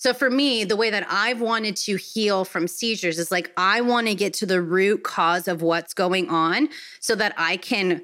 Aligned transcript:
So 0.00 0.14
for 0.14 0.30
me, 0.30 0.64
the 0.64 0.76
way 0.76 0.88
that 0.88 1.06
I've 1.10 1.42
wanted 1.42 1.76
to 1.76 1.96
heal 1.96 2.46
from 2.46 2.66
seizures 2.66 3.18
is 3.18 3.30
like 3.30 3.52
I 3.58 3.82
want 3.82 4.06
to 4.06 4.14
get 4.14 4.32
to 4.34 4.46
the 4.46 4.62
root 4.62 5.04
cause 5.04 5.46
of 5.46 5.60
what's 5.60 5.92
going 5.92 6.30
on 6.30 6.70
so 7.00 7.14
that 7.16 7.34
I 7.36 7.58
can 7.58 8.00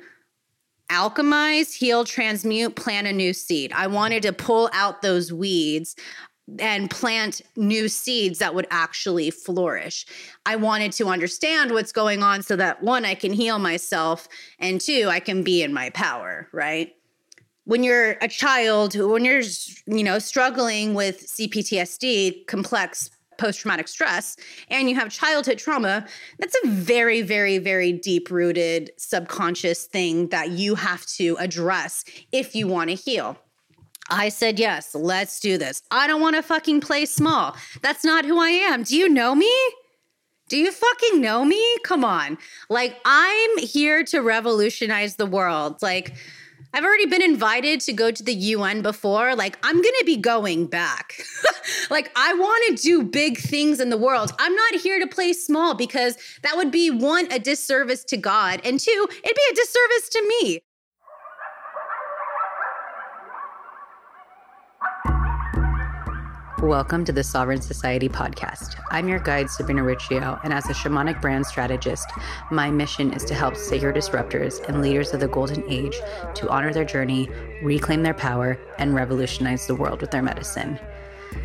alchemize, 0.91 1.73
heal, 1.73 2.05
transmute, 2.05 2.77
plant 2.77 3.07
a 3.07 3.15
new 3.15 3.33
seed. 3.33 3.73
I 3.73 3.87
wanted 3.87 4.25
to 4.25 4.35
pull 4.35 4.69
out 4.75 5.01
those 5.01 5.33
weeds 5.33 5.97
and 6.59 6.91
plant 6.91 7.41
new 7.57 7.89
seeds 7.89 8.41
that 8.41 8.55
would 8.55 8.67
actually 8.71 9.31
flourish. 9.31 10.05
I 10.45 10.57
wanted 10.57 10.93
to 10.93 11.07
understand 11.07 11.71
what's 11.71 11.93
going 11.93 12.23
on 12.23 12.43
so 12.43 12.57
that 12.57 12.83
one, 12.83 13.07
I 13.07 13.15
can 13.15 13.33
heal 13.33 13.59
myself, 13.59 14.29
and 14.59 14.83
two, 14.83 15.09
I 15.09 15.19
can 15.19 15.43
be 15.43 15.63
in 15.63 15.73
my 15.73 15.89
power, 15.89 16.51
right? 16.53 16.93
When 17.67 17.83
you're 17.83 18.13
a 18.23 18.29
child, 18.29 18.95
when 18.95 19.25
you're, 19.25 19.43
you 19.87 20.05
know, 20.05 20.19
struggling 20.19 20.95
with 20.95 21.27
CPTSD, 21.27 22.47
complex 22.47 23.11
post 23.39 23.61
traumatic 23.61 23.89
stress, 23.89 24.37
and 24.71 24.89
you 24.89 24.95
have 24.95 25.11
childhood 25.11 25.59
trauma, 25.59 26.07
that's 26.39 26.57
a 26.65 26.69
very, 26.69 27.23
very, 27.23 27.59
very 27.59 27.93
deep 27.93 28.31
rooted 28.31 28.91
subconscious 28.97 29.85
thing 29.85 30.29
that 30.29 30.51
you 30.51 30.77
have 30.77 31.05
to 31.07 31.37
address 31.39 32.05
if 32.33 32.55
you 32.55 32.67
want 32.69 32.89
to 32.89 32.97
heal. 32.97 33.37
I 34.09 34.29
said, 34.29 34.61
yes, 34.61 34.95
let's 34.95 35.41
do 35.41 35.59
this. 35.59 35.83
I 35.91 36.07
don't 36.07 36.21
want 36.21 36.37
to 36.37 36.43
fucking 36.43 36.81
play 36.81 37.05
small. 37.05 37.57
That's 37.83 38.05
not 38.05 38.25
who 38.25 38.41
I 38.41 38.51
am. 38.51 38.85
Do 38.85 38.97
you 38.97 39.09
know 39.09 39.35
me? 39.35 39.53
Do 40.49 40.57
you 40.57 40.71
fucking 40.71 41.21
know 41.21 41.45
me? 41.45 41.61
Come 41.83 42.05
on. 42.05 42.39
Like, 42.71 42.97
I'm 43.05 43.59
here 43.59 44.05
to 44.05 44.21
revolutionize 44.21 45.17
the 45.17 45.27
world. 45.27 45.83
Like, 45.83 46.15
I've 46.77 46.85
already 46.85 47.07
been 47.07 47.23
invited 47.23 47.81
to 47.81 47.95
go 47.95 48.11
to 48.11 48.23
the 48.23 48.35
UN 48.35 48.83
before. 48.83 49.35
Like, 49.35 49.59
I'm 49.63 49.77
going 49.77 49.95
to 49.99 50.05
be 50.05 50.19
going 50.19 50.67
back. 50.67 51.23
like, 51.91 52.13
I 52.15 52.35
want 52.35 52.77
to 52.77 52.83
do 52.83 53.03
big 53.03 53.39
things 53.39 53.81
in 53.81 53.89
the 53.89 53.97
world. 53.97 54.31
I'm 54.39 54.55
not 54.55 54.75
here 54.75 55.01
to 55.01 55.07
play 55.07 55.33
small 55.33 55.73
because 55.73 56.19
that 56.43 56.55
would 56.55 56.71
be 56.71 56.91
one, 56.91 57.33
a 57.33 57.39
disservice 57.39 58.05
to 58.05 58.19
God, 58.19 58.61
and 58.63 58.79
two, 58.79 59.09
it'd 59.11 59.37
be 59.37 59.43
a 59.53 59.55
disservice 59.55 60.09
to 60.11 60.29
me. 60.29 60.61
Welcome 66.67 67.05
to 67.05 67.13
the 67.13 67.23
Sovereign 67.23 67.63
Society 67.63 68.09
podcast. 68.09 68.75
I'm 68.91 69.07
your 69.07 69.21
guide, 69.21 69.49
Sabrina 69.49 69.85
Riccio, 69.85 70.41
and 70.43 70.53
as 70.53 70.69
a 70.69 70.73
shamanic 70.73 71.21
brand 71.21 71.47
strategist, 71.47 72.11
my 72.51 72.73
mission 72.73 73.13
is 73.13 73.25
to 73.27 73.35
help 73.35 73.55
sacred 73.55 73.95
disruptors 73.95 74.61
and 74.69 74.83
leaders 74.83 75.15
of 75.15 75.21
the 75.21 75.29
golden 75.29 75.63
age 75.71 75.97
to 76.35 76.49
honor 76.49 76.73
their 76.73 76.85
journey, 76.85 77.31
reclaim 77.63 78.03
their 78.03 78.15
power, 78.15 78.59
and 78.79 78.97
revolutionize 78.97 79.69
the 79.69 79.77
world 79.77 80.01
with 80.01 80.11
their 80.11 80.25
medicine. 80.25 80.77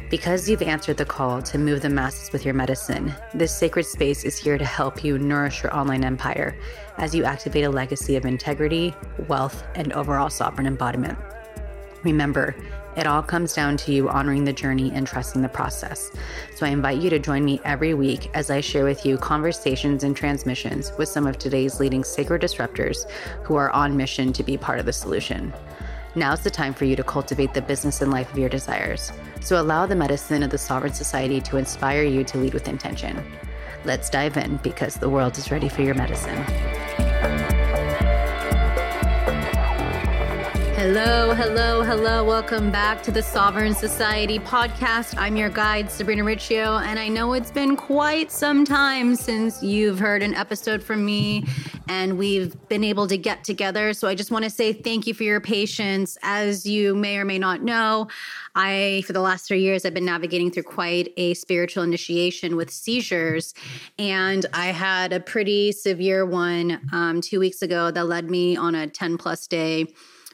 Because 0.09 0.49
you've 0.49 0.64
answered 0.64 0.97
the 0.97 1.05
call 1.05 1.39
to 1.44 1.59
move 1.59 1.83
the 1.83 1.89
masses 1.89 2.31
with 2.31 2.44
your 2.44 2.55
medicine, 2.55 3.14
this 3.36 3.55
sacred 3.55 3.86
space 3.86 4.23
is 4.23 4.39
here 4.39 4.58
to 4.58 4.66
help 4.66 5.03
you 5.03 5.19
nourish 5.19 5.61
your 5.61 5.75
online 5.75 6.03
empire 6.03 6.58
as 6.97 7.14
you 7.14 7.25
activate 7.25 7.66
a 7.66 7.69
legacy 7.69 8.16
of 8.16 8.25
integrity, 8.25 8.95
wealth, 9.27 9.64
and 9.75 9.94
overall 9.94 10.31
sovereign 10.31 10.66
embodiment. 10.66 11.19
Remember, 12.03 12.55
it 12.95 13.08
all 13.08 13.22
comes 13.22 13.53
down 13.53 13.78
to 13.78 13.92
you 13.92 14.09
honoring 14.09 14.44
the 14.44 14.53
journey 14.53 14.92
and 14.94 15.08
trusting 15.08 15.42
the 15.42 15.50
process. 15.50 16.11
So 16.56 16.66
I 16.66 16.70
invite 16.70 17.02
you 17.02 17.09
to 17.09 17.20
join 17.20 17.45
me 17.45 17.61
every 17.64 17.94
week 17.94 18.30
as 18.33 18.50
I 18.50 18.61
share 18.61 18.83
with 18.83 19.06
you 19.06 19.17
conversations 19.17 20.03
and 20.03 20.16
transmissions 20.16 20.92
with 20.98 21.09
some 21.09 21.25
of 21.25 21.38
today's 21.38 21.80
leading 21.80 22.03
sacred 22.03 22.42
disruptors 22.42 23.09
who 23.44 23.56
are 23.56 23.72
on 23.72 23.95
mission 23.95 24.33
to 24.33 24.44
be 24.44 24.58
part 24.58 24.80
of 24.80 24.86
the 24.86 24.94
solution. 24.94 25.53
Now's 26.14 26.42
the 26.42 26.50
time 26.50 26.73
for 26.73 26.83
you 26.83 26.98
to 26.98 27.03
cultivate 27.03 27.53
the 27.53 27.61
business 27.61 28.02
and 28.02 28.11
life 28.11 28.31
of 28.31 28.38
your 28.38 28.50
desires. 28.50 29.14
So 29.39 29.61
allow 29.61 29.86
the 29.86 29.95
medicine 29.95 30.44
of 30.44 30.50
the 30.50 30.58
Sovereign 30.58 30.94
Society 30.94 31.39
to 31.42 31.58
inspire 31.58 32.03
you 32.03 32.26
to 32.26 32.38
lead 32.38 32.53
with 32.53 32.67
intention. 32.67 33.23
Let's 33.86 34.09
dive 34.09 34.36
in 34.36 34.58
because 34.58 34.95
the 34.95 35.09
world 35.09 35.38
is 35.38 35.52
ready 35.52 35.70
for 35.70 35.81
your 35.81 35.95
medicine. 35.95 37.00
Hello, 40.83 41.36
hello, 41.36 41.83
hello. 41.83 42.23
Welcome 42.23 42.71
back 42.71 43.03
to 43.03 43.11
the 43.11 43.21
Sovereign 43.21 43.75
Society 43.75 44.39
podcast. 44.39 45.15
I'm 45.15 45.36
your 45.36 45.49
guide, 45.49 45.92
Sabrina 45.92 46.23
Riccio, 46.23 46.77
and 46.77 46.97
I 46.97 47.08
know 47.08 47.33
it's 47.33 47.52
been 47.52 47.75
quite 47.75 48.31
some 48.31 48.65
time 48.65 49.15
since 49.15 49.61
you've 49.61 49.99
heard 49.99 50.23
an 50.23 50.33
episode 50.33 50.81
from 50.81 51.05
me 51.05 51.45
and 51.87 52.17
we've 52.17 52.55
been 52.67 52.83
able 52.83 53.05
to 53.09 53.15
get 53.15 53.43
together. 53.43 53.93
So 53.93 54.08
I 54.08 54.15
just 54.15 54.31
want 54.31 54.43
to 54.43 54.49
say 54.49 54.73
thank 54.73 55.05
you 55.05 55.14
for 55.14 55.21
your 55.21 55.39
patience. 55.39 56.17
As 56.23 56.65
you 56.65 56.95
may 56.95 57.17
or 57.17 57.25
may 57.25 57.37
not 57.37 57.61
know, 57.61 58.08
I, 58.55 59.03
for 59.05 59.14
the 59.14 59.21
last 59.21 59.47
three 59.47 59.61
years, 59.61 59.86
I've 59.86 59.93
been 59.93 60.03
navigating 60.03 60.49
through 60.49 60.64
quite 60.64 61.14
a 61.15 61.36
spiritual 61.36 61.83
initiation 61.83 62.55
with 62.55 62.71
seizures. 62.71 63.53
And 63.99 64.47
I 64.52 64.67
had 64.70 65.14
a 65.14 65.20
pretty 65.20 65.73
severe 65.73 66.25
one 66.25 66.81
um, 66.91 67.21
two 67.21 67.39
weeks 67.39 67.61
ago 67.61 67.91
that 67.91 68.08
led 68.08 68.31
me 68.31 68.58
on 68.58 68.73
a 68.73 68.87
10 68.87 69.20
plus 69.20 69.45
day 69.45 69.86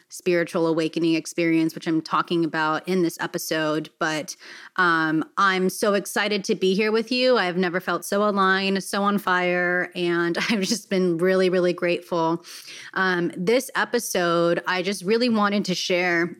spiritual 0.09 0.67
awakening 0.67 1.15
experience, 1.15 1.75
which 1.75 1.87
I'm 1.87 2.01
talking 2.01 2.45
about 2.45 2.87
in 2.87 3.03
this 3.03 3.17
episode. 3.19 3.89
But 3.99 4.35
um, 4.77 5.23
I'm 5.37 5.69
so 5.69 5.93
excited 5.93 6.43
to 6.45 6.55
be 6.55 6.73
here 6.73 6.91
with 6.91 7.11
you. 7.11 7.37
I've 7.37 7.57
never 7.57 7.79
felt 7.79 8.05
so 8.05 8.27
aligned, 8.27 8.83
so 8.83 9.03
on 9.03 9.17
fire, 9.17 9.91
and 9.95 10.37
I've 10.49 10.61
just 10.61 10.89
been 10.89 11.17
really, 11.17 11.49
really 11.49 11.73
grateful. 11.73 12.43
Um, 12.93 13.31
this 13.35 13.69
episode, 13.75 14.63
I 14.67 14.81
just 14.81 15.03
really 15.03 15.29
wanted 15.29 15.65
to 15.65 15.75
share 15.75 16.35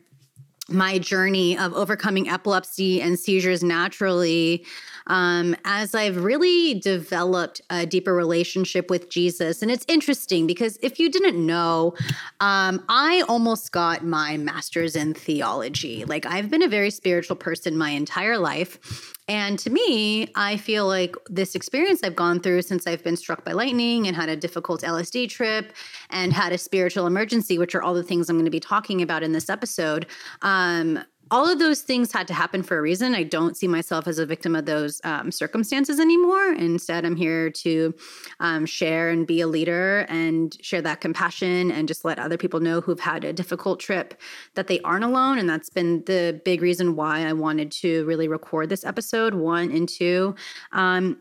my 0.68 0.98
journey 0.98 1.56
of 1.56 1.72
overcoming 1.72 2.28
epilepsy 2.28 3.00
and 3.00 3.18
seizures 3.18 3.62
naturally 3.62 4.66
um, 5.08 5.56
as 5.64 5.94
I've 5.94 6.22
really 6.22 6.78
developed 6.78 7.60
a 7.70 7.86
deeper 7.86 8.14
relationship 8.14 8.90
with 8.90 9.10
Jesus. 9.10 9.62
And 9.62 9.70
it's 9.70 9.84
interesting 9.88 10.46
because 10.46 10.78
if 10.82 10.98
you 10.98 11.10
didn't 11.10 11.44
know, 11.44 11.94
um, 12.40 12.84
I 12.88 13.24
almost 13.28 13.72
got 13.72 14.04
my 14.04 14.36
master's 14.36 14.94
in 14.94 15.14
theology. 15.14 16.04
Like 16.04 16.26
I've 16.26 16.50
been 16.50 16.62
a 16.62 16.68
very 16.68 16.90
spiritual 16.90 17.36
person 17.36 17.76
my 17.76 17.90
entire 17.90 18.38
life. 18.38 19.14
And 19.28 19.58
to 19.58 19.70
me, 19.70 20.28
I 20.34 20.56
feel 20.56 20.86
like 20.86 21.14
this 21.28 21.54
experience 21.54 22.02
I've 22.02 22.16
gone 22.16 22.40
through 22.40 22.62
since 22.62 22.86
I've 22.86 23.04
been 23.04 23.16
struck 23.16 23.44
by 23.44 23.52
lightning 23.52 24.06
and 24.06 24.16
had 24.16 24.30
a 24.30 24.36
difficult 24.36 24.80
LSD 24.80 25.28
trip 25.28 25.72
and 26.08 26.32
had 26.32 26.52
a 26.52 26.58
spiritual 26.58 27.06
emergency, 27.06 27.58
which 27.58 27.74
are 27.74 27.82
all 27.82 27.92
the 27.92 28.02
things 28.02 28.30
I'm 28.30 28.36
going 28.36 28.46
to 28.46 28.50
be 28.50 28.60
talking 28.60 29.02
about 29.02 29.22
in 29.22 29.32
this 29.32 29.50
episode. 29.50 30.06
Um, 30.40 31.00
all 31.30 31.48
of 31.48 31.58
those 31.58 31.82
things 31.82 32.12
had 32.12 32.26
to 32.28 32.34
happen 32.34 32.62
for 32.62 32.78
a 32.78 32.82
reason. 32.82 33.14
I 33.14 33.22
don't 33.22 33.56
see 33.56 33.68
myself 33.68 34.06
as 34.06 34.18
a 34.18 34.26
victim 34.26 34.54
of 34.54 34.66
those 34.66 35.00
um, 35.04 35.30
circumstances 35.30 36.00
anymore. 36.00 36.52
Instead, 36.52 37.04
I'm 37.04 37.16
here 37.16 37.50
to 37.50 37.94
um, 38.40 38.66
share 38.66 39.10
and 39.10 39.26
be 39.26 39.40
a 39.40 39.46
leader 39.46 40.06
and 40.08 40.56
share 40.62 40.82
that 40.82 41.00
compassion 41.00 41.70
and 41.70 41.88
just 41.88 42.04
let 42.04 42.18
other 42.18 42.36
people 42.36 42.60
know 42.60 42.80
who've 42.80 43.00
had 43.00 43.24
a 43.24 43.32
difficult 43.32 43.80
trip 43.80 44.20
that 44.54 44.66
they 44.66 44.80
aren't 44.80 45.04
alone. 45.04 45.38
And 45.38 45.48
that's 45.48 45.70
been 45.70 46.02
the 46.04 46.40
big 46.44 46.62
reason 46.62 46.96
why 46.96 47.26
I 47.26 47.32
wanted 47.32 47.70
to 47.72 48.04
really 48.06 48.28
record 48.28 48.68
this 48.68 48.84
episode 48.84 49.34
one 49.34 49.70
and 49.70 49.88
two. 49.88 50.34
Um, 50.72 51.20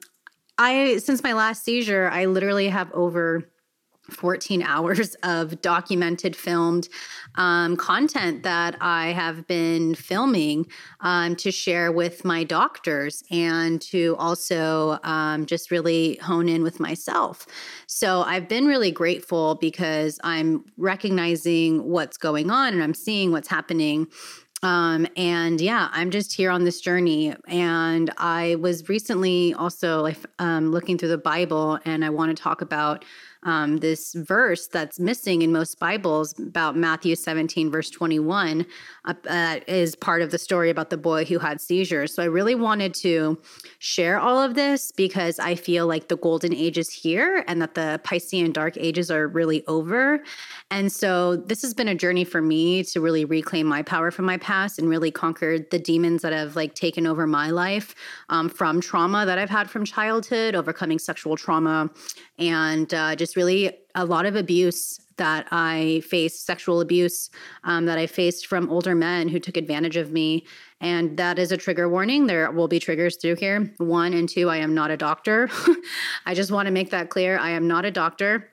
I, 0.58 0.98
since 0.98 1.22
my 1.22 1.34
last 1.34 1.64
seizure, 1.64 2.10
I 2.10 2.26
literally 2.26 2.70
have 2.70 2.92
over 2.94 3.48
14 4.12 4.62
hours 4.62 5.16
of 5.24 5.62
documented 5.62 6.36
filmed 6.36 6.90
um, 7.36 7.78
content 7.78 8.44
that 8.44 8.76
I 8.82 9.08
have 9.08 9.48
been 9.48 9.96
filming 9.96 10.68
um, 11.02 11.36
to 11.38 11.52
share 11.52 11.92
with 11.92 12.26
my 12.26 12.44
doctors 12.44 13.24
and 13.30 13.82
to 13.84 14.16
also 14.18 15.00
um, 15.04 15.46
just 15.46 15.72
really 15.72 16.16
hone 16.18 16.50
in 16.50 16.64
with 16.64 16.80
myself. 16.80 17.46
So 17.88 18.22
I've 18.22 18.48
been 18.48 18.66
really 18.66 18.92
grateful 18.92 19.56
because 19.56 20.20
I'm 20.24 20.66
recognizing 20.78 21.84
what's 21.84 22.18
going 22.18 22.50
on 22.50 22.74
and 22.74 22.84
I'm 22.84 22.94
seeing 22.94 23.32
what's 23.32 23.48
happening 23.48 24.08
um, 24.64 25.08
and 25.16 25.62
yeah, 25.62 25.90
I'm 25.92 26.10
just 26.10 26.34
here 26.34 26.50
on 26.50 26.64
this 26.64 26.82
journey. 26.82 27.36
And 27.48 28.12
I 28.18 28.56
was 28.56 28.90
recently 28.90 29.54
also 29.54 30.02
like 30.02 30.18
um, 30.40 30.72
looking 30.72 30.98
through 30.98 31.10
the 31.10 31.18
Bible, 31.18 31.80
and 31.86 32.04
I 32.04 32.10
want 32.10 32.36
to 32.36 32.42
talk 32.42 32.62
about 32.62 33.06
um, 33.44 33.78
this 33.78 34.14
verse 34.14 34.68
that's 34.68 35.00
missing 35.00 35.42
in 35.42 35.52
most 35.52 35.80
Bibles 35.80 36.38
about 36.40 36.76
Matthew 36.76 37.16
17, 37.16 37.72
verse 37.72 37.90
21, 37.90 38.66
uh, 39.06 39.14
uh, 39.30 39.60
is 39.68 39.96
part 39.96 40.22
of 40.22 40.32
the 40.32 40.38
story 40.38 40.70
about 40.70 40.90
the 40.90 40.98
boy 40.98 41.26
who 41.26 41.40
had 41.40 41.62
seizures. 41.62 42.14
So 42.14 42.24
I 42.24 42.28
really 42.28 42.56
wanted 42.56 42.94
to 42.96 43.40
share 43.80 44.20
all 44.20 44.42
of 44.42 44.56
this 44.56 44.92
because 44.92 45.40
I 45.40 45.56
feel 45.56 45.88
like 45.88 46.08
the 46.08 46.18
golden 46.18 46.54
age 46.54 46.78
is 46.78 46.90
here 46.90 47.44
and 47.48 47.62
that 47.62 47.76
the 47.76 48.00
Piscean 48.04 48.54
dark 48.54 48.76
ages 48.78 49.12
are 49.12 49.28
really 49.28 49.66
over. 49.68 50.24
And 50.72 50.92
so 50.92 51.36
this 51.36 51.62
has 51.62 51.74
been 51.74 51.88
a 51.88 51.96
journey 51.96 52.24
for 52.24 52.42
me 52.42 52.84
to 52.84 53.02
really 53.02 53.26
reclaim 53.26 53.68
my 53.68 53.84
power 53.84 54.12
from 54.12 54.26
my 54.26 54.38
past 54.38 54.80
and 54.80 54.90
really 54.90 55.12
conquer 55.12 55.60
the 55.60 55.80
demons 55.80 56.22
that 56.22 56.34
have 56.34 56.56
like 56.56 56.74
taken 56.74 57.08
over 57.08 57.26
my 57.28 57.50
life 57.50 57.96
um, 58.30 58.50
from 58.50 58.82
trauma 58.82 59.26
that 59.26 59.38
I've 59.38 59.50
had 59.50 59.70
from 59.70 59.86
childhood, 59.86 60.56
overcoming 60.56 61.00
sexual 61.00 61.38
trauma, 61.38 61.90
and 62.40 62.94
uh, 62.94 63.16
just 63.16 63.27
just 63.28 63.36
really 63.36 63.78
a 63.94 64.06
lot 64.06 64.26
of 64.26 64.38
abuse 64.38 65.02
that 65.18 65.48
I 65.52 66.02
faced, 66.08 66.46
sexual 66.46 66.80
abuse 66.80 67.30
um, 67.66 67.86
that 67.88 67.98
I 67.98 68.08
faced 68.08 68.48
from 68.48 68.70
older 68.70 68.96
men 68.96 69.28
who 69.28 69.38
took 69.38 69.58
advantage 69.58 69.98
of 69.98 70.14
me. 70.14 70.46
And 70.80 71.18
that 71.18 71.38
is 71.38 71.52
a 71.52 71.58
trigger 71.58 71.90
warning. 71.90 72.28
There 72.28 72.50
will 72.52 72.70
be 72.70 72.80
triggers 72.80 73.18
through 73.18 73.36
here. 73.36 73.70
One 73.80 74.14
and 74.14 74.30
two, 74.30 74.50
I 74.50 74.58
am 74.58 74.74
not 74.74 74.92
a 74.92 74.98
doctor. 74.98 75.50
I 76.26 76.34
just 76.34 76.52
want 76.52 76.68
to 76.68 76.72
make 76.72 76.92
that 76.92 77.10
clear. 77.10 77.38
I 77.38 77.50
am 77.50 77.68
not 77.68 77.84
a 77.84 77.92
doctor 77.92 78.50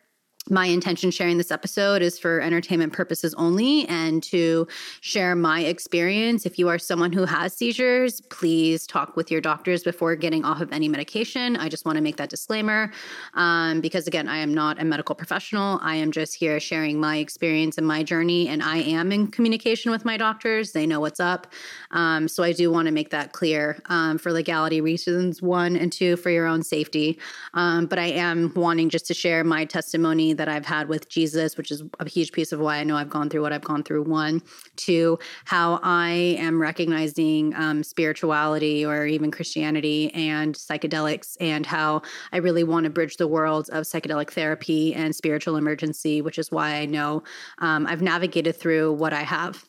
my 0.50 0.66
intention 0.66 1.10
sharing 1.10 1.38
this 1.38 1.50
episode 1.50 2.02
is 2.02 2.18
for 2.18 2.40
entertainment 2.40 2.92
purposes 2.92 3.32
only 3.34 3.88
and 3.88 4.22
to 4.22 4.68
share 5.00 5.34
my 5.34 5.60
experience. 5.60 6.44
If 6.44 6.58
you 6.58 6.68
are 6.68 6.78
someone 6.78 7.14
who 7.14 7.24
has 7.24 7.54
seizures, 7.54 8.20
please 8.20 8.86
talk 8.86 9.16
with 9.16 9.30
your 9.30 9.40
doctors 9.40 9.82
before 9.82 10.16
getting 10.16 10.44
off 10.44 10.60
of 10.60 10.70
any 10.70 10.86
medication. 10.86 11.56
I 11.56 11.70
just 11.70 11.86
want 11.86 11.96
to 11.96 12.02
make 12.02 12.18
that 12.18 12.28
disclaimer 12.28 12.92
um, 13.32 13.80
because, 13.80 14.06
again, 14.06 14.28
I 14.28 14.36
am 14.36 14.52
not 14.52 14.78
a 14.78 14.84
medical 14.84 15.14
professional. 15.14 15.78
I 15.82 15.94
am 15.96 16.12
just 16.12 16.34
here 16.34 16.60
sharing 16.60 17.00
my 17.00 17.16
experience 17.16 17.78
and 17.78 17.86
my 17.86 18.02
journey, 18.02 18.48
and 18.48 18.62
I 18.62 18.78
am 18.78 19.12
in 19.12 19.28
communication 19.28 19.90
with 19.90 20.04
my 20.04 20.18
doctors. 20.18 20.72
They 20.72 20.86
know 20.86 21.00
what's 21.00 21.20
up. 21.20 21.46
Um, 21.90 22.28
so 22.28 22.42
I 22.42 22.52
do 22.52 22.70
want 22.70 22.86
to 22.86 22.92
make 22.92 23.08
that 23.10 23.32
clear 23.32 23.80
um, 23.86 24.18
for 24.18 24.30
legality 24.30 24.82
reasons, 24.82 25.40
one, 25.40 25.74
and 25.74 25.90
two, 25.90 26.16
for 26.16 26.28
your 26.28 26.46
own 26.46 26.62
safety. 26.62 27.18
Um, 27.54 27.86
but 27.86 27.98
I 27.98 28.06
am 28.06 28.52
wanting 28.54 28.90
just 28.90 29.06
to 29.06 29.14
share 29.14 29.42
my 29.42 29.64
testimony 29.64 30.33
that 30.36 30.48
I've 30.48 30.66
had 30.66 30.88
with 30.88 31.08
Jesus, 31.08 31.56
which 31.56 31.70
is 31.70 31.82
a 32.00 32.08
huge 32.08 32.32
piece 32.32 32.52
of 32.52 32.60
why 32.60 32.78
I 32.78 32.84
know 32.84 32.96
I've 32.96 33.10
gone 33.10 33.28
through 33.30 33.42
what 33.42 33.52
I've 33.52 33.64
gone 33.64 33.82
through. 33.82 34.02
One, 34.04 34.42
two, 34.76 35.18
how 35.44 35.80
I 35.82 36.36
am 36.38 36.60
recognizing 36.60 37.54
um, 37.54 37.82
spirituality 37.82 38.84
or 38.84 39.06
even 39.06 39.30
Christianity 39.30 40.12
and 40.14 40.54
psychedelics, 40.54 41.36
and 41.40 41.66
how 41.66 42.02
I 42.32 42.38
really 42.38 42.64
want 42.64 42.84
to 42.84 42.90
bridge 42.90 43.16
the 43.16 43.28
worlds 43.28 43.68
of 43.68 43.84
psychedelic 43.84 44.30
therapy 44.30 44.94
and 44.94 45.14
spiritual 45.14 45.56
emergency, 45.56 46.22
which 46.22 46.38
is 46.38 46.50
why 46.50 46.74
I 46.74 46.86
know 46.86 47.22
um, 47.58 47.86
I've 47.86 48.02
navigated 48.02 48.56
through 48.56 48.92
what 48.92 49.12
I 49.12 49.22
have. 49.22 49.64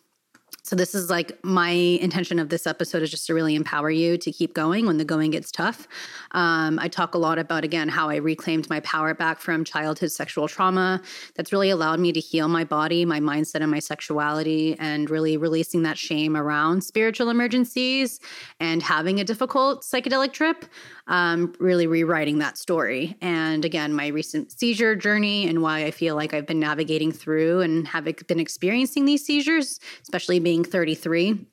So, 0.65 0.75
this 0.75 0.95
is 0.95 1.11
like 1.11 1.37
my 1.43 1.69
intention 1.69 2.39
of 2.39 2.49
this 2.49 2.65
episode 2.65 3.03
is 3.03 3.11
just 3.11 3.27
to 3.27 3.35
really 3.35 3.53
empower 3.53 3.91
you 3.91 4.17
to 4.17 4.31
keep 4.31 4.55
going 4.55 4.87
when 4.87 4.97
the 4.97 5.05
going 5.05 5.29
gets 5.29 5.51
tough. 5.51 5.87
Um, 6.31 6.79
I 6.79 6.87
talk 6.87 7.13
a 7.13 7.19
lot 7.19 7.37
about, 7.37 7.63
again, 7.63 7.87
how 7.87 8.09
I 8.09 8.15
reclaimed 8.15 8.67
my 8.67 8.79
power 8.79 9.13
back 9.13 9.39
from 9.39 9.63
childhood 9.63 10.11
sexual 10.11 10.47
trauma. 10.47 11.03
That's 11.35 11.51
really 11.51 11.69
allowed 11.69 11.99
me 11.99 12.11
to 12.13 12.19
heal 12.19 12.47
my 12.47 12.63
body, 12.63 13.05
my 13.05 13.19
mindset, 13.19 13.61
and 13.61 13.69
my 13.69 13.77
sexuality, 13.77 14.75
and 14.79 15.07
really 15.07 15.37
releasing 15.37 15.83
that 15.83 15.99
shame 15.99 16.35
around 16.35 16.81
spiritual 16.83 17.29
emergencies 17.29 18.19
and 18.59 18.81
having 18.81 19.19
a 19.19 19.23
difficult 19.23 19.83
psychedelic 19.83 20.33
trip 20.33 20.65
um, 21.07 21.53
really 21.59 21.87
rewriting 21.87 22.39
that 22.39 22.57
story. 22.57 23.15
And 23.21 23.63
again, 23.63 23.93
my 23.93 24.07
recent 24.07 24.51
seizure 24.51 24.95
journey 24.95 25.47
and 25.47 25.61
why 25.61 25.85
I 25.85 25.91
feel 25.91 26.15
like 26.15 26.33
I've 26.33 26.47
been 26.47 26.59
navigating 26.59 27.11
through 27.11 27.61
and 27.61 27.87
have 27.87 28.05
been 28.27 28.39
experiencing 28.39 29.05
these 29.05 29.23
seizures, 29.23 29.79
especially 30.01 30.39
being 30.39 30.54
33 30.63 31.45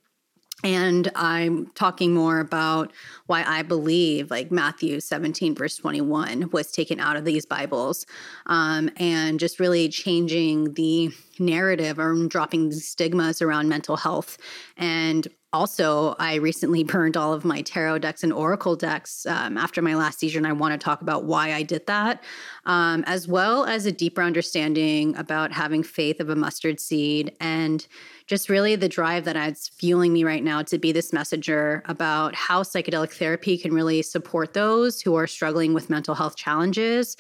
and 0.65 1.11
i'm 1.15 1.67
talking 1.75 2.15
more 2.15 2.39
about 2.41 2.93
why 3.27 3.45
i 3.47 3.63
believe 3.63 4.31
like 4.31 4.51
matthew 4.51 5.01
17 5.01 5.55
verse 5.55 5.77
21 5.77 6.51
was 6.51 6.71
taken 6.71 7.01
out 7.01 7.17
of 7.17 7.25
these 7.25 7.47
bibles 7.47 8.07
um, 8.47 8.91
and 8.97 9.41
just 9.41 9.59
really 9.59 9.89
changing 9.89 10.75
the 10.75 11.11
narrative 11.39 11.99
or 11.99 12.15
dropping 12.27 12.69
the 12.69 12.77
stigmas 12.77 13.43
around 13.43 13.69
mental 13.69 13.97
health. 13.97 14.39
And 14.77 15.29
also, 15.53 16.15
I 16.19 16.37
recently 16.37 16.83
burned 16.85 17.17
all 17.17 17.33
of 17.33 17.45
my 17.45 17.63
tarot 17.63 17.99
decks 17.99 18.23
and 18.23 18.33
oracle 18.33 18.77
decks 18.77 19.27
um, 19.27 19.59
after 19.59 19.83
my 19.83 19.95
last 19.95 20.19
seizure, 20.19 20.39
and 20.39 20.47
I 20.47 20.53
want 20.53 20.79
to 20.79 20.83
talk 20.83 21.03
about 21.03 21.25
why 21.25 21.53
I 21.53 21.63
did 21.63 21.87
that, 21.87 22.23
um, 22.65 23.05
as 23.07 23.29
well 23.29 23.65
as 23.65 23.85
a 23.85 23.93
deeper 23.93 24.23
understanding 24.23 25.15
about 25.17 25.53
having 25.53 25.83
faith 25.83 26.21
of 26.21 26.31
a 26.31 26.37
mustard 26.37 26.81
seed 26.81 27.37
and 27.41 27.87
just 28.33 28.49
really 28.49 28.77
the 28.77 28.89
drive 28.89 29.27
that 29.27 29.37
is 29.37 29.69
fueling 29.69 30.11
me 30.11 30.25
right 30.25 30.43
now 30.43 30.63
to 30.63 30.79
be 30.79 30.91
this 30.91 31.13
messenger 31.13 31.83
about 31.85 32.35
how 32.35 32.63
psychedelic 32.63 33.13
therapy 33.13 33.59
can 33.59 33.75
really 33.75 34.01
support 34.01 34.55
those 34.55 35.03
who 35.03 35.15
are 35.15 35.27
struggling 35.27 35.75
with 35.75 35.91
mental 35.91 36.15
health 36.15 36.35
challenges 36.35 37.15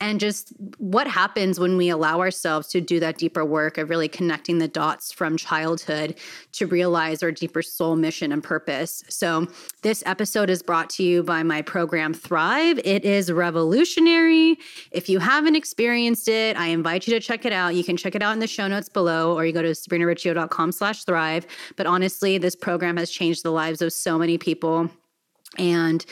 and 0.00 0.18
just 0.18 0.54
what 0.78 1.06
happens 1.06 1.60
when 1.60 1.76
we 1.76 1.90
allow 1.90 2.18
ourselves 2.20 2.68
to 2.68 2.80
do 2.80 2.98
that 2.98 3.18
deeper 3.18 3.44
work 3.44 3.76
of 3.76 3.90
really 3.90 4.08
connecting 4.08 4.56
the 4.56 4.66
dots 4.66 5.12
from 5.12 5.36
childhood 5.36 6.18
to 6.52 6.66
realize 6.66 7.22
our 7.22 7.30
deeper 7.30 7.60
soul 7.60 7.94
mission 7.94 8.32
and 8.32 8.42
purpose. 8.42 9.04
So, 9.08 9.46
this 9.82 10.02
episode 10.06 10.48
is 10.48 10.62
brought 10.62 10.88
to 10.90 11.02
you 11.02 11.22
by 11.22 11.42
my 11.42 11.60
program 11.60 12.14
Thrive. 12.14 12.80
It 12.84 13.04
is 13.04 13.30
revolutionary. 13.30 14.58
If 14.92 15.10
you 15.10 15.18
haven't 15.18 15.56
experienced 15.56 16.28
it, 16.28 16.56
I 16.56 16.68
invite 16.68 17.06
you 17.06 17.12
to 17.12 17.20
check 17.20 17.44
it 17.44 17.52
out. 17.52 17.74
You 17.74 17.84
can 17.84 17.98
check 17.98 18.14
it 18.14 18.22
out 18.22 18.32
in 18.32 18.38
the 18.38 18.46
show 18.46 18.66
notes 18.66 18.88
below, 18.88 19.36
or 19.36 19.44
you 19.44 19.52
go 19.52 19.62
to 19.62 19.70
sabrinariccio.com 19.70 20.53
slash 20.72 21.04
thrive. 21.04 21.46
But 21.76 21.86
honestly, 21.86 22.38
this 22.38 22.56
program 22.56 22.96
has 22.96 23.10
changed 23.10 23.42
the 23.42 23.50
lives 23.50 23.82
of 23.82 23.92
so 23.92 24.18
many 24.18 24.38
people. 24.38 24.90
And 25.58 26.04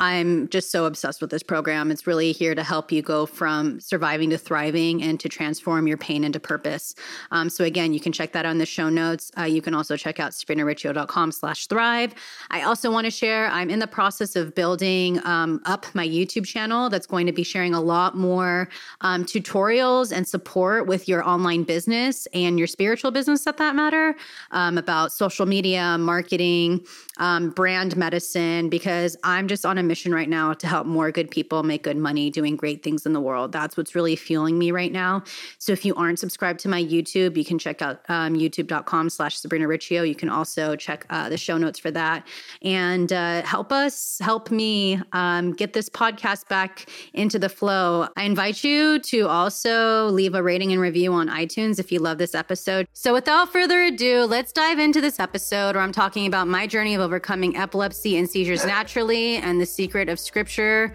I'm 0.00 0.48
just 0.48 0.70
so 0.70 0.86
obsessed 0.86 1.20
with 1.20 1.30
this 1.30 1.42
program. 1.42 1.90
It's 1.90 2.06
really 2.06 2.32
here 2.32 2.54
to 2.54 2.62
help 2.62 2.90
you 2.90 3.02
go 3.02 3.26
from 3.26 3.78
surviving 3.80 4.30
to 4.30 4.38
thriving 4.38 5.02
and 5.02 5.20
to 5.20 5.28
transform 5.28 5.86
your 5.86 5.98
pain 5.98 6.24
into 6.24 6.40
purpose. 6.40 6.94
Um, 7.30 7.50
so 7.50 7.64
again, 7.64 7.92
you 7.92 8.00
can 8.00 8.10
check 8.10 8.32
that 8.32 8.46
on 8.46 8.56
the 8.56 8.64
show 8.64 8.88
notes. 8.88 9.30
Uh, 9.36 9.42
you 9.42 9.60
can 9.60 9.74
also 9.74 9.98
check 9.98 10.18
out 10.18 10.32
sabrinariccio.com 10.32 11.32
slash 11.32 11.66
thrive. 11.66 12.14
I 12.50 12.62
also 12.62 12.90
want 12.90 13.04
to 13.04 13.10
share, 13.10 13.48
I'm 13.48 13.68
in 13.68 13.78
the 13.78 13.86
process 13.86 14.36
of 14.36 14.54
building 14.54 15.24
um, 15.26 15.60
up 15.66 15.84
my 15.94 16.08
YouTube 16.08 16.46
channel 16.46 16.88
that's 16.88 17.06
going 17.06 17.26
to 17.26 17.32
be 17.32 17.42
sharing 17.42 17.74
a 17.74 17.80
lot 17.80 18.16
more 18.16 18.70
um, 19.02 19.26
tutorials 19.26 20.16
and 20.16 20.26
support 20.26 20.86
with 20.86 21.08
your 21.08 21.22
online 21.28 21.62
business 21.62 22.26
and 22.32 22.58
your 22.58 22.68
spiritual 22.68 23.10
business 23.10 23.46
at 23.46 23.58
that 23.58 23.76
matter 23.76 24.16
um, 24.52 24.78
about 24.78 25.12
social 25.12 25.44
media, 25.44 25.98
marketing, 25.98 26.80
um, 27.18 27.50
brand 27.50 27.98
medicine, 27.98 28.70
because 28.70 29.14
I'm 29.24 29.46
just 29.46 29.66
on 29.66 29.76
a 29.76 29.89
mission 29.90 30.14
right 30.14 30.28
now 30.28 30.54
to 30.54 30.66
help 30.68 30.86
more 30.86 31.10
good 31.10 31.28
people 31.32 31.64
make 31.64 31.82
good 31.82 31.96
money 31.96 32.30
doing 32.30 32.54
great 32.54 32.80
things 32.84 33.06
in 33.06 33.12
the 33.12 33.20
world. 33.20 33.50
That's 33.50 33.76
what's 33.76 33.92
really 33.96 34.14
fueling 34.14 34.56
me 34.56 34.70
right 34.70 34.92
now. 34.92 35.24
So 35.58 35.72
if 35.72 35.84
you 35.84 35.92
aren't 35.96 36.20
subscribed 36.20 36.60
to 36.60 36.68
my 36.68 36.82
YouTube, 36.94 37.36
you 37.36 37.44
can 37.44 37.58
check 37.58 37.82
out 37.82 37.96
um, 38.08 38.34
youtube.com 38.34 39.10
slash 39.10 39.34
Sabrina 39.36 39.66
Riccio. 39.66 40.04
You 40.04 40.14
can 40.14 40.28
also 40.28 40.76
check 40.76 41.06
uh, 41.10 41.28
the 41.28 41.36
show 41.36 41.58
notes 41.58 41.80
for 41.80 41.90
that 41.90 42.24
and 42.62 43.12
uh, 43.12 43.42
help 43.42 43.72
us, 43.72 44.20
help 44.22 44.52
me 44.52 45.00
um, 45.12 45.54
get 45.54 45.72
this 45.72 45.88
podcast 45.88 46.46
back 46.46 46.88
into 47.12 47.40
the 47.40 47.48
flow. 47.48 48.06
I 48.16 48.22
invite 48.22 48.62
you 48.62 49.00
to 49.00 49.26
also 49.26 50.06
leave 50.06 50.36
a 50.36 50.42
rating 50.42 50.70
and 50.70 50.80
review 50.80 51.12
on 51.12 51.28
iTunes 51.28 51.80
if 51.80 51.90
you 51.90 51.98
love 51.98 52.18
this 52.18 52.36
episode. 52.36 52.86
So 52.92 53.12
without 53.12 53.52
further 53.52 53.82
ado, 53.82 54.24
let's 54.24 54.52
dive 54.52 54.78
into 54.78 55.00
this 55.00 55.18
episode 55.18 55.74
where 55.74 55.82
I'm 55.82 55.90
talking 55.92 56.26
about 56.28 56.46
my 56.46 56.68
journey 56.68 56.94
of 56.94 57.00
overcoming 57.00 57.56
epilepsy 57.56 58.16
and 58.16 58.30
seizures 58.30 58.64
naturally 58.64 59.34
and 59.36 59.60
the 59.60 59.66
secret 59.80 60.10
of 60.10 60.20
scripture, 60.20 60.92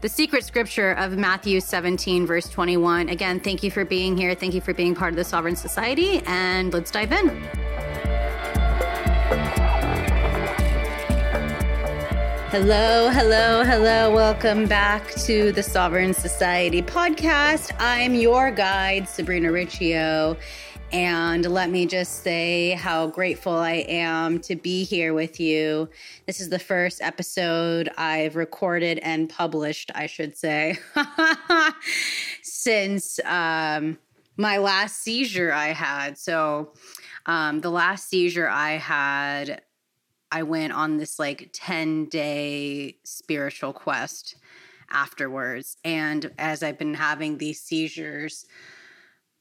the 0.00 0.08
secret 0.08 0.42
scripture 0.42 0.92
of 0.92 1.18
Matthew 1.18 1.60
17, 1.60 2.26
verse 2.26 2.48
21. 2.48 3.10
Again, 3.10 3.38
thank 3.38 3.62
you 3.62 3.70
for 3.70 3.84
being 3.84 4.16
here. 4.16 4.34
Thank 4.34 4.54
you 4.54 4.62
for 4.62 4.72
being 4.72 4.94
part 4.94 5.12
of 5.12 5.16
the 5.16 5.24
Sovereign 5.24 5.54
Society, 5.54 6.22
and 6.24 6.72
let's 6.72 6.90
dive 6.90 7.12
in. 7.12 7.28
Hello, 12.48 13.10
hello, 13.10 13.64
hello. 13.64 14.14
Welcome 14.14 14.66
back 14.66 15.10
to 15.26 15.52
the 15.52 15.62
Sovereign 15.62 16.14
Society 16.14 16.80
podcast. 16.80 17.72
I'm 17.78 18.14
your 18.14 18.50
guide, 18.50 19.10
Sabrina 19.10 19.52
Riccio. 19.52 20.38
And 20.92 21.46
let 21.46 21.70
me 21.70 21.86
just 21.86 22.22
say 22.22 22.72
how 22.72 23.06
grateful 23.06 23.54
I 23.54 23.86
am 23.88 24.38
to 24.40 24.54
be 24.54 24.84
here 24.84 25.14
with 25.14 25.40
you. 25.40 25.88
This 26.26 26.38
is 26.38 26.50
the 26.50 26.58
first 26.58 27.00
episode 27.00 27.88
I've 27.96 28.36
recorded 28.36 28.98
and 28.98 29.30
published, 29.30 29.90
I 29.94 30.06
should 30.06 30.36
say, 30.36 30.78
since 32.42 33.18
um, 33.24 33.98
my 34.36 34.58
last 34.58 35.02
seizure 35.02 35.50
I 35.50 35.68
had. 35.68 36.18
So, 36.18 36.74
um, 37.24 37.62
the 37.62 37.70
last 37.70 38.10
seizure 38.10 38.48
I 38.48 38.72
had, 38.72 39.62
I 40.30 40.42
went 40.42 40.74
on 40.74 40.98
this 40.98 41.18
like 41.18 41.48
10 41.54 42.10
day 42.10 42.98
spiritual 43.02 43.72
quest 43.72 44.36
afterwards. 44.90 45.78
And 45.84 46.32
as 46.38 46.62
I've 46.62 46.78
been 46.78 46.92
having 46.92 47.38
these 47.38 47.62
seizures, 47.62 48.44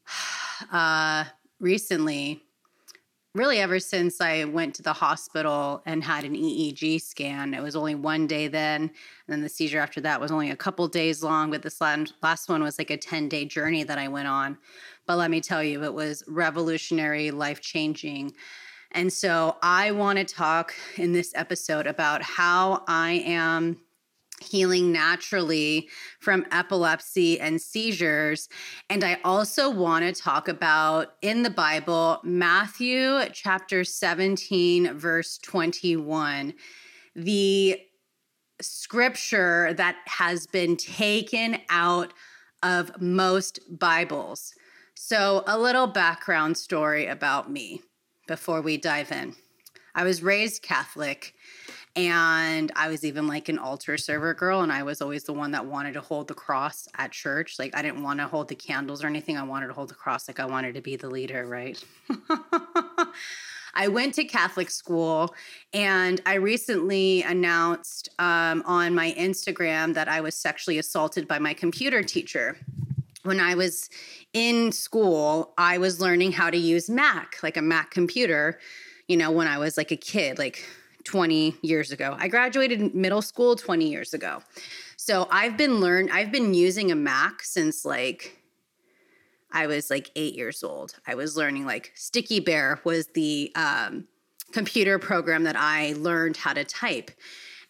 uh, 0.71 1.25
recently, 1.61 2.43
really 3.33 3.59
ever 3.59 3.79
since 3.79 4.19
I 4.19 4.43
went 4.43 4.75
to 4.75 4.81
the 4.83 4.91
hospital 4.91 5.81
and 5.85 6.03
had 6.03 6.25
an 6.25 6.33
EEG 6.33 7.01
scan. 7.01 7.53
It 7.53 7.61
was 7.61 7.77
only 7.77 7.95
one 7.95 8.27
day 8.27 8.49
then, 8.49 8.81
and 8.81 8.91
then 9.27 9.41
the 9.41 9.47
seizure 9.47 9.79
after 9.79 10.01
that 10.01 10.19
was 10.19 10.31
only 10.31 10.49
a 10.49 10.55
couple 10.55 10.85
days 10.87 11.23
long. 11.23 11.51
But 11.51 11.61
this 11.61 11.79
last 11.79 12.49
one 12.49 12.61
was 12.61 12.77
like 12.77 12.89
a 12.89 12.97
10 12.97 13.29
day 13.29 13.45
journey 13.45 13.83
that 13.83 13.97
I 13.97 14.09
went 14.09 14.27
on. 14.27 14.57
But 15.05 15.17
let 15.17 15.31
me 15.31 15.39
tell 15.39 15.63
you, 15.63 15.83
it 15.83 15.93
was 15.93 16.23
revolutionary, 16.27 17.31
life 17.31 17.61
changing. 17.61 18.33
And 18.91 19.13
so 19.13 19.55
I 19.61 19.91
want 19.91 20.19
to 20.19 20.25
talk 20.25 20.73
in 20.97 21.13
this 21.13 21.31
episode 21.35 21.87
about 21.87 22.21
how 22.21 22.83
I 22.87 23.23
am 23.25 23.79
healing 24.41 24.91
naturally 24.91 25.89
from 26.19 26.45
epilepsy 26.51 27.39
and 27.39 27.61
seizures. 27.61 28.49
And 28.89 29.03
I 29.03 29.19
also 29.23 29.69
want 29.69 30.05
to 30.05 30.21
talk 30.21 30.47
about 30.47 31.13
in 31.21 31.43
the 31.43 31.49
Bible, 31.49 32.19
Matthew 32.23 33.19
chapter 33.33 33.83
17, 33.83 34.97
verse 34.97 35.37
21, 35.39 36.53
the 37.15 37.79
scripture 38.61 39.73
that 39.73 39.97
has 40.05 40.47
been 40.47 40.77
taken 40.77 41.57
out 41.69 42.13
of 42.63 43.01
most 43.01 43.59
Bibles. 43.69 44.53
So, 44.95 45.43
a 45.47 45.57
little 45.57 45.87
background 45.87 46.57
story 46.57 47.07
about 47.07 47.49
me 47.51 47.81
before 48.27 48.61
we 48.61 48.77
dive 48.77 49.11
in. 49.11 49.35
I 49.95 50.03
was 50.03 50.23
raised 50.23 50.61
Catholic 50.61 51.33
and 51.95 52.71
I 52.75 52.87
was 52.87 53.03
even 53.03 53.27
like 53.27 53.49
an 53.49 53.59
altar 53.59 53.97
server 53.97 54.33
girl, 54.33 54.61
and 54.61 54.71
I 54.71 54.83
was 54.83 55.01
always 55.01 55.23
the 55.23 55.33
one 55.33 55.51
that 55.51 55.65
wanted 55.65 55.93
to 55.93 56.01
hold 56.01 56.27
the 56.27 56.33
cross 56.33 56.87
at 56.97 57.11
church. 57.11 57.59
Like, 57.59 57.75
I 57.75 57.81
didn't 57.81 58.03
want 58.03 58.19
to 58.19 58.27
hold 58.27 58.47
the 58.47 58.55
candles 58.55 59.03
or 59.03 59.07
anything. 59.07 59.37
I 59.37 59.43
wanted 59.43 59.67
to 59.67 59.73
hold 59.73 59.89
the 59.89 59.95
cross, 59.95 60.27
like, 60.27 60.39
I 60.39 60.45
wanted 60.45 60.75
to 60.75 60.81
be 60.81 60.95
the 60.95 61.09
leader, 61.09 61.45
right? 61.45 61.83
I 63.73 63.87
went 63.87 64.15
to 64.15 64.25
Catholic 64.25 64.69
school 64.69 65.33
and 65.73 66.19
I 66.25 66.35
recently 66.35 67.23
announced 67.23 68.09
um, 68.19 68.63
on 68.65 68.93
my 68.93 69.13
Instagram 69.13 69.93
that 69.93 70.09
I 70.09 70.21
was 70.21 70.35
sexually 70.35 70.77
assaulted 70.77 71.27
by 71.27 71.39
my 71.39 71.53
computer 71.53 72.03
teacher. 72.03 72.57
When 73.23 73.39
I 73.39 73.55
was 73.55 73.89
in 74.33 74.71
school, 74.71 75.53
I 75.57 75.77
was 75.77 76.01
learning 76.01 76.33
how 76.33 76.49
to 76.49 76.57
use 76.57 76.89
Mac, 76.89 77.37
like 77.43 77.55
a 77.55 77.61
Mac 77.61 77.91
computer, 77.91 78.59
you 79.07 79.15
know, 79.15 79.31
when 79.31 79.47
I 79.47 79.57
was 79.57 79.77
like 79.77 79.91
a 79.91 79.97
kid, 79.97 80.37
like 80.37 80.65
20 81.05 81.55
years 81.61 81.91
ago. 81.91 82.15
I 82.19 82.27
graduated 82.27 82.93
middle 82.95 83.21
school 83.21 83.55
20 83.55 83.89
years 83.89 84.13
ago. 84.13 84.41
So 84.97 85.27
I've 85.31 85.57
been 85.57 85.79
learn 85.79 86.09
I've 86.11 86.31
been 86.31 86.53
using 86.53 86.91
a 86.91 86.95
Mac 86.95 87.43
since 87.43 87.85
like 87.85 88.37
I 89.51 89.67
was 89.67 89.89
like 89.89 90.11
8 90.15 90.35
years 90.35 90.63
old. 90.63 90.95
I 91.05 91.15
was 91.15 91.35
learning 91.35 91.65
like 91.65 91.91
Sticky 91.95 92.39
Bear 92.39 92.79
was 92.83 93.07
the 93.07 93.51
um, 93.55 94.07
computer 94.51 94.99
program 94.99 95.43
that 95.43 95.55
I 95.57 95.93
learned 95.97 96.37
how 96.37 96.53
to 96.53 96.63
type. 96.63 97.11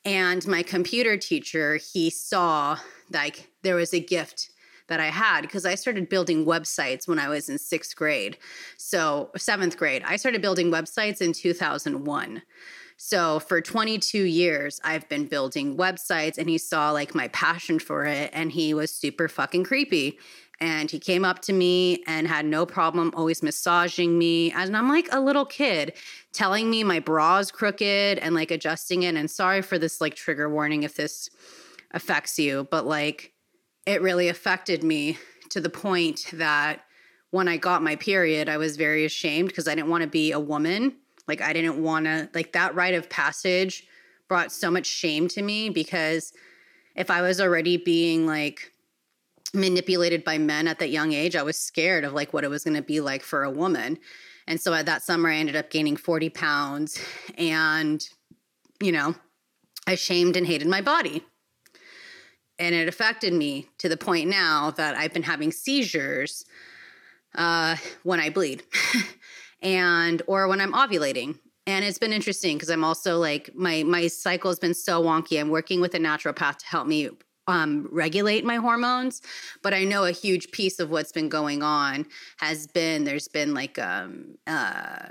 And 0.04 0.46
my 0.48 0.64
computer 0.64 1.18
teacher, 1.18 1.78
he 1.78 2.10
saw 2.10 2.78
like 3.12 3.50
there 3.62 3.76
was 3.76 3.94
a 3.94 4.00
gift 4.00 4.52
that 4.88 5.00
I 5.00 5.08
had 5.08 5.42
because 5.42 5.66
I 5.66 5.76
started 5.76 6.10
building 6.10 6.46
websites 6.46 7.08
when 7.08 7.18
I 7.18 7.30
was 7.30 7.50
in 7.50 7.58
sixth 7.58 7.96
grade. 7.96 8.38
So, 8.78 9.32
seventh 9.38 9.78
grade, 9.78 10.04
I 10.06 10.18
started 10.18 10.42
building 10.42 10.70
websites 10.70 11.22
in 11.22 11.32
2001. 11.32 12.42
So 13.03 13.39
for 13.39 13.62
22 13.62 14.25
years, 14.25 14.79
I've 14.84 15.10
been 15.10 15.25
building 15.25 15.75
websites 15.75 16.38
and 16.38 16.48
he 16.48 16.60
saw 16.60 16.91
like 16.91 17.15
my 17.15 17.29
passion 17.29 17.79
for 17.79 18.05
it 18.05 18.29
and 18.31 18.51
he 18.51 18.75
was 18.75 18.93
super 18.93 19.27
fucking 19.27 19.63
creepy. 19.63 20.20
And 20.60 20.89
he 20.91 21.00
came 21.00 21.25
up 21.25 21.39
to 21.41 21.51
me 21.51 22.03
and 22.05 22.27
had 22.27 22.46
no 22.46 22.63
problem 22.63 23.12
always 23.15 23.41
massaging 23.41 24.20
me. 24.20 24.51
And 24.51 24.77
I'm 24.77 24.88
like 24.88 25.10
a 25.12 25.20
little 25.20 25.48
kid 25.48 25.93
telling 26.31 26.70
me 26.70 26.84
my 26.84 27.00
bra's 27.00 27.51
crooked 27.51 28.20
and 28.20 28.36
like 28.36 28.51
adjusting 28.51 29.01
it. 29.01 29.15
And 29.15 29.31
sorry 29.31 29.63
for 29.63 29.79
this 29.79 30.00
like 30.00 30.13
trigger 30.13 30.48
warning 30.48 30.84
if 30.84 30.96
this 30.96 31.31
affects 31.89 32.38
you, 32.38 32.67
but 32.70 32.86
like 32.86 33.34
it 33.88 34.03
really 34.03 34.27
affected 34.27 34.84
me 34.84 35.17
to 35.50 35.60
the 35.60 35.72
point 35.72 36.27
that 36.34 36.84
when 37.31 37.48
I 37.48 37.58
got 37.58 37.81
my 37.81 37.96
period, 37.96 38.48
I 38.48 38.58
was 38.58 38.77
very 38.77 39.05
ashamed 39.05 39.48
because 39.48 39.67
I 39.67 39.74
didn't 39.74 39.89
want 39.89 40.03
to 40.03 40.08
be 40.08 40.31
a 40.31 40.39
woman 40.39 40.98
like 41.28 41.42
I 41.42 41.54
didn't 41.54 41.82
want 41.82 42.06
to 42.06 42.30
like 42.34 42.54
that 42.54 42.75
rite 42.75 42.94
of 42.94 43.10
passage 43.10 43.86
brought 44.28 44.51
so 44.51 44.72
much 44.72 44.86
shame 44.86 45.28
to 45.30 45.42
me 45.42 45.70
because 45.70 46.34
if 46.96 47.10
I 47.10 47.22
was 47.22 47.42
already 47.42 47.78
being 47.78 48.25
like 48.25 48.72
manipulated 49.54 50.24
by 50.24 50.38
men 50.38 50.68
at 50.68 50.80
that 50.80 50.90
young 50.90 51.13
age, 51.13 51.36
I 51.36 51.44
was 51.44 51.58
scared 51.58 52.04
of 52.04 52.13
like 52.13 52.34
what 52.34 52.44
it 52.44 52.50
was 52.50 52.63
going 52.63 52.75
to 52.75 52.82
be 52.82 53.01
like 53.01 53.24
for 53.24 53.44
a 53.44 53.51
woman. 53.51 53.98
And 54.48 54.60
so 54.60 54.74
at 54.74 54.86
that 54.86 55.04
summer 55.04 55.30
I 55.30 55.36
ended 55.36 55.56
up 55.56 55.70
gaining 55.70 55.98
40 55.98 56.30
pounds 56.30 57.00
and 57.38 58.08
you 58.82 58.92
know, 58.92 59.16
I 59.88 59.96
shamed 59.96 60.36
and 60.36 60.46
hated 60.46 60.68
my 60.68 60.82
body. 60.82 61.24
And 62.60 62.75
it 62.75 62.88
affected 62.88 63.34
me 63.34 63.68
to 63.80 63.90
the 63.90 63.98
point 63.98 64.30
now 64.30 64.72
that 64.72 64.96
I've 64.96 65.13
been 65.13 65.24
having 65.24 65.51
seizures 65.51 66.46
uh, 67.36 67.75
when 68.04 68.20
I 68.20 68.30
bleed. 68.30 68.63
and 69.62 70.22
or 70.27 70.48
when 70.48 70.62
I'm 70.62 70.74
ovulating. 70.74 71.39
And 71.68 71.86
it's 71.86 72.00
been 72.00 72.13
interesting 72.13 72.58
because 72.58 72.70
I'm 72.70 72.84
also 72.84 73.20
like 73.20 73.51
my 73.56 73.84
my 73.84 74.08
cycle 74.08 74.50
has 74.50 74.60
been 74.60 74.74
so 74.74 75.01
wonky. 75.01 75.39
I'm 75.39 75.50
working 75.50 75.80
with 75.80 75.94
a 75.94 76.00
naturopath 76.00 76.58
to 76.58 76.65
help 76.65 76.88
me 76.88 77.10
um, 77.48 77.88
regulate 77.91 78.46
my 78.46 78.56
hormones. 78.56 79.22
But 79.62 79.74
I 79.74 79.84
know 79.84 80.06
a 80.06 80.12
huge 80.12 80.51
piece 80.51 80.80
of 80.80 80.89
what's 80.89 81.12
been 81.12 81.30
going 81.30 81.62
on 81.62 82.06
has 82.38 82.68
been 82.68 83.03
there's 83.03 83.27
been 83.27 83.53
like 83.53 83.77
um, 83.80 84.36
uh, 84.48 85.10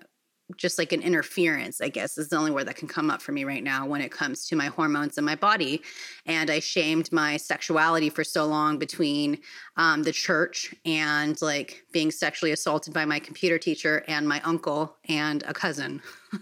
just 0.56 0.78
like 0.78 0.92
an 0.92 1.02
interference, 1.02 1.80
I 1.80 1.88
guess 1.88 2.18
is 2.18 2.28
the 2.28 2.36
only 2.36 2.50
word 2.50 2.66
that 2.66 2.76
can 2.76 2.88
come 2.88 3.10
up 3.10 3.22
for 3.22 3.32
me 3.32 3.44
right 3.44 3.62
now 3.62 3.86
when 3.86 4.00
it 4.00 4.10
comes 4.10 4.46
to 4.46 4.56
my 4.56 4.66
hormones 4.66 5.18
and 5.18 5.26
my 5.26 5.34
body. 5.34 5.82
And 6.26 6.50
I 6.50 6.60
shamed 6.60 7.12
my 7.12 7.36
sexuality 7.36 8.10
for 8.10 8.24
so 8.24 8.46
long 8.46 8.78
between 8.78 9.38
um, 9.76 10.02
the 10.02 10.12
church 10.12 10.74
and 10.84 11.40
like 11.42 11.84
being 11.92 12.10
sexually 12.10 12.52
assaulted 12.52 12.94
by 12.94 13.04
my 13.04 13.18
computer 13.18 13.58
teacher 13.58 14.04
and 14.08 14.28
my 14.28 14.40
uncle 14.40 14.96
and 15.08 15.42
a 15.46 15.54
cousin. 15.54 16.02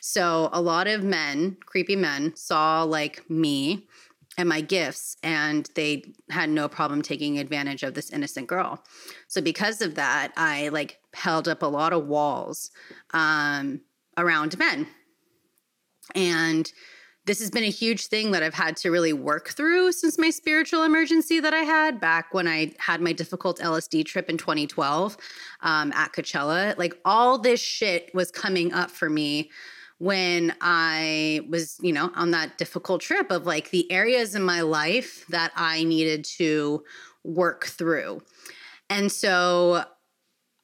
so 0.00 0.48
a 0.52 0.60
lot 0.60 0.86
of 0.86 1.02
men, 1.02 1.56
creepy 1.66 1.96
men, 1.96 2.34
saw 2.36 2.82
like 2.82 3.28
me 3.28 3.86
and 4.38 4.48
my 4.48 4.60
gifts 4.60 5.16
and 5.22 5.68
they 5.74 6.04
had 6.30 6.48
no 6.48 6.68
problem 6.68 7.02
taking 7.02 7.38
advantage 7.38 7.82
of 7.82 7.94
this 7.94 8.10
innocent 8.10 8.46
girl 8.46 8.82
so 9.26 9.42
because 9.42 9.82
of 9.82 9.96
that 9.96 10.32
i 10.36 10.68
like 10.68 11.00
held 11.14 11.48
up 11.48 11.62
a 11.62 11.66
lot 11.66 11.92
of 11.92 12.06
walls 12.06 12.70
um, 13.12 13.80
around 14.16 14.58
men 14.58 14.86
and 16.14 16.72
this 17.28 17.40
has 17.40 17.50
been 17.50 17.64
a 17.64 17.70
huge 17.70 18.06
thing 18.06 18.30
that 18.30 18.42
I've 18.42 18.54
had 18.54 18.74
to 18.78 18.90
really 18.90 19.12
work 19.12 19.50
through 19.50 19.92
since 19.92 20.16
my 20.16 20.30
spiritual 20.30 20.82
emergency 20.82 21.40
that 21.40 21.52
I 21.52 21.58
had 21.58 22.00
back 22.00 22.32
when 22.32 22.48
I 22.48 22.72
had 22.78 23.02
my 23.02 23.12
difficult 23.12 23.58
LSD 23.58 24.06
trip 24.06 24.30
in 24.30 24.38
2012 24.38 25.18
um, 25.60 25.92
at 25.92 26.14
Coachella. 26.14 26.76
Like 26.78 26.98
all 27.04 27.36
this 27.36 27.60
shit 27.60 28.10
was 28.14 28.30
coming 28.30 28.72
up 28.72 28.90
for 28.90 29.10
me 29.10 29.50
when 29.98 30.54
I 30.62 31.42
was, 31.50 31.76
you 31.82 31.92
know, 31.92 32.10
on 32.14 32.30
that 32.30 32.56
difficult 32.56 33.02
trip 33.02 33.30
of 33.30 33.44
like 33.44 33.72
the 33.72 33.92
areas 33.92 34.34
in 34.34 34.42
my 34.42 34.62
life 34.62 35.26
that 35.28 35.52
I 35.54 35.84
needed 35.84 36.24
to 36.38 36.82
work 37.24 37.66
through. 37.66 38.22
And 38.88 39.12
so 39.12 39.84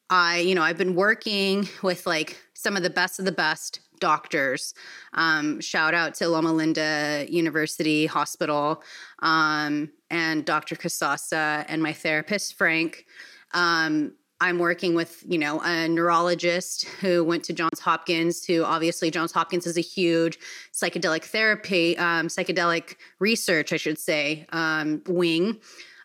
I, 0.09 0.39
you 0.39 0.55
know, 0.55 0.61
I've 0.61 0.77
been 0.77 0.95
working 0.95 1.67
with 1.81 2.05
like 2.05 2.37
some 2.53 2.77
of 2.77 2.83
the 2.83 2.89
best 2.89 3.19
of 3.19 3.25
the 3.25 3.31
best 3.31 3.79
doctors. 3.99 4.73
Um, 5.13 5.61
shout 5.61 5.93
out 5.93 6.13
to 6.15 6.27
Loma 6.27 6.53
Linda 6.53 7.25
University 7.29 8.05
Hospital 8.05 8.83
um, 9.19 9.89
and 10.09 10.45
Dr. 10.45 10.75
Casasa 10.75 11.65
and 11.67 11.81
my 11.81 11.93
therapist, 11.93 12.57
Frank. 12.57 13.05
Um, 13.53 14.13
I'm 14.41 14.59
working 14.59 14.95
with, 14.95 15.23
you 15.27 15.37
know, 15.37 15.61
a 15.61 15.87
neurologist 15.87 16.83
who 16.99 17.23
went 17.23 17.45
to 17.45 17.53
Johns 17.53 17.79
Hopkins, 17.79 18.43
who 18.43 18.65
obviously 18.65 19.09
Johns 19.09 19.31
Hopkins 19.31 19.65
is 19.65 19.77
a 19.77 19.81
huge 19.81 20.37
psychedelic 20.73 21.23
therapy, 21.23 21.97
um, 21.97 22.27
psychedelic 22.27 22.95
research, 23.19 23.71
I 23.71 23.77
should 23.77 23.97
say, 23.97 24.45
um, 24.51 25.01
wing 25.07 25.61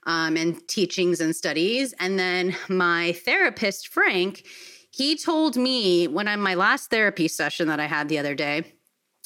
um, 0.06 0.36
and 0.36 0.66
teachings 0.68 1.20
and 1.20 1.34
studies. 1.34 1.94
And 1.98 2.18
then 2.18 2.56
my 2.68 3.12
therapist, 3.24 3.88
Frank, 3.88 4.44
he 4.90 5.16
told 5.16 5.56
me 5.56 6.08
when 6.08 6.28
I'm 6.28 6.40
my 6.40 6.54
last 6.54 6.90
therapy 6.90 7.28
session 7.28 7.68
that 7.68 7.80
I 7.80 7.86
had 7.86 8.08
the 8.08 8.18
other 8.18 8.34
day 8.34 8.64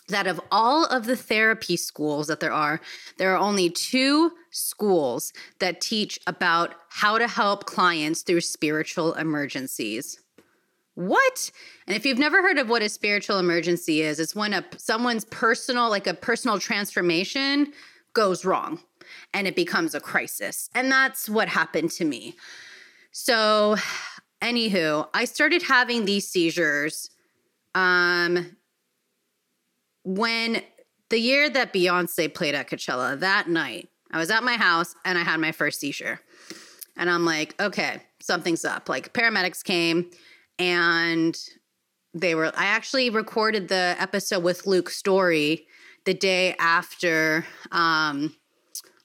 that 0.09 0.27
of 0.27 0.41
all 0.51 0.85
of 0.87 1.07
the 1.07 1.17
therapy 1.17 1.77
schools 1.77 2.27
that 2.27 2.41
there 2.41 2.53
are, 2.53 2.81
there 3.19 3.33
are 3.33 3.39
only 3.39 3.71
two 3.71 4.33
schools 4.51 5.33
that 5.61 5.81
teach 5.81 6.19
about 6.27 6.75
how 6.91 7.19
to 7.19 7.27
help 7.27 7.65
clients 7.65 8.23
through 8.23 8.41
spiritual 8.41 9.15
emergencies. 9.15 10.21
What? 10.95 11.51
And 11.87 11.97
if 11.97 12.07
you've 12.07 12.19
never 12.19 12.43
heard 12.43 12.59
of 12.59 12.69
what 12.69 12.83
a 12.83 12.89
spiritual 12.89 13.39
emergency 13.39 14.03
is, 14.03 14.21
it's 14.21 14.35
when 14.35 14.53
a 14.53 14.65
someone's 14.77 15.25
personal 15.25 15.89
like 15.89 16.07
a 16.07 16.15
personal 16.15 16.59
transformation 16.59 17.73
goes 18.13 18.45
wrong 18.45 18.79
and 19.33 19.47
it 19.47 19.57
becomes 19.57 19.95
a 19.95 20.01
crisis. 20.01 20.71
And 20.75 20.91
that's 20.91 21.29
what 21.29 21.49
happened 21.49 21.91
to 21.93 22.05
me. 22.05 22.37
So, 23.13 23.77
anywho, 24.43 25.09
I 25.15 25.25
started 25.25 25.63
having 25.63 26.05
these 26.05 26.29
seizures 26.29 27.11
um 27.75 28.57
when 30.05 30.63
the 31.11 31.19
year 31.19 31.49
that 31.51 31.73
Beyonce 31.73 32.33
played 32.33 32.55
at 32.55 32.69
Coachella, 32.69 33.19
that 33.21 33.49
night, 33.49 33.89
I 34.11 34.19
was 34.19 34.31
at 34.31 34.43
my 34.43 34.57
house 34.57 34.95
and 35.05 35.19
I 35.19 35.23
had 35.23 35.41
my 35.41 35.53
first 35.53 35.81
seizure. 35.81 36.21
And 36.97 37.11
I'm 37.11 37.25
like, 37.25 37.61
okay, 37.61 38.03
something's 38.21 38.65
up. 38.65 38.89
Like 38.89 39.13
paramedics 39.13 39.63
came 39.63 40.11
and 40.59 41.37
they 42.15 42.35
were 42.35 42.53
I 42.57 42.67
actually 42.67 43.11
recorded 43.11 43.69
the 43.69 43.97
episode 43.99 44.43
with 44.43 44.67
Luke 44.67 44.89
Story 44.89 45.67
the 46.05 46.15
day 46.15 46.55
after 46.59 47.45
um 47.73 48.35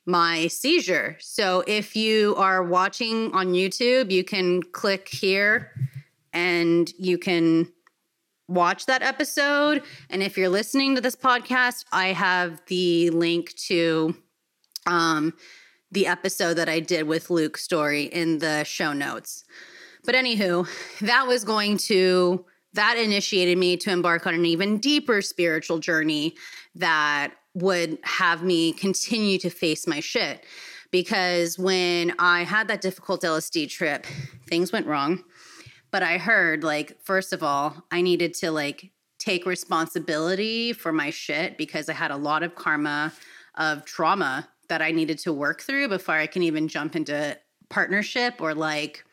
my 0.10 0.48
seizure. 0.48 1.16
So 1.20 1.64
if 1.68 1.96
you 1.96 2.36
are 2.36 2.64
watching 2.64 3.32
on 3.34 3.54
YouTube, 3.54 4.10
you 4.10 4.24
can 4.24 4.64
click 4.64 5.08
here 5.08 5.72
and 6.34 6.92
you 6.98 7.20
can 7.20 7.72
watch 8.48 8.88
that 8.88 9.04
episode. 9.04 9.84
And 10.10 10.24
if 10.24 10.36
you're 10.36 10.50
listening 10.50 10.96
to 10.96 11.02
this 11.02 11.16
podcast, 11.16 11.86
I 11.92 12.08
have 12.08 12.60
the 12.66 13.12
link 13.12 13.54
to 13.68 14.16
um, 14.88 15.34
the 15.92 16.08
episode 16.08 16.56
that 16.56 16.68
I 16.68 16.80
did 16.80 17.06
with 17.06 17.30
Luke 17.30 17.58
Story 17.58 18.06
in 18.06 18.40
the 18.40 18.64
show 18.64 18.94
notes. 18.94 19.46
But 20.06 20.16
anywho, 20.16 20.68
that 21.02 21.28
was 21.28 21.44
going 21.44 21.78
to 21.78 22.46
that 22.74 22.98
initiated 22.98 23.58
me 23.58 23.78
to 23.78 23.92
embark 23.92 24.26
on 24.28 24.34
an 24.34 24.46
even 24.46 24.78
deeper 24.78 25.22
spiritual 25.22 25.80
journey 25.80 26.36
that 26.76 27.34
would 27.62 27.98
have 28.04 28.44
me 28.44 28.74
continue 28.74 29.38
to 29.40 29.50
face 29.50 29.88
my 29.88 30.00
shit. 30.00 30.46
Because 30.92 31.60
when 31.60 32.14
I 32.18 32.44
had 32.44 32.68
that 32.68 32.82
difficult 32.82 33.22
LSD 33.22 33.70
trip, 33.70 34.08
things 34.48 34.72
went 34.72 34.88
wrong. 34.88 35.24
But 35.92 36.04
I 36.04 36.18
heard, 36.18 36.64
like, 36.64 37.00
first 37.04 37.32
of 37.34 37.44
all, 37.44 37.86
I 37.92 38.02
needed 38.02 38.34
to, 38.36 38.52
like, 38.52 38.92
take 39.20 39.46
responsibility 39.46 40.74
for 40.74 40.92
my 40.92 41.10
shit 41.10 41.58
because 41.58 41.90
I 41.90 41.94
had 41.94 42.10
a 42.10 42.18
lot 42.18 42.42
of 42.42 42.56
karma 42.56 43.14
of 43.56 43.86
trauma 43.86 44.48
that 44.70 44.82
I 44.82 44.92
needed 44.92 45.20
to 45.20 45.34
work 45.34 45.62
through 45.62 45.90
before 45.90 46.16
I 46.16 46.28
can 46.28 46.42
even 46.44 46.68
jump 46.68 46.96
into 46.96 47.38
partnership 47.70 48.36
or 48.40 48.56
like 48.56 49.04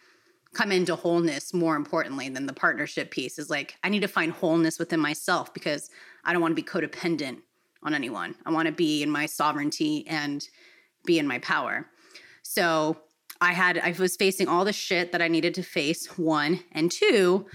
come 0.54 0.72
into 0.72 0.94
wholeness 0.94 1.52
more 1.52 1.76
importantly 1.76 2.28
than 2.28 2.46
the 2.46 2.52
partnership 2.52 3.10
piece 3.10 3.38
is 3.38 3.50
like 3.50 3.76
I 3.82 3.88
need 3.88 4.00
to 4.00 4.08
find 4.08 4.32
wholeness 4.32 4.78
within 4.78 5.00
myself 5.00 5.52
because 5.52 5.90
I 6.24 6.32
don't 6.32 6.40
want 6.40 6.56
to 6.56 6.62
be 6.62 6.66
codependent 6.66 7.38
on 7.86 7.94
anyone. 7.94 8.34
I 8.44 8.50
want 8.50 8.66
to 8.66 8.72
be 8.72 9.02
in 9.02 9.10
my 9.10 9.24
sovereignty 9.24 10.06
and 10.06 10.46
be 11.06 11.18
in 11.18 11.26
my 11.26 11.38
power. 11.38 11.86
So 12.42 12.98
I 13.40 13.52
had 13.52 13.78
I 13.78 13.94
was 13.98 14.16
facing 14.16 14.48
all 14.48 14.64
the 14.64 14.72
shit 14.72 15.12
that 15.12 15.22
I 15.22 15.28
needed 15.28 15.54
to 15.54 15.62
face 15.62 16.18
one 16.18 16.60
and 16.72 16.90
two 16.90 17.46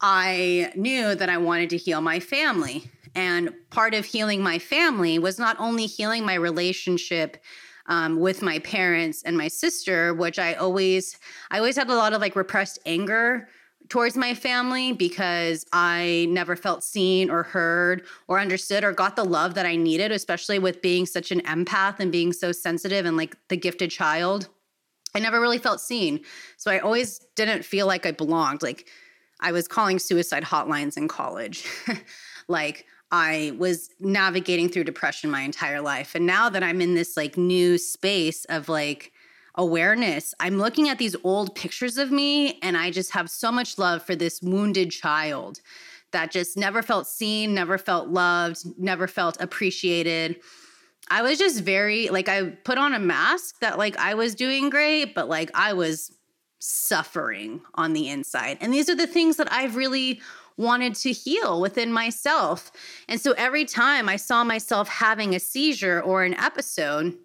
I 0.00 0.72
knew 0.74 1.14
that 1.14 1.28
I 1.28 1.38
wanted 1.38 1.70
to 1.70 1.76
heal 1.76 2.00
my 2.00 2.20
family 2.20 2.90
and 3.14 3.54
part 3.70 3.94
of 3.94 4.04
healing 4.04 4.42
my 4.42 4.58
family 4.58 5.18
was 5.18 5.38
not 5.38 5.56
only 5.58 5.86
healing 5.86 6.26
my 6.26 6.34
relationship 6.34 7.42
um, 7.86 8.18
with 8.18 8.42
my 8.42 8.58
parents 8.60 9.22
and 9.22 9.36
my 9.36 9.48
sister, 9.48 10.14
which 10.14 10.38
I 10.38 10.54
always, 10.54 11.18
I 11.50 11.58
always 11.58 11.76
had 11.76 11.88
a 11.88 11.94
lot 11.94 12.12
of 12.12 12.20
like 12.20 12.34
repressed 12.34 12.78
anger 12.86 13.48
towards 13.88 14.16
my 14.16 14.34
family 14.34 14.92
because 14.92 15.66
I 15.72 16.26
never 16.30 16.56
felt 16.56 16.82
seen 16.82 17.30
or 17.30 17.42
heard 17.42 18.02
or 18.28 18.40
understood 18.40 18.84
or 18.84 18.92
got 18.92 19.16
the 19.16 19.24
love 19.24 19.54
that 19.54 19.66
I 19.66 19.76
needed, 19.76 20.10
especially 20.10 20.58
with 20.58 20.82
being 20.82 21.06
such 21.06 21.30
an 21.30 21.40
empath 21.42 22.00
and 22.00 22.10
being 22.10 22.32
so 22.32 22.52
sensitive 22.52 23.04
and 23.04 23.16
like 23.16 23.36
the 23.48 23.56
gifted 23.56 23.90
child. 23.90 24.48
I 25.14 25.20
never 25.20 25.40
really 25.40 25.58
felt 25.58 25.80
seen. 25.80 26.20
So 26.56 26.70
I 26.70 26.78
always 26.78 27.18
didn't 27.36 27.64
feel 27.64 27.86
like 27.86 28.06
I 28.06 28.10
belonged. 28.10 28.62
Like 28.62 28.88
I 29.40 29.52
was 29.52 29.68
calling 29.68 29.98
suicide 29.98 30.44
hotlines 30.44 30.96
in 30.96 31.06
college. 31.06 31.66
like 32.48 32.86
I 33.10 33.52
was 33.58 33.90
navigating 34.00 34.68
through 34.68 34.84
depression 34.84 35.30
my 35.30 35.42
entire 35.42 35.80
life. 35.80 36.14
And 36.14 36.26
now 36.26 36.48
that 36.48 36.64
I'm 36.64 36.80
in 36.80 36.94
this 36.94 37.16
like 37.16 37.36
new 37.36 37.78
space 37.78 38.44
of 38.46 38.68
like 38.68 39.12
awareness, 39.56 40.34
I'm 40.40 40.58
looking 40.58 40.88
at 40.88 40.98
these 40.98 41.16
old 41.22 41.54
pictures 41.54 41.96
of 41.98 42.10
me 42.10 42.58
and 42.62 42.76
I 42.76 42.90
just 42.90 43.12
have 43.12 43.30
so 43.30 43.52
much 43.52 43.78
love 43.78 44.02
for 44.02 44.16
this 44.16 44.42
wounded 44.42 44.90
child 44.90 45.60
that 46.12 46.30
just 46.30 46.56
never 46.56 46.82
felt 46.82 47.06
seen, 47.06 47.54
never 47.54 47.78
felt 47.78 48.08
loved, 48.08 48.64
never 48.78 49.06
felt 49.06 49.40
appreciated. 49.40 50.36
I 51.10 51.22
was 51.22 51.38
just 51.38 51.62
very 51.62 52.08
like 52.08 52.28
I 52.28 52.50
put 52.64 52.78
on 52.78 52.94
a 52.94 52.98
mask 52.98 53.60
that 53.60 53.78
like 53.78 53.96
I 53.96 54.14
was 54.14 54.34
doing 54.34 54.70
great, 54.70 55.14
but 55.14 55.28
like 55.28 55.50
I 55.54 55.72
was 55.72 56.12
suffering 56.60 57.60
on 57.74 57.92
the 57.92 58.08
inside. 58.08 58.58
And 58.60 58.72
these 58.72 58.88
are 58.88 58.94
the 58.94 59.06
things 59.06 59.36
that 59.36 59.52
I've 59.52 59.76
really 59.76 60.20
wanted 60.56 60.94
to 60.94 61.12
heal 61.12 61.60
within 61.60 61.92
myself. 61.92 62.70
And 63.08 63.20
so 63.20 63.32
every 63.32 63.64
time 63.64 64.08
I 64.08 64.16
saw 64.16 64.44
myself 64.44 64.88
having 64.88 65.34
a 65.34 65.40
seizure 65.40 66.00
or 66.00 66.24
an 66.24 66.34
episode, 66.34 67.18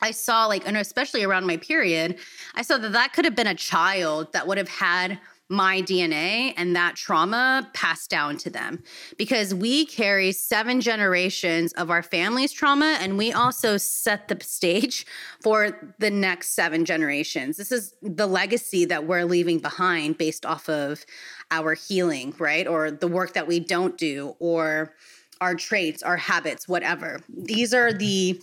I 0.00 0.10
saw 0.10 0.46
like, 0.46 0.66
and 0.66 0.76
especially 0.76 1.24
around 1.24 1.46
my 1.46 1.56
period, 1.56 2.18
I 2.54 2.62
saw 2.62 2.78
that 2.78 2.92
that 2.92 3.12
could 3.12 3.24
have 3.24 3.34
been 3.34 3.46
a 3.46 3.54
child 3.54 4.32
that 4.32 4.46
would 4.46 4.58
have 4.58 4.68
had 4.68 5.18
my 5.48 5.80
DNA 5.80 6.52
and 6.56 6.76
that 6.76 6.94
trauma 6.94 7.70
passed 7.72 8.10
down 8.10 8.36
to 8.36 8.50
them 8.50 8.82
because 9.16 9.54
we 9.54 9.86
carry 9.86 10.30
seven 10.30 10.80
generations 10.80 11.72
of 11.74 11.90
our 11.90 12.02
family's 12.02 12.52
trauma 12.52 12.98
and 13.00 13.16
we 13.16 13.32
also 13.32 13.78
set 13.78 14.28
the 14.28 14.36
stage 14.44 15.06
for 15.42 15.94
the 15.98 16.10
next 16.10 16.50
seven 16.50 16.84
generations. 16.84 17.56
This 17.56 17.72
is 17.72 17.94
the 18.02 18.26
legacy 18.26 18.84
that 18.86 19.06
we're 19.06 19.24
leaving 19.24 19.58
behind 19.58 20.18
based 20.18 20.44
off 20.44 20.68
of 20.68 21.06
our 21.50 21.72
healing, 21.72 22.34
right? 22.38 22.66
Or 22.66 22.90
the 22.90 23.08
work 23.08 23.32
that 23.32 23.46
we 23.46 23.58
don't 23.58 23.96
do 23.96 24.36
or 24.38 24.94
our 25.40 25.54
traits, 25.54 26.02
our 26.02 26.16
habits, 26.16 26.68
whatever. 26.68 27.20
These 27.28 27.72
are 27.72 27.92
the 27.92 28.42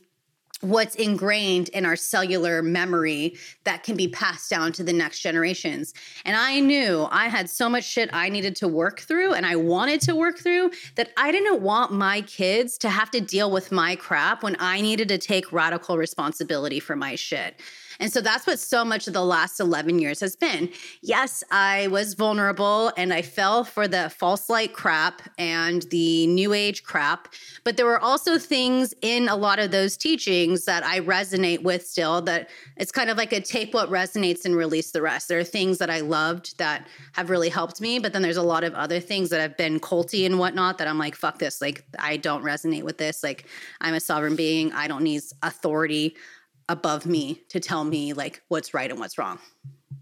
what's 0.62 0.96
ingrained 0.96 1.70
in 1.70 1.86
our 1.86 1.96
cellular 1.96 2.62
memory 2.62 3.38
that 3.64 3.84
can 3.84 3.96
be 3.96 4.08
passed 4.08 4.50
down 4.50 4.72
to 4.74 4.84
the 4.84 4.94
next 4.94 5.20
generations. 5.20 5.94
And 6.24 6.36
I 6.36 6.60
knew 6.60 7.08
I 7.12 7.28
had 7.28 7.50
so 7.50 7.70
much 7.70 7.84
shit 7.84 8.10
I 8.14 8.30
needed 8.30 8.56
to 8.58 8.68
work 8.68 9.02
through 9.02 9.34
and 9.34 9.46
I 9.46 9.56
wanted 9.56 10.02
to 10.02 10.16
work 10.16 10.40
through 10.40 10.72
that 10.96 11.12
I 11.18 11.32
didn't 11.32 11.62
want 11.62 11.92
my 11.92 12.22
kids 12.22 12.78
to 12.80 12.90
have 12.90 13.12
to 13.12 13.22
deal 13.22 13.52
with 13.52 13.72
my 13.72 13.96
crap 13.96 14.44
when 14.44 14.56
I 14.60 14.82
needed 14.82 15.10
to 15.10 15.18
take 15.18 15.52
radical 15.52 15.98
responsibility 15.98 16.80
for 16.80 16.96
my 16.96 17.16
shit. 17.16 17.60
And 18.00 18.12
so 18.12 18.22
that's 18.22 18.46
what 18.46 18.60
so 18.60 18.84
much 18.84 19.08
of 19.08 19.14
the 19.14 19.24
last 19.24 19.60
11 19.60 20.00
years 20.00 20.20
has 20.20 20.36
been. 20.36 20.70
Yes, 21.02 21.44
I 21.52 21.88
was 21.88 22.14
vulnerable 22.14 22.92
and 22.98 23.14
I 23.14 23.22
fell 23.22 23.64
for 23.64 23.88
the 23.88 24.10
false 24.10 24.50
light 24.50 24.74
crap 24.74 25.22
and 25.38 25.84
the 25.84 26.28
new 26.28 26.54
age 26.54 26.84
crap, 26.84 27.34
but 27.64 27.78
there 27.78 27.86
were 27.86 28.00
also 28.00 28.38
things 28.38 28.94
in 29.02 29.30
a 29.30 29.36
lot 29.36 29.60
of 29.60 29.72
those 29.72 29.98
teachings 29.98 30.66
that 30.66 30.84
I 30.84 31.00
resonate 31.00 31.64
with 31.64 31.86
still 31.86 32.22
that 32.24 32.50
it's 32.78 32.92
kind 32.92 33.10
of 33.10 33.18
like 33.18 33.34
a 33.34 33.42
take 33.42 33.74
what 33.74 33.90
resonates 33.90 34.46
and 34.46 34.56
release 34.56 34.92
the 34.92 35.02
rest. 35.02 35.28
There 35.28 35.40
are 35.40 35.44
things 35.44 35.78
that 35.78 35.90
I 35.90 36.02
loved 36.02 36.58
that 36.58 36.88
have 37.14 37.30
really 37.30 37.50
helped 37.50 37.82
me, 37.82 38.00
but 38.00 38.14
then 38.14 38.22
there's 38.22 38.38
a 38.38 38.44
lot 38.44 38.64
of 38.64 38.74
other 38.74 39.00
things 39.00 39.30
that 39.30 39.42
have 39.42 39.58
been 39.58 39.80
culty 39.80 40.26
and 40.26 40.40
whatnot 40.40 40.78
that 40.78 40.88
I'm 40.88 40.98
like, 40.98 41.16
fuck 41.16 41.40
this. 41.40 41.62
Like, 41.62 41.84
I 42.00 42.18
don't 42.18 42.44
resonate 42.44 42.84
with 42.84 42.98
this. 42.98 43.24
Like, 43.24 43.46
I'm 43.82 43.94
a 43.94 44.00
sovereign 44.00 44.36
being. 44.36 44.74
I 44.74 44.88
don't 44.88 45.04
need 45.04 45.22
authority 45.42 46.16
above 46.70 47.06
me 47.06 47.42
to 47.50 47.60
tell 47.60 47.84
me 47.84 48.14
like 48.14 48.42
what's 48.48 48.74
right 48.74 48.90
and 48.90 49.00
what's 49.00 49.18
wrong. 49.18 49.40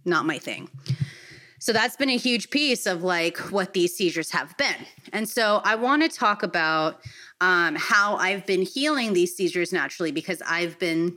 Not 0.06 0.26
my 0.26 0.38
thing. 0.38 0.70
So 1.60 1.72
that's 1.72 1.96
been 1.96 2.10
a 2.10 2.18
huge 2.18 2.50
piece 2.50 2.86
of 2.86 3.04
like 3.04 3.38
what 3.38 3.74
these 3.74 3.96
seizures 3.96 4.32
have 4.32 4.58
been. 4.58 4.86
And 5.14 5.30
so 5.30 5.62
I 5.64 5.76
want 5.76 6.04
to 6.04 6.10
talk 6.10 6.44
about 6.44 7.00
um, 7.40 7.76
how 7.76 8.18
I've 8.18 8.46
been 8.46 8.64
healing 8.64 9.14
these 9.14 9.36
seizures 9.36 9.72
naturally 9.72 10.12
because 10.12 10.42
I've 10.46 10.78
been 10.78 11.16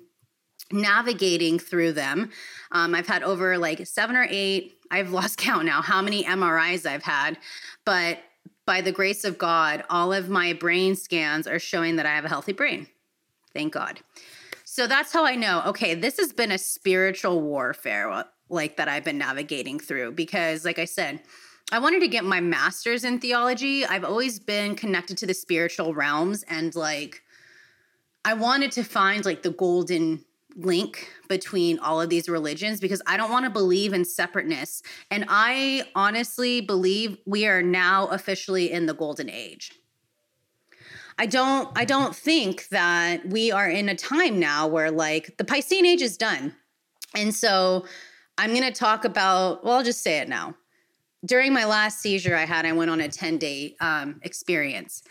navigating 0.73 1.59
through 1.59 1.93
them. 1.93 2.31
Um, 2.73 2.95
I've 2.95 3.07
had 3.07 3.23
over 3.23 3.59
like 3.59 3.87
seven 3.87 4.17
or 4.17 4.27
eight, 4.31 4.79
I've 4.91 5.11
lost 5.19 5.39
count 5.39 5.65
now 5.65 5.83
how 5.83 6.01
many 6.01 6.25
MRIs 6.25 6.87
I've 6.87 7.03
had, 7.03 7.39
but 7.85 8.19
by 8.67 8.81
the 8.81 8.93
grace 8.93 9.25
of 9.25 9.39
God, 9.39 9.85
all 9.91 10.13
of 10.13 10.29
my 10.29 10.53
brain 10.53 10.97
scans 10.97 11.47
are 11.47 11.59
showing 11.59 11.97
that 11.97 12.07
I 12.07 12.15
have 12.15 12.25
a 12.25 12.29
healthy 12.29 12.53
brain. 12.53 12.89
Thank 13.53 13.73
God. 13.73 14.01
So 14.77 14.87
that's 14.87 15.11
how 15.11 15.25
I 15.25 15.37
know, 15.37 15.63
okay, 15.69 15.95
this 15.95 16.19
has 16.19 16.35
been 16.35 16.53
a 16.53 16.59
spiritual 16.59 17.41
warfare 17.41 18.11
uh, 18.11 18.25
like 18.51 18.77
that 18.77 18.89
I've 18.89 19.05
been 19.05 19.17
navigating 19.17 19.81
through 19.81 20.13
because 20.13 20.67
like 20.67 20.79
I 20.79 20.85
said, 20.85 21.23
I 21.73 21.79
wanted 21.79 22.01
to 22.01 22.09
get 22.09 22.27
my 22.27 22.43
master's 22.43 23.03
in 23.03 23.19
theology. 23.19 23.87
I've 23.87 24.05
always 24.05 24.39
been 24.39 24.75
connected 24.75 25.17
to 25.17 25.27
the 25.27 25.33
spiritual 25.33 25.95
realms 25.95 26.43
and 26.43 26.75
like 26.77 27.23
I 28.23 28.35
wanted 28.35 28.71
to 28.73 28.85
find 28.85 29.25
like 29.25 29.43
the 29.43 29.53
golden 29.53 30.23
link 30.57 31.11
between 31.27 31.79
all 31.79 31.99
of 32.03 32.11
these 32.11 32.29
religions 32.29 32.79
because 32.79 33.01
I 33.07 33.17
don't 33.17 33.31
want 33.31 33.47
to 33.47 33.51
believe 33.51 33.95
in 33.95 34.05
separateness. 34.05 34.83
And 35.11 35.25
I 35.31 35.85
honestly 35.95 36.61
believe 36.61 37.17
we 37.25 37.47
are 37.47 37.63
now 37.63 38.09
officially 38.09 38.71
in 38.73 38.85
the 38.85 38.95
golden 38.95 39.31
age. 39.31 39.73
I 41.19 41.27
don't 41.27 41.69
I 41.77 41.85
don't 41.85 42.15
think 42.15 42.69
that 42.69 43.27
we 43.27 43.51
are 43.51 43.69
in 43.69 43.89
a 43.89 43.95
time 43.95 44.39
now 44.39 44.67
where 44.67 44.91
like 44.91 45.37
the 45.39 45.45
Piscean 45.45 45.85
age 45.85 46.03
is 46.03 46.17
done. 46.17 46.55
And 47.15 47.35
so 47.35 47.87
I'm 48.37 48.51
going 48.51 48.71
to 48.71 48.73
talk 48.73 49.05
about 49.05 49.65
well 49.65 49.75
I'll 49.75 49.85
just 49.85 50.03
say 50.03 50.19
it 50.19 50.29
now. 50.29 50.55
During 51.25 51.53
my 51.53 51.65
last 51.65 52.01
seizure 52.01 52.37
I 52.37 52.45
had 52.45 52.67
I 52.67 52.73
went 52.73 52.91
on 52.91 53.01
a 53.01 53.09
10 53.09 53.39
day 53.39 53.77
um, 53.81 54.21
experience. 54.23 55.03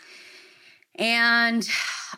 And 0.98 1.68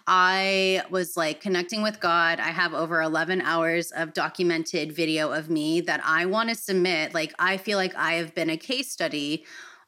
I 0.07 0.83
was 0.90 1.16
like 1.16 1.40
connecting 1.40 1.83
with 1.83 2.01
God. 2.01 2.38
I 2.38 2.51
have 2.51 2.74
over 2.74 3.03
11 3.03 3.40
hours 3.40 3.90
of 3.90 4.12
documented 4.12 4.92
video 4.92 5.33
of 5.33 5.51
me 5.51 5.81
that 5.83 6.01
I 6.05 6.27
want 6.27 6.48
to 6.51 6.55
submit. 6.55 7.12
Like, 7.12 7.35
I 7.38 7.57
feel 7.57 7.77
like 7.77 7.94
I 7.96 8.14
have 8.14 8.35
been 8.35 8.51
a 8.51 8.57
case 8.57 8.90
study 8.90 9.44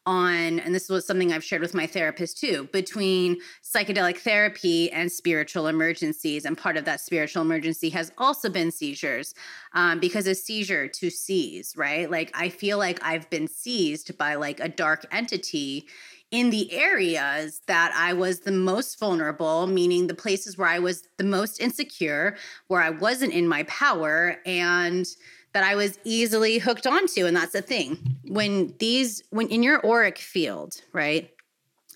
on, 0.07 0.61
and 0.61 0.75
this 0.75 0.89
was 0.89 1.07
something 1.07 1.33
I've 1.33 1.45
shared 1.45 1.63
with 1.63 1.75
my 1.75 1.87
therapist 1.87 2.39
too, 2.39 2.69
between 2.73 3.39
psychedelic 3.63 4.19
therapy 4.19 4.91
and 4.93 5.11
spiritual 5.11 5.67
emergencies. 5.67 6.45
And 6.45 6.57
part 6.57 6.77
of 6.77 6.85
that 6.87 7.01
spiritual 7.01 7.43
emergency 7.43 7.91
has 7.91 8.13
also 8.19 8.49
been 8.49 8.71
seizures 8.71 9.35
um, 9.75 10.01
because 10.01 10.27
a 10.27 10.35
seizure 10.35 10.89
to 10.89 11.11
seize, 11.11 11.75
right? 11.77 12.11
Like 12.11 12.31
I 12.35 12.49
feel 12.49 12.79
like 12.79 12.99
I've 13.03 13.29
been 13.31 13.49
seized 13.49 14.17
by 14.19 14.35
like 14.35 14.61
a 14.61 14.69
dark 14.69 15.07
entity 15.13 15.87
in 16.31 16.51
the 16.51 16.73
areas 16.73 17.61
that 17.67 17.93
I 17.97 18.13
was 18.13 18.41
the 18.41 18.53
most 18.53 18.99
vulnerable, 19.01 19.67
meaning 19.67 20.07
the 20.07 20.15
places 20.15 20.57
where 20.57 20.69
I 20.69 20.79
was 20.79 21.03
the 21.19 21.25
most 21.25 21.61
insecure, 21.61 22.37
where 22.69 22.81
I 22.81 22.91
wasn't 22.91 23.33
in 23.33 23.49
my 23.49 23.65
power, 23.65 24.37
and 24.47 25.07
that 25.53 25.65
I 25.65 25.75
was 25.75 25.99
easily 26.05 26.59
hooked 26.59 26.87
onto. 26.87 27.27
And 27.27 27.37
that's 27.37 27.53
the 27.53 27.63
thing. 27.63 28.19
When 28.27 28.75
these, 28.79 29.23
when 29.31 29.49
in 29.49 29.63
your 29.63 29.85
auric 29.85 30.19
field, 30.19 30.81
right, 30.93 31.31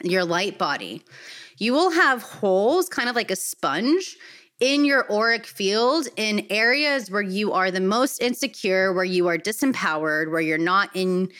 your 0.03 0.25
light 0.25 0.59
body, 0.59 1.03
you 1.59 1.73
will 1.73 1.90
have 1.90 2.23
holes, 2.23 2.88
kind 2.88 3.09
of 3.09 3.14
like 3.14 3.31
a 3.31 3.37
sponge 3.37 4.17
in 4.61 4.85
your 4.85 5.11
auric 5.12 5.47
field 5.47 6.09
in 6.17 6.47
areas 6.51 7.11
where 7.11 7.23
you 7.23 7.53
are 7.53 7.71
the 7.71 7.81
most 7.81 8.21
insecure, 8.21 8.93
where 8.93 9.05
you 9.05 9.29
are 9.29 9.38
disempowered, 9.38 10.31
where 10.31 10.40
you're 10.40 10.59
not 10.59 10.90
in 10.95 11.31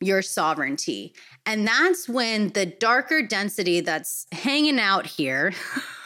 your 0.00 0.22
sovereignty. 0.22 1.14
And 1.44 1.66
that's 1.66 2.08
when 2.08 2.50
the 2.50 2.66
darker 2.66 3.26
density 3.26 3.80
that's 3.80 4.26
hanging 4.30 4.78
out 4.78 5.06
here 5.06 5.52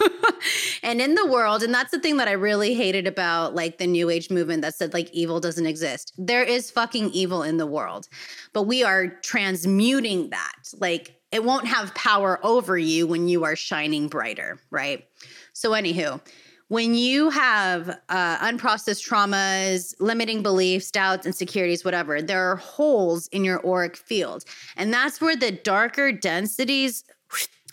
and 0.82 1.00
in 1.00 1.14
the 1.14 1.26
world, 1.26 1.62
and 1.62 1.74
that's 1.74 1.90
the 1.90 1.98
thing 1.98 2.16
that 2.16 2.28
I 2.28 2.32
really 2.32 2.74
hated 2.74 3.06
about 3.06 3.54
like 3.54 3.76
the 3.76 3.86
new 3.86 4.08
age 4.08 4.30
movement 4.30 4.62
that 4.62 4.74
said 4.74 4.94
like 4.94 5.10
evil 5.12 5.38
doesn't 5.38 5.66
exist. 5.66 6.14
There 6.16 6.42
is 6.42 6.70
fucking 6.70 7.10
evil 7.10 7.42
in 7.42 7.58
the 7.58 7.66
world, 7.66 8.08
but 8.54 8.62
we 8.62 8.82
are 8.82 9.08
transmuting 9.08 10.30
that. 10.30 10.72
Like 10.78 11.20
it 11.32 11.44
won't 11.44 11.66
have 11.66 11.94
power 11.94 12.40
over 12.42 12.78
you 12.78 13.06
when 13.06 13.28
you 13.28 13.44
are 13.44 13.56
shining 13.56 14.08
brighter, 14.08 14.58
right? 14.70 15.06
So, 15.52 15.72
anywho, 15.72 16.20
when 16.68 16.94
you 16.94 17.30
have 17.30 17.90
uh, 18.08 18.38
unprocessed 18.38 19.06
traumas, 19.06 19.94
limiting 20.00 20.42
beliefs, 20.42 20.90
doubts, 20.90 21.26
insecurities, 21.26 21.84
whatever, 21.84 22.20
there 22.20 22.50
are 22.50 22.56
holes 22.56 23.28
in 23.28 23.44
your 23.44 23.64
auric 23.64 23.96
field. 23.96 24.44
And 24.76 24.92
that's 24.92 25.20
where 25.20 25.36
the 25.36 25.52
darker 25.52 26.10
densities 26.10 27.04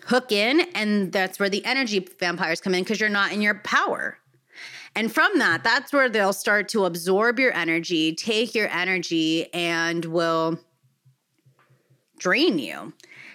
hook 0.06 0.32
in. 0.32 0.62
And 0.76 1.12
that's 1.12 1.40
where 1.40 1.50
the 1.50 1.66
energy 1.66 2.08
vampires 2.20 2.62
come 2.62 2.76
in 2.76 2.84
because 2.84 3.00
you're 3.00 3.10
not 3.10 3.32
in 3.32 3.42
your 3.42 3.56
power. 3.56 4.18
And 4.96 5.12
from 5.12 5.40
that, 5.40 5.64
that's 5.64 5.92
where 5.92 6.08
they'll 6.08 6.34
start 6.34 6.70
to 6.70 6.86
absorb 6.86 7.40
your 7.40 7.52
energy, 7.54 8.14
take 8.14 8.54
your 8.54 8.68
energy, 8.68 9.52
and 9.52 10.06
will 10.06 10.60
drain 12.20 12.60
you. 12.60 12.94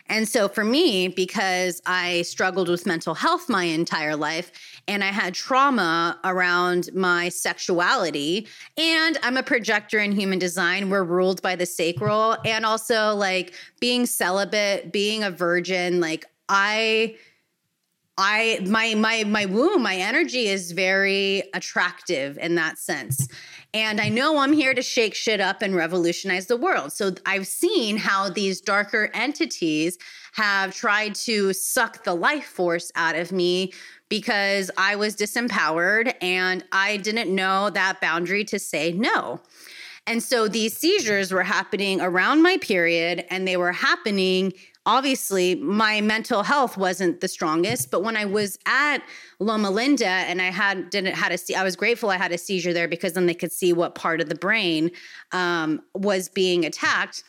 And 0.08 0.26
so 0.26 0.48
for 0.48 0.64
me, 0.64 1.08
because 1.08 1.82
I 1.84 2.22
struggled 2.22 2.68
with 2.68 2.86
mental 2.86 3.14
health 3.14 3.48
my 3.48 3.64
entire 3.64 4.16
life 4.16 4.50
and 4.88 5.04
I 5.04 5.08
had 5.08 5.34
trauma 5.34 6.18
around 6.24 6.90
my 6.94 7.28
sexuality, 7.28 8.48
and 8.76 9.18
I'm 9.22 9.36
a 9.36 9.42
projector 9.42 9.98
in 9.98 10.12
human 10.12 10.38
design, 10.38 10.88
we're 10.88 11.04
ruled 11.04 11.42
by 11.42 11.56
the 11.56 11.66
sacral, 11.66 12.36
and 12.44 12.64
also 12.64 13.14
like 13.14 13.52
being 13.80 14.06
celibate, 14.06 14.92
being 14.92 15.22
a 15.24 15.30
virgin, 15.30 16.00
like 16.00 16.24
I. 16.48 17.16
I 18.20 18.58
my 18.66 18.96
my 18.96 19.22
my 19.22 19.46
womb, 19.46 19.84
my 19.84 19.94
energy 19.94 20.48
is 20.48 20.72
very 20.72 21.44
attractive 21.54 22.36
in 22.38 22.56
that 22.56 22.76
sense. 22.76 23.28
And 23.74 24.00
I 24.00 24.08
know 24.08 24.38
I'm 24.38 24.54
here 24.54 24.72
to 24.72 24.82
shake 24.82 25.14
shit 25.14 25.40
up 25.40 25.60
and 25.60 25.74
revolutionize 25.74 26.46
the 26.46 26.56
world. 26.56 26.92
So 26.92 27.12
I've 27.26 27.46
seen 27.46 27.98
how 27.98 28.30
these 28.30 28.60
darker 28.60 29.10
entities 29.12 29.98
have 30.32 30.74
tried 30.74 31.14
to 31.16 31.52
suck 31.52 32.04
the 32.04 32.14
life 32.14 32.46
force 32.46 32.90
out 32.94 33.14
of 33.14 33.30
me 33.30 33.72
because 34.08 34.70
I 34.78 34.96
was 34.96 35.16
disempowered 35.16 36.14
and 36.22 36.64
I 36.72 36.96
didn't 36.96 37.34
know 37.34 37.68
that 37.70 38.00
boundary 38.00 38.44
to 38.44 38.58
say 38.58 38.92
no. 38.92 39.40
And 40.06 40.22
so 40.22 40.48
these 40.48 40.74
seizures 40.74 41.32
were 41.32 41.42
happening 41.42 42.00
around 42.00 42.42
my 42.42 42.56
period 42.56 43.26
and 43.28 43.46
they 43.46 43.58
were 43.58 43.72
happening 43.72 44.54
obviously 44.88 45.54
my 45.54 46.00
mental 46.00 46.42
health 46.42 46.76
wasn't 46.76 47.20
the 47.20 47.28
strongest 47.28 47.90
but 47.90 48.02
when 48.02 48.16
i 48.16 48.24
was 48.24 48.58
at 48.66 48.98
loma 49.38 49.70
linda 49.70 50.06
and 50.06 50.42
i 50.42 50.50
had 50.50 50.90
didn't 50.90 51.14
had 51.14 51.30
a 51.30 51.56
i 51.56 51.62
was 51.62 51.76
grateful 51.76 52.10
i 52.10 52.16
had 52.16 52.32
a 52.32 52.38
seizure 52.38 52.72
there 52.72 52.88
because 52.88 53.12
then 53.12 53.26
they 53.26 53.34
could 53.34 53.52
see 53.52 53.72
what 53.72 53.94
part 53.94 54.20
of 54.20 54.28
the 54.28 54.34
brain 54.34 54.90
um, 55.32 55.82
was 55.94 56.28
being 56.28 56.64
attacked. 56.64 57.24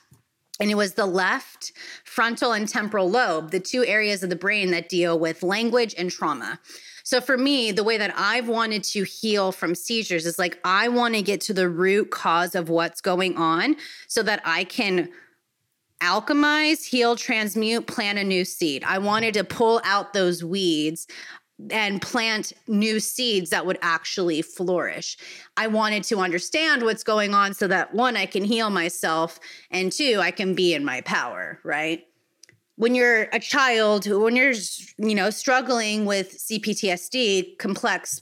And 0.62 0.70
it 0.70 0.76
was 0.76 0.94
the 0.94 1.06
left 1.06 1.72
frontal 2.04 2.52
and 2.52 2.68
temporal 2.68 3.10
lobe 3.10 3.52
the 3.52 3.62
two 3.62 3.86
areas 3.86 4.24
of 4.24 4.30
the 4.30 4.36
brain 4.36 4.72
that 4.72 4.90
deal 4.90 5.18
with 5.18 5.42
language 5.42 5.96
and 5.98 6.12
trauma. 6.12 6.60
So 7.04 7.22
for 7.22 7.38
me, 7.38 7.72
the 7.72 7.84
way 7.84 7.98
that 7.98 8.14
I've 8.16 8.50
wanted 8.50 8.84
to 8.86 9.04
heal 9.04 9.52
from 9.52 9.74
seizures 9.74 10.26
is 10.26 10.38
like 10.38 10.60
I 10.66 10.90
want 10.90 11.16
to 11.16 11.22
get 11.22 11.40
to 11.42 11.54
the 11.54 11.70
root 11.70 12.12
cause 12.12 12.56
of 12.56 12.70
what's 12.70 13.00
going 13.00 13.38
on 13.38 13.78
so 14.08 14.22
that 14.24 14.42
I 14.44 14.66
can 14.66 15.10
alchemize, 16.02 16.86
heal, 16.86 17.16
transmute, 17.16 17.88
plant 17.88 18.18
a 18.18 18.24
new 18.24 18.46
seed. 18.46 18.84
I 18.86 18.98
wanted 19.00 19.34
to 19.36 19.44
pull 19.44 19.82
out 19.84 20.14
those 20.14 20.44
weeds 20.44 21.08
and 21.72 22.02
plant 22.02 22.54
new 22.68 23.00
seeds 23.00 23.50
that 23.50 23.66
would 23.66 23.78
actually 23.82 24.42
flourish. 24.42 25.18
I 25.58 25.68
wanted 25.68 26.04
to 26.06 26.20
understand 26.20 26.84
what's 26.84 27.04
going 27.04 27.34
on 27.34 27.54
so 27.54 27.68
that 27.68 27.94
one, 27.94 28.16
I 28.16 28.26
can 28.26 28.46
heal 28.46 28.70
myself, 28.70 29.40
and 29.70 29.92
two, 29.92 30.20
I 30.22 30.32
can 30.32 30.56
be 30.56 30.74
in 30.74 30.86
my 30.86 31.02
power, 31.02 31.60
right? 31.64 32.06
When 32.78 32.96
you're 32.96 33.24
a 33.34 33.40
child, 33.40 34.08
when 34.08 34.38
you're, 34.38 34.54
you 34.98 35.16
know, 35.16 35.30
struggling 35.30 36.06
with 36.06 36.38
CPTSD, 36.38 37.58
complex 37.58 38.22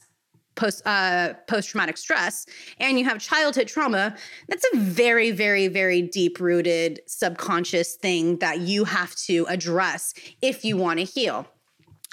post 0.58 0.86
uh, 0.86 1.34
post 1.48 1.70
traumatic 1.70 1.98
stress 1.98 2.46
and 2.80 3.00
you 3.00 3.06
have 3.06 3.20
childhood 3.20 3.67
trauma, 3.67 4.15
that's 4.50 4.65
a 4.74 4.78
very 4.78 5.32
very 5.32 5.70
very 5.70 6.02
deep 6.02 6.39
rooted 6.39 7.00
subconscious 7.08 7.96
thing 7.96 8.38
that 8.39 8.60
you 8.60 8.84
have 8.84 9.15
to 9.15 9.46
address 9.48 10.13
if 10.41 10.65
you 10.65 10.76
want 10.76 11.00
to 11.00 11.06
heal. 11.06 11.48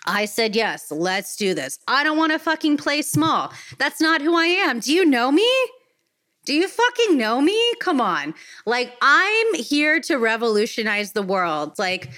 I 0.06 0.26
said 0.26 0.54
yes, 0.54 0.90
let's 0.90 1.34
do 1.34 1.54
this. 1.54 1.78
I 1.88 2.04
don't 2.04 2.18
want 2.18 2.32
to 2.32 2.38
fucking 2.38 2.76
play 2.76 3.02
small. 3.02 3.52
That's 3.78 4.00
not 4.00 4.20
who 4.20 4.36
I 4.36 4.46
am. 4.46 4.80
Do 4.80 4.92
you 4.92 5.04
know 5.04 5.32
me? 5.32 5.50
Do 6.44 6.52
you 6.52 6.68
fucking 6.68 7.16
know 7.16 7.40
me? 7.40 7.58
Come 7.80 8.00
on. 8.00 8.34
Like 8.66 8.92
I'm 9.00 9.54
here 9.54 10.00
to 10.00 10.16
revolutionize 10.16 11.12
the 11.12 11.22
world. 11.22 11.78
Like 11.78 12.10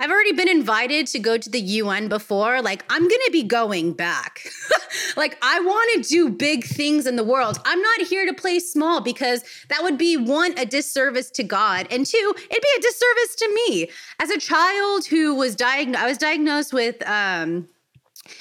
I've 0.00 0.10
already 0.10 0.32
been 0.32 0.48
invited 0.48 1.06
to 1.08 1.18
go 1.18 1.38
to 1.38 1.48
the 1.48 1.60
UN 1.60 2.08
before. 2.08 2.60
Like, 2.60 2.84
I'm 2.90 3.02
going 3.02 3.20
to 3.26 3.30
be 3.32 3.42
going 3.42 3.92
back. 3.92 4.40
like, 5.16 5.38
I 5.42 5.60
want 5.60 6.04
to 6.04 6.08
do 6.08 6.30
big 6.30 6.64
things 6.64 7.06
in 7.06 7.16
the 7.16 7.24
world. 7.24 7.58
I'm 7.64 7.80
not 7.80 8.00
here 8.02 8.26
to 8.26 8.34
play 8.34 8.58
small 8.58 9.00
because 9.00 9.44
that 9.68 9.82
would 9.82 9.96
be 9.96 10.16
one, 10.16 10.58
a 10.58 10.66
disservice 10.66 11.30
to 11.32 11.42
God, 11.42 11.86
and 11.90 12.04
two, 12.04 12.34
it'd 12.36 12.62
be 12.62 12.68
a 12.78 12.80
disservice 12.80 13.34
to 13.36 13.54
me. 13.54 13.90
As 14.20 14.30
a 14.30 14.38
child 14.38 15.06
who 15.06 15.34
was 15.34 15.54
diagnosed, 15.54 16.02
I 16.02 16.06
was 16.06 16.18
diagnosed 16.18 16.72
with 16.72 17.06
um, 17.08 17.68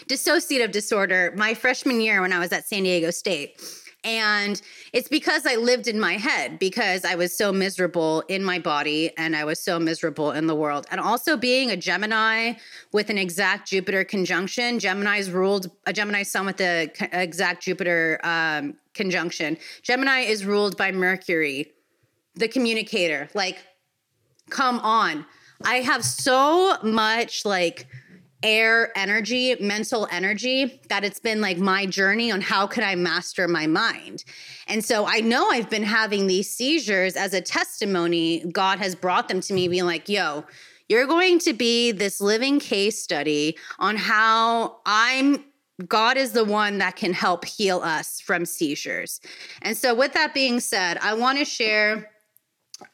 dissociative 0.07 0.71
disorder 0.71 1.33
my 1.37 1.53
freshman 1.53 2.01
year 2.01 2.21
when 2.21 2.33
I 2.33 2.39
was 2.39 2.51
at 2.51 2.67
San 2.67 2.83
Diego 2.83 3.11
State. 3.11 3.61
And 4.03 4.61
it's 4.91 5.07
because 5.07 5.45
I 5.45 5.55
lived 5.55 5.87
in 5.87 5.99
my 5.99 6.13
head 6.13 6.59
because 6.59 7.05
I 7.05 7.15
was 7.15 7.35
so 7.35 7.53
miserable 7.53 8.21
in 8.27 8.43
my 8.43 8.59
body 8.59 9.15
and 9.17 9.35
I 9.35 9.45
was 9.45 9.59
so 9.59 9.79
miserable 9.79 10.31
in 10.31 10.47
the 10.47 10.55
world. 10.55 10.85
And 10.91 10.99
also 10.99 11.37
being 11.37 11.71
a 11.71 11.77
Gemini 11.77 12.53
with 12.91 13.09
an 13.09 13.17
exact 13.17 13.69
Jupiter 13.69 14.03
conjunction, 14.03 14.79
Gemini's 14.79 15.31
ruled 15.31 15.71
a 15.85 15.93
Gemini 15.93 16.23
sun 16.23 16.45
with 16.45 16.57
the 16.57 16.91
exact 17.13 17.63
Jupiter 17.63 18.19
um, 18.23 18.75
conjunction. 18.93 19.57
Gemini 19.81 20.21
is 20.21 20.45
ruled 20.45 20.77
by 20.77 20.91
Mercury, 20.91 21.71
the 22.35 22.47
communicator. 22.47 23.29
Like, 23.33 23.57
come 24.49 24.79
on. 24.79 25.25
I 25.65 25.75
have 25.75 26.03
so 26.03 26.77
much 26.83 27.45
like 27.45 27.87
air 28.43 28.91
energy, 28.95 29.55
mental 29.59 30.07
energy, 30.11 30.81
that 30.89 31.03
it's 31.03 31.19
been 31.19 31.41
like 31.41 31.57
my 31.57 31.85
journey 31.85 32.31
on 32.31 32.41
how 32.41 32.67
could 32.67 32.83
I 32.83 32.95
master 32.95 33.47
my 33.47 33.65
mind. 33.65 34.23
And 34.67 34.83
so 34.83 35.05
I 35.07 35.21
know 35.21 35.49
I've 35.49 35.69
been 35.69 35.83
having 35.83 36.27
these 36.27 36.49
seizures 36.49 37.15
as 37.15 37.33
a 37.33 37.41
testimony. 37.41 38.45
God 38.51 38.79
has 38.79 38.93
brought 38.93 39.29
them 39.29 39.41
to 39.41 39.53
me, 39.53 39.67
being 39.67 39.85
like, 39.85 40.09
yo, 40.09 40.43
you're 40.89 41.07
going 41.07 41.39
to 41.39 41.53
be 41.53 41.91
this 41.91 42.21
living 42.21 42.59
case 42.59 43.01
study 43.01 43.57
on 43.79 43.95
how 43.95 44.81
I'm 44.85 45.45
God 45.87 46.17
is 46.17 46.33
the 46.33 46.45
one 46.45 46.77
that 46.77 46.95
can 46.95 47.13
help 47.13 47.45
heal 47.45 47.79
us 47.79 48.21
from 48.21 48.45
seizures. 48.45 49.19
And 49.63 49.75
so, 49.75 49.95
with 49.95 50.13
that 50.13 50.33
being 50.33 50.59
said, 50.59 50.99
I 50.99 51.15
want 51.15 51.39
to 51.39 51.45
share 51.45 52.11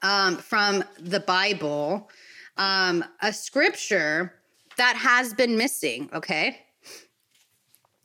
um, 0.02 0.38
from 0.38 0.84
the 0.98 1.20
Bible 1.20 2.10
um, 2.58 3.04
a 3.22 3.34
scripture 3.34 4.39
that 4.80 4.96
has 4.96 5.34
been 5.34 5.58
missing. 5.58 6.10
Okay. 6.14 6.58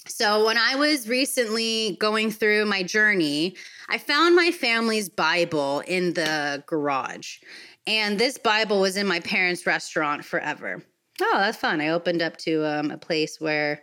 So, 0.07 0.45
when 0.45 0.59
I 0.59 0.77
was 0.77 1.09
recently 1.09 1.97
going 1.99 2.31
through 2.31 2.67
my 2.67 2.83
journey, 2.83 3.57
I 3.89 3.97
found 3.97 4.37
my 4.37 4.51
family's 4.51 5.09
Bible 5.09 5.81
in 5.87 6.13
the 6.13 6.63
garage. 6.67 7.39
And 7.87 8.19
this 8.19 8.37
Bible 8.37 8.81
was 8.81 8.97
in 8.97 9.07
my 9.07 9.21
parents' 9.21 9.67
restaurant 9.67 10.25
forever. 10.25 10.83
Oh, 11.23 11.39
that's 11.39 11.57
fun. 11.57 11.81
I 11.81 11.89
opened 11.89 12.23
up 12.23 12.37
to 12.39 12.67
um, 12.67 12.91
a 12.91 12.99
place 12.99 13.41
where 13.41 13.83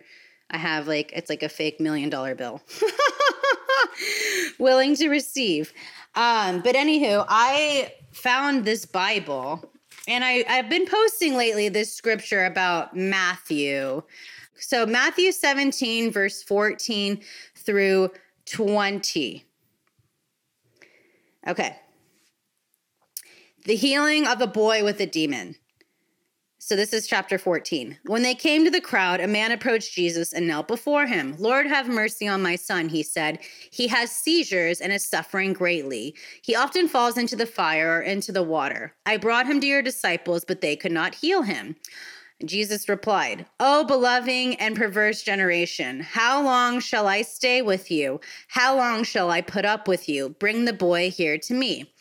I 0.52 0.58
have 0.58 0.88
like, 0.88 1.12
it's 1.16 1.30
like 1.30 1.44
a 1.44 1.50
fake 1.50 1.80
million 1.80 2.10
dollar 2.10 2.36
bill. 2.36 2.62
Willing 4.60 4.96
to 4.96 5.10
receive. 5.10 5.74
Um, 6.16 6.62
but 6.62 6.76
anywho, 6.76 7.26
I 7.30 7.94
found 8.12 8.66
this 8.66 8.86
Bible 8.86 9.71
and 10.08 10.24
I, 10.24 10.44
I've 10.50 10.70
been 10.70 10.88
posting 10.88 11.36
lately 11.36 11.70
this 11.70 11.94
scripture 11.94 12.46
about 12.46 12.96
Matthew. 12.96 14.04
So, 14.56 14.86
Matthew 14.86 15.32
17, 15.32 16.12
verse 16.12 16.44
14 16.44 17.22
through 17.56 18.10
20. 18.46 19.46
Okay. 21.48 21.76
The 23.66 23.76
healing 23.76 24.28
of 24.28 24.42
a 24.42 24.48
boy 24.48 24.84
with 24.84 25.00
a 25.00 25.06
demon. 25.06 25.56
So 26.64 26.76
this 26.76 26.94
is 26.94 27.08
chapter 27.08 27.40
14. 27.40 27.98
When 28.06 28.22
they 28.22 28.36
came 28.36 28.64
to 28.66 28.70
the 28.70 28.80
crowd, 28.80 29.20
a 29.20 29.26
man 29.28 29.52
approached 29.52 29.96
Jesus 29.96 30.32
and 30.32 30.48
knelt 30.48 30.68
before 30.68 31.08
him. 31.08 31.36
Lord, 31.40 31.66
have 31.66 31.90
mercy 31.90 32.28
on 32.28 32.44
my 32.44 32.56
son, 32.56 32.88
he 32.88 33.02
said. 33.02 33.40
He 33.72 33.88
has 33.88 34.12
seizures 34.12 34.80
and 34.80 34.94
is 34.94 35.04
suffering 35.04 35.54
greatly. 35.54 36.14
He 36.44 36.56
often 36.56 36.88
falls 36.88 37.18
into 37.18 37.36
the 37.36 37.48
fire 37.48 37.98
or 37.98 38.02
into 38.02 38.32
the 38.32 38.44
water. 38.44 38.94
I 39.08 39.18
brought 39.18 39.48
him 39.48 39.60
to 39.60 39.66
your 39.66 39.82
disciples, 39.82 40.46
but 40.46 40.62
they 40.62 40.76
could 40.76 40.92
not 40.92 41.16
heal 41.16 41.42
him. 41.42 41.78
Jesus 42.46 42.88
replied, 42.88 43.48
O 43.60 43.84
beloved 43.84 44.30
and 44.30 44.76
perverse 44.76 45.24
generation, 45.24 46.00
how 46.02 46.44
long 46.44 46.80
shall 46.80 47.08
I 47.08 47.24
stay 47.24 47.64
with 47.64 47.90
you? 47.90 48.22
How 48.48 48.76
long 48.76 49.04
shall 49.04 49.32
I 49.32 49.42
put 49.42 49.66
up 49.66 49.88
with 49.88 50.08
you? 50.08 50.30
Bring 50.30 50.66
the 50.66 50.74
boy 50.74 51.10
here 51.10 51.40
to 51.40 51.54
me. 51.56 51.92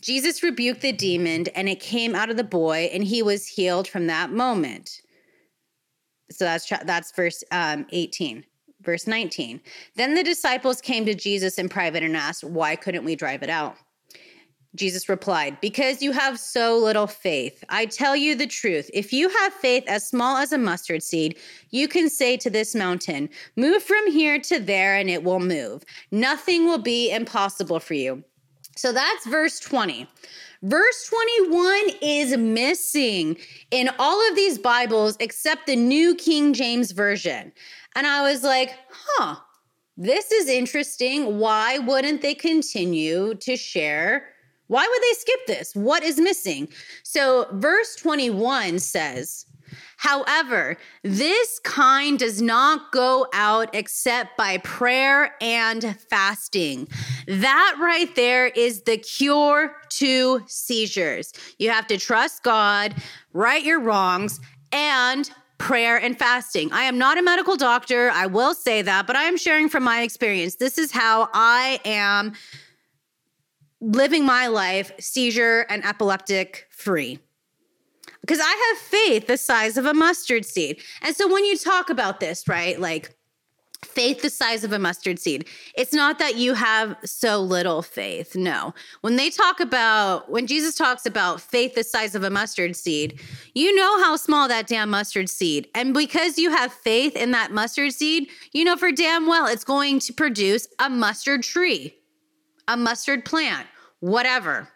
Jesus 0.00 0.42
rebuked 0.42 0.80
the 0.80 0.92
demon, 0.92 1.46
and 1.54 1.68
it 1.68 1.80
came 1.80 2.14
out 2.14 2.30
of 2.30 2.36
the 2.36 2.44
boy, 2.44 2.90
and 2.92 3.04
he 3.04 3.22
was 3.22 3.46
healed 3.46 3.88
from 3.88 4.06
that 4.06 4.30
moment. 4.30 5.00
So 6.30 6.44
that's 6.44 6.68
that's 6.84 7.12
verse 7.12 7.42
um, 7.50 7.86
18. 7.90 8.44
Verse 8.82 9.06
19. 9.06 9.60
Then 9.96 10.14
the 10.14 10.22
disciples 10.22 10.80
came 10.80 11.06
to 11.06 11.14
Jesus 11.14 11.58
in 11.58 11.68
private 11.68 12.02
and 12.02 12.16
asked, 12.16 12.44
Why 12.44 12.76
couldn't 12.76 13.04
we 13.04 13.16
drive 13.16 13.42
it 13.42 13.50
out? 13.50 13.76
Jesus 14.76 15.08
replied, 15.08 15.60
Because 15.60 16.02
you 16.02 16.12
have 16.12 16.38
so 16.38 16.76
little 16.78 17.06
faith. 17.06 17.64
I 17.68 17.86
tell 17.86 18.14
you 18.14 18.34
the 18.34 18.46
truth. 18.46 18.90
If 18.92 19.12
you 19.12 19.28
have 19.28 19.52
faith 19.54 19.84
as 19.88 20.06
small 20.06 20.36
as 20.36 20.52
a 20.52 20.58
mustard 20.58 21.02
seed, 21.02 21.38
you 21.70 21.88
can 21.88 22.08
say 22.08 22.36
to 22.36 22.50
this 22.50 22.74
mountain, 22.74 23.28
Move 23.56 23.82
from 23.82 24.10
here 24.12 24.38
to 24.40 24.60
there, 24.60 24.96
and 24.96 25.10
it 25.10 25.24
will 25.24 25.40
move. 25.40 25.84
Nothing 26.12 26.66
will 26.66 26.78
be 26.78 27.10
impossible 27.10 27.80
for 27.80 27.94
you. 27.94 28.22
So 28.76 28.92
that's 28.92 29.26
verse 29.26 29.58
20. 29.58 30.06
Verse 30.62 31.08
21 31.08 31.80
is 32.02 32.36
missing 32.36 33.36
in 33.70 33.90
all 33.98 34.28
of 34.28 34.36
these 34.36 34.58
Bibles 34.58 35.16
except 35.20 35.66
the 35.66 35.76
New 35.76 36.14
King 36.14 36.52
James 36.52 36.92
Version. 36.92 37.52
And 37.94 38.06
I 38.06 38.22
was 38.22 38.42
like, 38.42 38.74
huh, 38.90 39.36
this 39.96 40.30
is 40.30 40.48
interesting. 40.48 41.38
Why 41.38 41.78
wouldn't 41.78 42.20
they 42.20 42.34
continue 42.34 43.34
to 43.36 43.56
share? 43.56 44.28
Why 44.66 44.86
would 44.86 45.02
they 45.02 45.18
skip 45.18 45.46
this? 45.46 45.74
What 45.74 46.02
is 46.02 46.18
missing? 46.18 46.68
So, 47.02 47.46
verse 47.52 47.96
21 47.96 48.78
says, 48.80 49.46
However, 49.96 50.76
this 51.02 51.58
kind 51.60 52.18
does 52.18 52.42
not 52.42 52.92
go 52.92 53.26
out 53.32 53.74
except 53.74 54.36
by 54.36 54.58
prayer 54.58 55.34
and 55.40 55.98
fasting. 56.10 56.88
That 57.26 57.76
right 57.80 58.14
there 58.14 58.46
is 58.46 58.82
the 58.82 58.98
cure 58.98 59.74
to 59.90 60.42
seizures. 60.46 61.32
You 61.58 61.70
have 61.70 61.86
to 61.88 61.98
trust 61.98 62.42
God, 62.42 62.94
right 63.32 63.64
your 63.64 63.80
wrongs, 63.80 64.38
and 64.70 65.30
prayer 65.58 65.96
and 65.96 66.18
fasting. 66.18 66.70
I 66.72 66.82
am 66.82 66.98
not 66.98 67.18
a 67.18 67.22
medical 67.22 67.56
doctor, 67.56 68.10
I 68.10 68.26
will 68.26 68.54
say 68.54 68.82
that, 68.82 69.06
but 69.06 69.16
I 69.16 69.24
am 69.24 69.38
sharing 69.38 69.70
from 69.70 69.84
my 69.84 70.02
experience. 70.02 70.56
This 70.56 70.76
is 70.76 70.92
how 70.92 71.30
I 71.32 71.80
am 71.84 72.34
living 73.80 74.26
my 74.26 74.48
life 74.48 74.92
seizure 75.00 75.66
and 75.70 75.84
epileptic 75.84 76.66
free 76.70 77.18
because 78.26 78.40
I 78.40 78.72
have 78.74 78.78
faith 78.82 79.28
the 79.28 79.36
size 79.36 79.76
of 79.76 79.86
a 79.86 79.94
mustard 79.94 80.44
seed. 80.44 80.82
And 81.00 81.14
so 81.14 81.32
when 81.32 81.44
you 81.44 81.56
talk 81.56 81.90
about 81.90 82.18
this, 82.18 82.48
right, 82.48 82.78
like 82.78 83.14
faith 83.84 84.20
the 84.20 84.30
size 84.30 84.64
of 84.64 84.72
a 84.72 84.80
mustard 84.80 85.20
seed, 85.20 85.46
it's 85.76 85.92
not 85.92 86.18
that 86.18 86.34
you 86.34 86.54
have 86.54 86.96
so 87.04 87.40
little 87.40 87.82
faith. 87.82 88.34
No. 88.34 88.74
When 89.02 89.14
they 89.14 89.30
talk 89.30 89.60
about, 89.60 90.28
when 90.28 90.48
Jesus 90.48 90.74
talks 90.74 91.06
about 91.06 91.40
faith 91.40 91.76
the 91.76 91.84
size 91.84 92.16
of 92.16 92.24
a 92.24 92.30
mustard 92.30 92.74
seed, 92.74 93.20
you 93.54 93.72
know 93.76 94.02
how 94.02 94.16
small 94.16 94.48
that 94.48 94.66
damn 94.66 94.90
mustard 94.90 95.30
seed. 95.30 95.68
And 95.72 95.94
because 95.94 96.36
you 96.36 96.50
have 96.50 96.72
faith 96.72 97.14
in 97.14 97.30
that 97.30 97.52
mustard 97.52 97.92
seed, 97.92 98.28
you 98.52 98.64
know 98.64 98.76
for 98.76 98.90
damn 98.90 99.28
well 99.28 99.46
it's 99.46 99.64
going 99.64 100.00
to 100.00 100.12
produce 100.12 100.66
a 100.80 100.90
mustard 100.90 101.44
tree, 101.44 101.94
a 102.66 102.76
mustard 102.76 103.24
plant, 103.24 103.68
whatever 104.00 104.68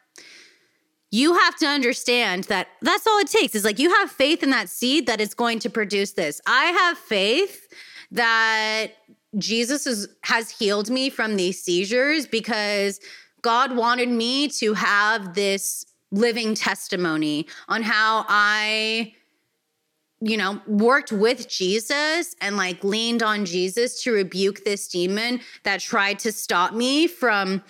you 1.11 1.35
have 1.35 1.57
to 1.57 1.67
understand 1.67 2.45
that 2.45 2.69
that's 2.83 3.07
all 3.07 3.19
it 3.19 3.29
takes 3.29 3.55
is 3.55 3.65
like 3.65 3.79
you 3.79 3.93
have 3.97 4.11
faith 4.11 4.43
in 4.43 4.51
that 4.51 4.69
seed 4.69 5.07
that 5.07 5.21
it's 5.21 5.35
going 5.35 5.59
to 5.61 5.71
produce 5.71 6.13
this. 6.13 6.41
I 6.47 6.67
have 6.67 6.99
faith 6.99 7.69
that 8.13 8.89
Jesus 9.39 9.87
is, 9.87 10.09
has 10.23 10.51
healed 10.51 10.91
me 10.91 11.11
from 11.11 11.37
these 11.37 11.63
seizures 11.63 12.27
because 12.27 13.01
God 13.43 13.77
wanted 13.77 14.09
me 14.09 14.49
to 14.49 14.75
have 14.75 15.35
this 15.35 15.87
living 16.13 16.55
testimony 16.55 17.47
on 17.69 17.83
how 17.83 18.25
I 18.29 19.15
you 20.23 20.37
know, 20.37 20.61
worked 20.67 21.13
with 21.13 21.49
Jesus 21.49 22.35
and 22.43 22.57
like 22.57 22.85
leaned 22.85 23.23
on 23.23 23.47
Jesus 23.47 24.03
to 24.03 24.13
rebuke 24.13 24.65
this 24.65 24.87
demon 24.87 25.41
that 25.63 25.81
tried 25.81 26.19
to 26.21 26.31
stop 26.33 26.75
me 26.75 27.07
from 27.07 27.63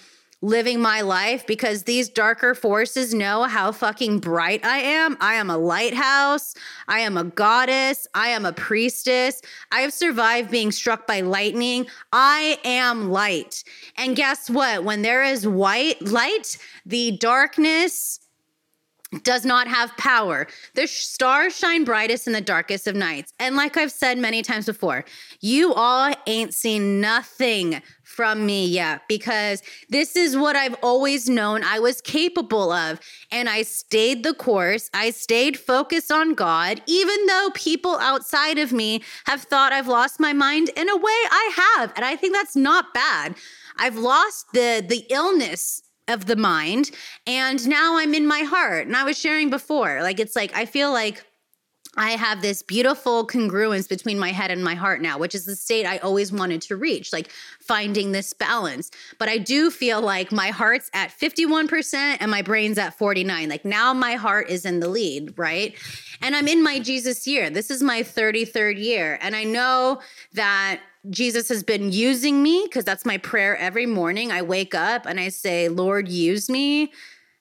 living 0.43 0.81
my 0.81 1.03
life 1.03 1.47
because 1.47 1.83
these 1.83 2.09
darker 2.09 2.55
forces 2.55 3.13
know 3.13 3.45
how 3.45 3.73
fucking 3.73 4.19
bright 4.19 4.65
I 4.65 4.79
am. 4.79 5.17
I 5.21 5.35
am 5.35 5.51
a 5.51 5.59
lighthouse. 5.59 6.55
I 6.89 7.01
am 7.01 7.17
a 7.17 7.25
goddess. 7.25 8.07
I 8.15 8.29
am 8.29 8.47
a 8.47 8.53
priestess. 8.53 9.43
I 9.71 9.81
have 9.81 9.93
survived 9.93 10.51
being 10.51 10.73
struck 10.73 11.07
by 11.07 11.21
lightning. 11.21 11.87
I 12.13 12.59
am 12.65 13.11
light. 13.11 13.65
And 13.97 14.17
guess 14.17 14.49
what? 14.49 14.85
When 14.85 15.03
there 15.03 15.23
is 15.23 15.47
white 15.47 16.01
light, 16.03 16.57
the 16.87 17.13
darkness 17.19 18.21
does 19.25 19.45
not 19.45 19.67
have 19.67 19.97
power. 19.97 20.47
The 20.75 20.87
stars 20.87 21.57
shine 21.57 21.85
brightest 21.85 22.27
in 22.27 22.33
the 22.33 22.41
darkest 22.41 22.87
of 22.87 22.95
nights. 22.95 23.33
And 23.41 23.57
like 23.57 23.77
I've 23.77 23.91
said 23.91 24.19
many 24.19 24.43
times 24.43 24.67
before, 24.67 25.05
you 25.41 25.75
all 25.75 26.13
ain't 26.27 26.55
seen 26.55 27.01
nothing 27.01 27.83
from 28.11 28.45
me 28.45 28.67
yeah, 28.67 28.99
because 29.09 29.63
this 29.89 30.17
is 30.17 30.37
what 30.37 30.57
I've 30.57 30.77
always 30.83 31.29
known 31.29 31.63
I 31.63 31.79
was 31.79 32.01
capable 32.01 32.73
of. 32.73 32.99
And 33.31 33.49
I 33.49 33.63
stayed 33.63 34.25
the 34.25 34.35
course. 34.35 34.91
I 34.93 35.11
stayed 35.11 35.59
focused 35.59 36.11
on 36.11 36.35
God, 36.35 36.83
even 36.87 37.27
though 37.27 37.51
people 37.55 37.97
outside 37.99 38.59
of 38.59 38.73
me 38.73 39.03
have 39.27 39.43
thought 39.43 39.73
I've 39.73 39.87
lost 39.87 40.19
my 40.19 40.33
mind. 40.33 40.71
In 40.77 40.89
a 40.89 40.97
way, 40.97 41.21
I 41.31 41.77
have. 41.79 41.93
And 41.95 42.05
I 42.05 42.17
think 42.17 42.35
that's 42.35 42.57
not 42.57 42.93
bad. 42.93 43.37
I've 43.77 43.97
lost 43.97 44.47
the 44.53 44.85
the 44.87 45.07
illness 45.09 45.83
of 46.09 46.27
the 46.27 46.37
mind 46.37 46.91
and 47.27 47.69
now 47.69 47.97
I'm 47.97 48.15
in 48.15 48.27
my 48.27 48.41
heart. 48.41 48.89
And 48.89 48.97
I 48.97 49.05
was 49.05 49.17
sharing 49.17 49.51
before, 49.51 50.03
like 50.03 50.19
it's 50.19 50.35
like 50.35 50.53
I 50.55 50.67
feel 50.67 50.93
like 50.93 51.25
I 52.01 52.13
have 52.13 52.41
this 52.41 52.63
beautiful 52.63 53.27
congruence 53.27 53.87
between 53.87 54.19
my 54.19 54.33
head 54.33 54.51
and 54.51 54.65
my 54.65 54.75
heart 54.75 55.03
now, 55.03 55.19
which 55.19 55.35
is 55.35 55.45
the 55.45 55.55
state 55.55 55.85
I 55.85 55.99
always 55.99 56.33
wanted 56.33 56.63
to 56.63 56.77
reach, 56.77 57.13
like 57.13 57.31
finding 57.61 58.13
this 58.13 58.33
balance. 58.33 58.91
But 59.19 59.29
I 59.29 59.37
do 59.37 59.71
feel 59.71 60.01
like 60.01 60.33
my 60.33 60.49
heart's 60.49 60.91
at 60.95 61.11
51% 61.11 62.17
and 62.19 62.31
my 62.31 62.41
brain's 62.41 62.79
at 62.79 62.97
49. 62.97 63.51
Like 63.51 63.67
now 63.67 63.93
my 63.93 64.15
heart 64.15 64.49
is 64.49 64.65
in 64.65 64.81
the 64.81 64.89
lead, 64.89 65.35
right? 65.37 65.75
And 66.23 66.35
I'm 66.35 66.49
in 66.49 66.63
my 66.63 66.79
Jesus 66.79 67.27
year. 67.27 67.51
This 67.51 67.71
is 67.71 67.83
my 67.83 68.03
33rd 68.03 68.83
year. 68.83 69.19
And 69.21 69.37
I 69.37 69.45
know 69.45 70.01
that 70.33 70.81
Jesus 71.11 71.51
has 71.51 71.63
been 71.63 71.93
using 71.93 72.43
me 72.43 72.65
because 72.65 72.87
that's 72.87 73.05
my 73.05 73.19
prayer 73.19 73.59
every 73.59 73.85
morning. 73.85 74.33
I 74.33 74.41
wake 74.41 74.75
up 74.75 75.05
and 75.05 75.21
I 75.21 75.29
say, 75.29 75.69
Lord, 75.69 76.09
use 76.09 76.49
me. 76.49 76.93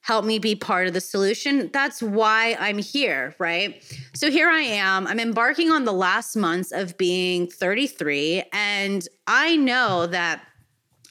Help 0.09 0.25
me 0.25 0.39
be 0.39 0.55
part 0.55 0.87
of 0.87 0.95
the 0.95 1.01
solution. 1.01 1.69
That's 1.71 2.01
why 2.01 2.57
I'm 2.59 2.79
here, 2.79 3.35
right? 3.37 3.83
So 4.15 4.31
here 4.31 4.49
I 4.49 4.61
am. 4.61 5.05
I'm 5.05 5.19
embarking 5.19 5.69
on 5.69 5.85
the 5.85 5.93
last 5.93 6.35
months 6.35 6.71
of 6.71 6.97
being 6.97 7.45
33. 7.45 8.41
And 8.51 9.07
I 9.27 9.55
know 9.55 10.07
that 10.07 10.41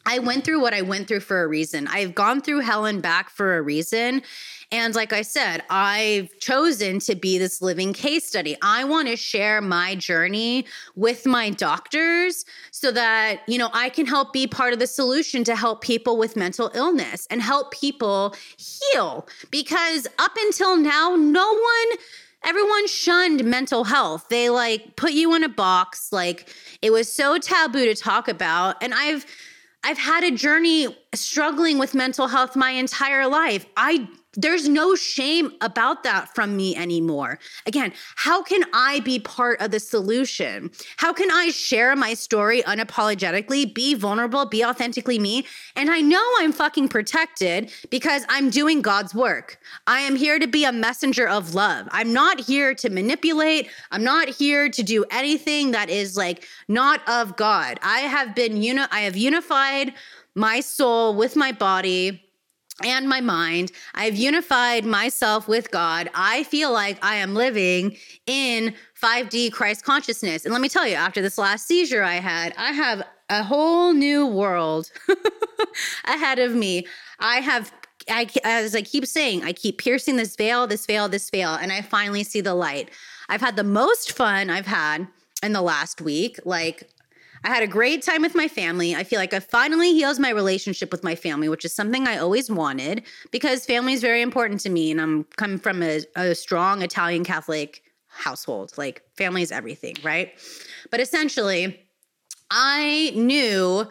I 0.09 0.21
went 0.21 0.43
through 0.43 0.63
what 0.63 0.73
I 0.73 0.81
went 0.81 1.07
through 1.07 1.21
for 1.21 1.43
a 1.43 1.47
reason. 1.47 1.87
I've 1.87 2.15
gone 2.15 2.41
through 2.41 2.61
hell 2.61 2.87
and 2.87 3.03
back 3.03 3.29
for 3.29 3.59
a 3.59 3.63
reason. 3.63 4.23
And 4.73 4.95
like 4.95 5.13
I 5.13 5.21
said, 5.21 5.63
I've 5.69 6.31
chosen 6.41 6.99
to 7.01 7.15
be 7.15 7.37
this 7.37 7.61
living 7.61 7.93
case 7.93 8.27
study. 8.27 8.57
I 8.63 8.85
want 8.85 9.09
to 9.09 9.17
share 9.17 9.61
my 9.61 9.97
journey 9.97 10.65
with 10.97 11.27
my 11.27 11.51
doctors 11.51 12.47
so 12.71 12.91
that, 12.93 13.43
you 13.47 13.59
know, 13.59 13.69
I 13.75 13.91
can 13.91 14.07
help 14.07 14.33
be 14.33 14.47
part 14.47 14.73
of 14.73 14.79
the 14.79 14.87
solution 14.87 15.45
to 15.45 15.55
help 15.55 15.83
people 15.83 16.17
with 16.17 16.37
mental 16.37 16.71
illness 16.75 17.27
and 17.31 17.43
help 17.43 17.71
people 17.73 18.35
heal. 18.57 19.29
Because 19.51 20.07
up 20.19 20.33
until 20.39 20.79
now, 20.79 21.17
no 21.17 21.53
one 21.53 21.99
everyone 22.45 22.87
shunned 22.87 23.45
mental 23.45 23.85
health. 23.85 24.27
They 24.31 24.49
like 24.49 24.97
put 24.97 25.13
you 25.13 25.35
in 25.35 25.45
a 25.45 25.51
box. 25.51 26.13
Like 26.13 26.49
it 26.81 26.93
was 26.93 27.13
so 27.13 27.37
taboo 27.37 27.85
to 27.85 27.95
talk 27.95 28.27
about. 28.27 28.83
And 28.83 28.95
I've 28.95 29.27
I've 29.85 29.99
had 29.99 30.25
a 30.25 30.31
journey 30.31 30.89
struggling 31.15 31.79
with 31.79 31.95
mental 31.95 32.27
health 32.27 32.57
my 32.57 32.71
entire 32.71 33.27
life. 33.27 33.65
I 33.77 34.09
there's 34.35 34.69
no 34.69 34.95
shame 34.95 35.53
about 35.63 36.03
that 36.03 36.35
from 36.35 36.57
me 36.57 36.77
anymore. 36.77 37.39
Again, 37.67 37.93
how 38.17 38.43
can 38.43 38.63
I 38.75 39.01
be 39.01 39.19
part 39.19 39.61
of 39.61 39.71
the 39.71 39.81
solution? 39.81 40.71
How 40.99 41.13
can 41.13 41.31
I 41.31 41.49
share 41.49 41.97
my 41.97 42.15
story 42.15 42.63
unapologetically, 42.63 43.73
be 43.73 43.95
vulnerable, 43.95 44.45
be 44.45 44.65
authentically 44.65 45.19
me? 45.19 45.47
And 45.77 45.91
I 45.91 46.03
know 46.03 46.23
I'm 46.39 46.53
fucking 46.53 46.89
protected 46.89 47.73
because 47.91 48.25
I'm 48.29 48.51
doing 48.51 48.83
God's 48.83 49.15
work. 49.15 49.59
I 49.87 50.01
am 50.01 50.15
here 50.15 50.39
to 50.39 50.47
be 50.47 50.65
a 50.65 50.73
messenger 50.73 51.27
of 51.27 51.55
love. 51.55 51.89
I'm 51.91 52.13
not 52.13 52.39
here 52.39 52.75
to 52.75 52.91
manipulate. 52.91 53.71
I'm 53.91 54.05
not 54.05 54.29
here 54.29 54.69
to 54.69 54.83
do 54.83 55.05
anything 55.11 55.71
that 55.71 55.89
is 55.89 56.17
like 56.17 56.47
not 56.69 57.01
of 57.09 57.37
God. 57.37 57.81
I 57.83 58.01
have 58.01 58.35
been 58.35 58.63
uni- 58.63 58.83
I 58.91 59.01
have 59.01 59.17
unified 59.17 59.95
my 60.35 60.61
soul 60.61 61.15
with 61.15 61.35
my 61.35 61.51
body 61.51 62.28
and 62.83 63.09
my 63.09 63.21
mind. 63.21 63.73
I've 63.95 64.17
unified 64.17 64.85
myself 64.85 65.49
with 65.49 65.71
God. 65.71 66.09
I 66.15 66.45
feel 66.45 66.73
like 66.73 67.03
I 67.05 67.17
am 67.17 67.35
living 67.35 67.97
in 68.27 68.75
5D 69.01 69.53
Christ 69.53 69.85
consciousness. 69.85 70.45
And 70.45 70.53
let 70.53 70.61
me 70.61 70.69
tell 70.69 70.87
you, 70.87 70.95
after 70.95 71.21
this 71.21 71.39
last 71.39 71.67
seizure 71.67 72.03
I 72.03 72.17
had, 72.17 72.55
I 72.57 72.73
have 72.73 73.03
a 73.29 73.43
whole 73.43 73.93
new 73.93 74.27
world 74.27 74.91
ahead 76.05 76.39
of 76.39 76.55
me. 76.55 76.87
I 77.19 77.41
have 77.41 77.73
I, 78.11 78.27
as 78.43 78.75
I 78.75 78.83
keep 78.83 79.07
saying, 79.07 79.45
I 79.45 79.53
keep 79.53 79.79
piercing 79.79 80.17
this 80.17 80.35
veil, 80.35 80.67
this 80.67 80.87
veil, 80.87 81.09
this 81.09 81.29
veil, 81.29 81.55
and 81.55 81.71
I 81.73 81.83
finally 81.83 82.25
see 82.25 82.41
the 82.41 82.55
light. 82.55 82.91
I've 83.29 83.41
had 83.43 83.57
the 83.57 83.65
most 83.65 84.13
fun 84.13 84.49
I've 84.49 84.67
had 84.67 85.07
in 85.43 85.53
the 85.53 85.61
last 85.61 86.01
week. 86.01 86.39
Like 86.45 86.89
I 87.45 87.49
had 87.49 87.63
a 87.63 87.67
great 87.67 88.03
time 88.03 88.23
with 88.23 88.35
my 88.35 88.49
family. 88.49 88.95
I 88.95 89.05
feel 89.05 89.19
like 89.19 89.33
I 89.33 89.41
finally 89.41 89.93
healed 89.93 90.19
my 90.19 90.31
relationship 90.31 90.91
with 90.91 91.05
my 91.05 91.15
family, 91.15 91.49
which 91.49 91.65
is 91.65 91.73
something 91.73 92.07
I 92.07 92.19
always 92.19 92.51
wanted 92.51 93.05
because 93.31 93.65
family 93.65 93.93
is 93.93 94.01
very 94.01 94.23
important 94.23 94.61
to 94.63 94.71
me. 94.71 94.91
And 94.91 95.01
I'm 95.01 95.25
coming 95.37 95.59
from 95.59 95.83
a, 95.83 96.01
a 96.17 96.35
strong 96.35 96.83
Italian 96.83 97.25
Catholic 97.25 97.83
household. 98.09 98.73
Like, 98.77 99.03
family 99.17 99.43
is 99.43 99.53
everything, 99.53 99.97
right? 100.03 100.33
But 100.91 101.01
essentially, 101.01 101.81
I 102.51 103.13
knew 103.15 103.87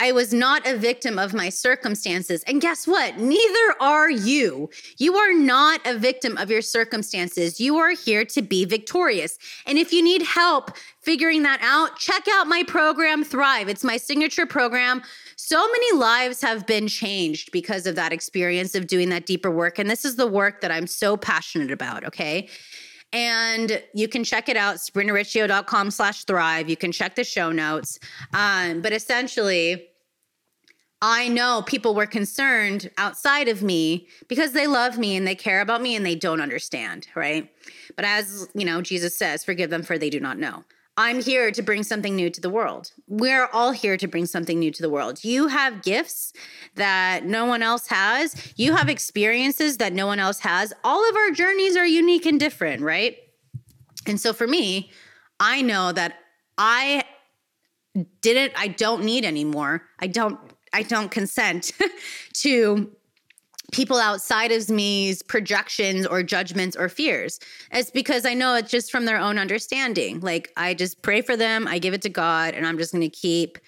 I 0.00 0.12
was 0.12 0.32
not 0.32 0.66
a 0.66 0.78
victim 0.78 1.18
of 1.18 1.34
my 1.34 1.50
circumstances. 1.50 2.42
And 2.44 2.58
guess 2.58 2.86
what? 2.86 3.18
Neither 3.18 3.74
are 3.80 4.10
you. 4.10 4.70
You 4.96 5.14
are 5.16 5.34
not 5.34 5.80
a 5.84 5.98
victim 5.98 6.38
of 6.38 6.50
your 6.50 6.62
circumstances. 6.62 7.60
You 7.60 7.76
are 7.76 7.90
here 7.90 8.24
to 8.24 8.40
be 8.40 8.64
victorious. 8.64 9.38
And 9.66 9.76
if 9.76 9.92
you 9.92 10.02
need 10.02 10.22
help 10.22 10.70
figuring 11.00 11.42
that 11.42 11.60
out, 11.62 11.98
check 11.98 12.26
out 12.32 12.46
my 12.46 12.62
program, 12.62 13.24
Thrive. 13.24 13.68
It's 13.68 13.84
my 13.84 13.98
signature 13.98 14.46
program. 14.46 15.02
So 15.36 15.58
many 15.70 15.98
lives 15.98 16.40
have 16.40 16.66
been 16.66 16.88
changed 16.88 17.52
because 17.52 17.86
of 17.86 17.94
that 17.96 18.10
experience 18.10 18.74
of 18.74 18.86
doing 18.86 19.10
that 19.10 19.26
deeper 19.26 19.50
work. 19.50 19.78
And 19.78 19.90
this 19.90 20.06
is 20.06 20.16
the 20.16 20.26
work 20.26 20.62
that 20.62 20.70
I'm 20.70 20.86
so 20.86 21.18
passionate 21.18 21.70
about, 21.70 22.04
okay? 22.06 22.48
and 23.12 23.82
you 23.92 24.06
can 24.06 24.22
check 24.22 24.48
it 24.48 24.56
out 24.56 24.76
sabrinariccio.com 24.76 25.90
slash 25.90 26.22
thrive 26.24 26.68
you 26.68 26.76
can 26.76 26.92
check 26.92 27.16
the 27.16 27.24
show 27.24 27.50
notes 27.50 27.98
um, 28.34 28.80
but 28.80 28.92
essentially 28.92 29.89
I 31.02 31.28
know 31.28 31.62
people 31.66 31.94
were 31.94 32.06
concerned 32.06 32.90
outside 32.98 33.48
of 33.48 33.62
me 33.62 34.06
because 34.28 34.52
they 34.52 34.66
love 34.66 34.98
me 34.98 35.16
and 35.16 35.26
they 35.26 35.34
care 35.34 35.62
about 35.62 35.80
me 35.80 35.96
and 35.96 36.04
they 36.04 36.14
don't 36.14 36.42
understand, 36.42 37.08
right? 37.14 37.50
But 37.96 38.04
as, 38.04 38.48
you 38.54 38.66
know, 38.66 38.82
Jesus 38.82 39.16
says, 39.16 39.42
forgive 39.42 39.70
them 39.70 39.82
for 39.82 39.96
they 39.96 40.10
do 40.10 40.20
not 40.20 40.38
know. 40.38 40.64
I'm 40.98 41.22
here 41.22 41.50
to 41.52 41.62
bring 41.62 41.82
something 41.82 42.14
new 42.14 42.28
to 42.28 42.40
the 42.42 42.50
world. 42.50 42.92
We're 43.06 43.46
all 43.46 43.70
here 43.70 43.96
to 43.96 44.06
bring 44.06 44.26
something 44.26 44.58
new 44.58 44.70
to 44.70 44.82
the 44.82 44.90
world. 44.90 45.24
You 45.24 45.46
have 45.46 45.82
gifts 45.82 46.34
that 46.74 47.24
no 47.24 47.46
one 47.46 47.62
else 47.62 47.86
has. 47.86 48.52
You 48.56 48.74
have 48.74 48.90
experiences 48.90 49.78
that 49.78 49.94
no 49.94 50.06
one 50.06 50.18
else 50.18 50.40
has. 50.40 50.74
All 50.84 51.08
of 51.08 51.16
our 51.16 51.30
journeys 51.30 51.76
are 51.76 51.86
unique 51.86 52.26
and 52.26 52.38
different, 52.38 52.82
right? 52.82 53.16
And 54.06 54.20
so 54.20 54.34
for 54.34 54.46
me, 54.46 54.90
I 55.38 55.62
know 55.62 55.92
that 55.92 56.18
I 56.58 57.04
didn't 58.20 58.52
I 58.56 58.68
don't 58.68 59.04
need 59.04 59.24
anymore. 59.24 59.82
I 59.98 60.06
don't 60.06 60.38
I 60.72 60.82
don't 60.82 61.10
consent 61.10 61.72
to 62.34 62.90
people 63.72 63.98
outside 63.98 64.50
of 64.50 64.68
me's 64.68 65.22
projections 65.22 66.06
or 66.06 66.22
judgments 66.22 66.76
or 66.76 66.88
fears. 66.88 67.38
It's 67.72 67.90
because 67.90 68.26
I 68.26 68.34
know 68.34 68.54
it's 68.54 68.70
just 68.70 68.90
from 68.90 69.04
their 69.04 69.18
own 69.18 69.38
understanding. 69.38 70.20
Like 70.20 70.52
I 70.56 70.74
just 70.74 71.02
pray 71.02 71.22
for 71.22 71.36
them, 71.36 71.68
I 71.68 71.78
give 71.78 71.94
it 71.94 72.02
to 72.02 72.08
God, 72.08 72.54
and 72.54 72.66
I'm 72.66 72.78
just 72.78 72.92
going 72.92 73.08
to 73.08 73.16
keep 73.16 73.58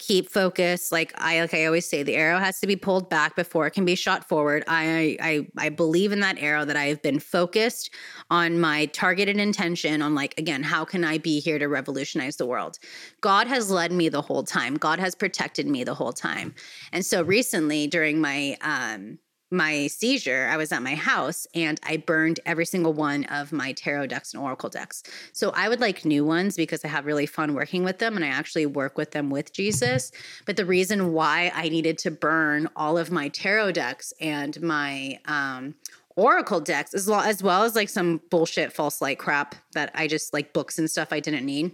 keep 0.00 0.30
focus 0.30 0.90
like 0.90 1.12
i 1.16 1.40
like 1.40 1.52
i 1.52 1.66
always 1.66 1.86
say 1.86 2.02
the 2.02 2.16
arrow 2.16 2.38
has 2.38 2.58
to 2.58 2.66
be 2.66 2.74
pulled 2.74 3.10
back 3.10 3.36
before 3.36 3.66
it 3.66 3.72
can 3.72 3.84
be 3.84 3.94
shot 3.94 4.26
forward. 4.26 4.64
I 4.66 5.18
i 5.20 5.46
i 5.58 5.68
believe 5.68 6.10
in 6.10 6.20
that 6.20 6.38
arrow 6.38 6.64
that 6.64 6.76
i 6.76 6.86
have 6.86 7.02
been 7.02 7.20
focused 7.20 7.94
on 8.30 8.58
my 8.58 8.86
targeted 8.86 9.36
intention 9.36 10.00
on 10.00 10.14
like 10.14 10.36
again 10.38 10.62
how 10.62 10.86
can 10.86 11.04
i 11.04 11.18
be 11.18 11.38
here 11.38 11.58
to 11.58 11.68
revolutionize 11.68 12.36
the 12.36 12.46
world? 12.46 12.78
God 13.20 13.46
has 13.46 13.70
led 13.70 13.92
me 13.92 14.08
the 14.08 14.22
whole 14.22 14.42
time. 14.42 14.76
God 14.76 14.98
has 14.98 15.14
protected 15.14 15.66
me 15.66 15.84
the 15.84 15.94
whole 15.94 16.14
time. 16.14 16.54
And 16.92 17.04
so 17.04 17.22
recently 17.22 17.86
during 17.86 18.20
my 18.20 18.56
um 18.62 19.18
my 19.50 19.88
seizure, 19.88 20.48
I 20.50 20.56
was 20.56 20.70
at 20.70 20.82
my 20.82 20.94
house 20.94 21.46
and 21.54 21.80
I 21.82 21.96
burned 21.96 22.40
every 22.46 22.64
single 22.64 22.92
one 22.92 23.24
of 23.24 23.52
my 23.52 23.72
tarot 23.72 24.06
decks 24.06 24.32
and 24.32 24.42
oracle 24.42 24.68
decks. 24.68 25.02
So 25.32 25.50
I 25.50 25.68
would 25.68 25.80
like 25.80 26.04
new 26.04 26.24
ones 26.24 26.56
because 26.56 26.84
I 26.84 26.88
have 26.88 27.06
really 27.06 27.26
fun 27.26 27.54
working 27.54 27.82
with 27.82 27.98
them 27.98 28.16
and 28.16 28.24
I 28.24 28.28
actually 28.28 28.66
work 28.66 28.96
with 28.96 29.10
them 29.10 29.28
with 29.28 29.52
Jesus. 29.52 30.12
But 30.46 30.56
the 30.56 30.64
reason 30.64 31.12
why 31.12 31.50
I 31.54 31.68
needed 31.68 31.98
to 31.98 32.10
burn 32.10 32.68
all 32.76 32.96
of 32.96 33.10
my 33.10 33.28
tarot 33.28 33.72
decks 33.72 34.12
and 34.20 34.60
my 34.62 35.18
um, 35.26 35.74
oracle 36.14 36.60
decks 36.60 36.94
as 36.94 37.08
well, 37.08 37.20
as 37.20 37.42
well 37.42 37.64
as 37.64 37.74
like 37.74 37.88
some 37.88 38.20
bullshit 38.30 38.72
false 38.72 39.00
light 39.00 39.18
crap 39.18 39.56
that 39.72 39.90
I 39.94 40.06
just 40.06 40.32
like 40.32 40.52
books 40.52 40.78
and 40.78 40.90
stuff 40.90 41.12
I 41.12 41.20
didn't 41.20 41.46
need. 41.46 41.72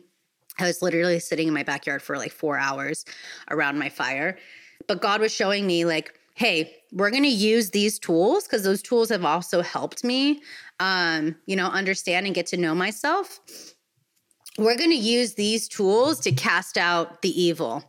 I 0.59 0.65
was 0.67 0.81
literally 0.81 1.19
sitting 1.19 1.49
in 1.49 1.55
my 1.55 1.63
backyard 1.63 2.01
for 2.01 2.17
like 2.17 2.33
four 2.33 2.57
hours 2.57 3.05
around 3.51 3.79
my 3.79 3.91
fire. 3.91 4.39
But 4.87 5.03
God 5.03 5.21
was 5.21 5.33
showing 5.33 5.67
me 5.67 5.85
like, 5.85 6.15
hey, 6.37 6.77
we're 6.93 7.11
going 7.11 7.23
to 7.23 7.29
use 7.29 7.71
these 7.71 7.99
tools 7.99 8.45
because 8.45 8.63
those 8.63 8.83
tools 8.83 9.09
have 9.09 9.25
also 9.25 9.63
helped 9.63 10.05
me, 10.05 10.43
um, 10.81 11.35
you 11.47 11.57
know, 11.57 11.67
understand 11.67 12.27
and 12.27 12.35
get 12.35 12.47
to 12.47 12.59
know 12.59 12.75
myself. 12.75 13.41
We're 14.59 14.77
going 14.77 14.91
to 14.91 14.97
use 14.97 15.35
these 15.35 15.67
tools 15.67 16.21
to 16.21 16.33
cast 16.33 16.77
out 16.77 17.23
the 17.23 17.41
evil. 17.41 17.85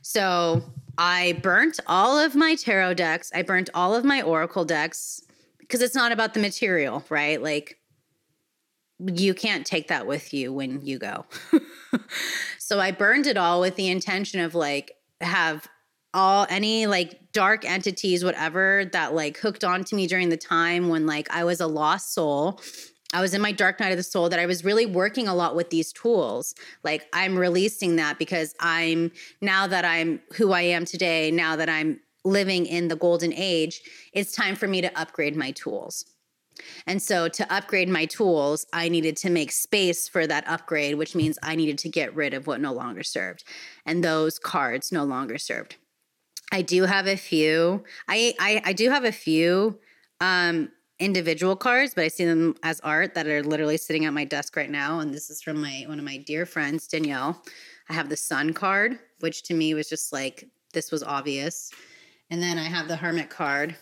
So 0.00 0.62
I 0.96 1.38
burnt 1.42 1.80
all 1.86 2.18
of 2.18 2.34
my 2.34 2.54
tarot 2.54 2.94
decks. 2.94 3.30
I 3.34 3.42
burnt 3.42 3.68
all 3.74 3.94
of 3.94 4.04
my 4.04 4.22
oracle 4.22 4.64
decks 4.64 5.20
because 5.58 5.82
it's 5.82 5.94
not 5.94 6.12
about 6.12 6.32
the 6.32 6.40
material, 6.40 7.04
right? 7.10 7.42
Like, 7.42 7.76
you 8.98 9.34
can't 9.34 9.66
take 9.66 9.88
that 9.88 10.06
with 10.06 10.32
you 10.32 10.50
when 10.52 10.80
you 10.84 10.98
go. 10.98 11.26
so 12.58 12.80
I 12.80 12.90
burned 12.90 13.26
it 13.26 13.36
all 13.36 13.60
with 13.60 13.76
the 13.76 13.88
intention 13.88 14.40
of 14.40 14.54
like, 14.54 14.92
have 15.20 15.68
all 16.14 16.46
any 16.48 16.86
like 16.86 17.32
dark 17.32 17.64
entities 17.64 18.24
whatever 18.24 18.84
that 18.92 19.14
like 19.14 19.36
hooked 19.38 19.62
on 19.62 19.84
to 19.84 19.94
me 19.94 20.06
during 20.06 20.28
the 20.30 20.36
time 20.36 20.88
when 20.88 21.06
like 21.06 21.30
I 21.30 21.44
was 21.44 21.60
a 21.60 21.66
lost 21.66 22.14
soul 22.14 22.60
I 23.14 23.22
was 23.22 23.32
in 23.32 23.40
my 23.40 23.52
dark 23.52 23.80
night 23.80 23.90
of 23.90 23.96
the 23.96 24.02
soul 24.02 24.28
that 24.28 24.38
I 24.38 24.46
was 24.46 24.64
really 24.64 24.84
working 24.84 25.28
a 25.28 25.34
lot 25.34 25.56
with 25.56 25.70
these 25.70 25.92
tools. 25.92 26.54
Like 26.84 27.06
I'm 27.12 27.38
releasing 27.38 27.96
that 27.96 28.18
because 28.18 28.54
I'm 28.60 29.12
now 29.40 29.66
that 29.66 29.84
I'm 29.84 30.20
who 30.34 30.52
I 30.52 30.62
am 30.62 30.84
today, 30.84 31.30
now 31.30 31.56
that 31.56 31.70
I'm 31.70 32.00
living 32.24 32.66
in 32.66 32.88
the 32.88 32.96
golden 32.96 33.32
age, 33.32 33.80
it's 34.12 34.32
time 34.32 34.56
for 34.56 34.68
me 34.68 34.82
to 34.82 35.00
upgrade 35.00 35.36
my 35.36 35.52
tools. 35.52 36.04
And 36.86 37.00
so 37.00 37.28
to 37.28 37.52
upgrade 37.52 37.88
my 37.88 38.04
tools, 38.04 38.66
I 38.72 38.88
needed 38.88 39.16
to 39.18 39.30
make 39.30 39.52
space 39.52 40.08
for 40.08 40.26
that 40.26 40.46
upgrade, 40.46 40.96
which 40.96 41.14
means 41.14 41.38
I 41.42 41.54
needed 41.54 41.78
to 41.78 41.88
get 41.88 42.14
rid 42.14 42.34
of 42.34 42.46
what 42.46 42.60
no 42.60 42.72
longer 42.72 43.04
served. 43.04 43.44
And 43.86 44.02
those 44.02 44.38
cards 44.38 44.92
no 44.92 45.04
longer 45.04 45.38
served. 45.38 45.76
I 46.50 46.62
do 46.62 46.84
have 46.84 47.06
a 47.06 47.16
few. 47.16 47.84
I 48.08 48.34
I, 48.38 48.62
I 48.66 48.72
do 48.72 48.90
have 48.90 49.04
a 49.04 49.12
few 49.12 49.78
um, 50.20 50.70
individual 50.98 51.56
cards, 51.56 51.94
but 51.94 52.04
I 52.04 52.08
see 52.08 52.24
them 52.24 52.56
as 52.62 52.80
art 52.80 53.14
that 53.14 53.26
are 53.26 53.42
literally 53.42 53.76
sitting 53.76 54.04
at 54.04 54.12
my 54.12 54.24
desk 54.24 54.56
right 54.56 54.70
now. 54.70 55.00
And 55.00 55.12
this 55.12 55.30
is 55.30 55.42
from 55.42 55.60
my 55.60 55.84
one 55.86 55.98
of 55.98 56.04
my 56.04 56.18
dear 56.18 56.46
friends, 56.46 56.86
Danielle. 56.86 57.42
I 57.88 57.92
have 57.94 58.08
the 58.08 58.16
Sun 58.16 58.52
card, 58.54 58.98
which 59.20 59.42
to 59.44 59.54
me 59.54 59.74
was 59.74 59.88
just 59.88 60.12
like 60.12 60.48
this 60.72 60.90
was 60.90 61.02
obvious. 61.02 61.70
And 62.30 62.42
then 62.42 62.58
I 62.58 62.64
have 62.64 62.88
the 62.88 62.96
Hermit 62.96 63.30
card, 63.30 63.74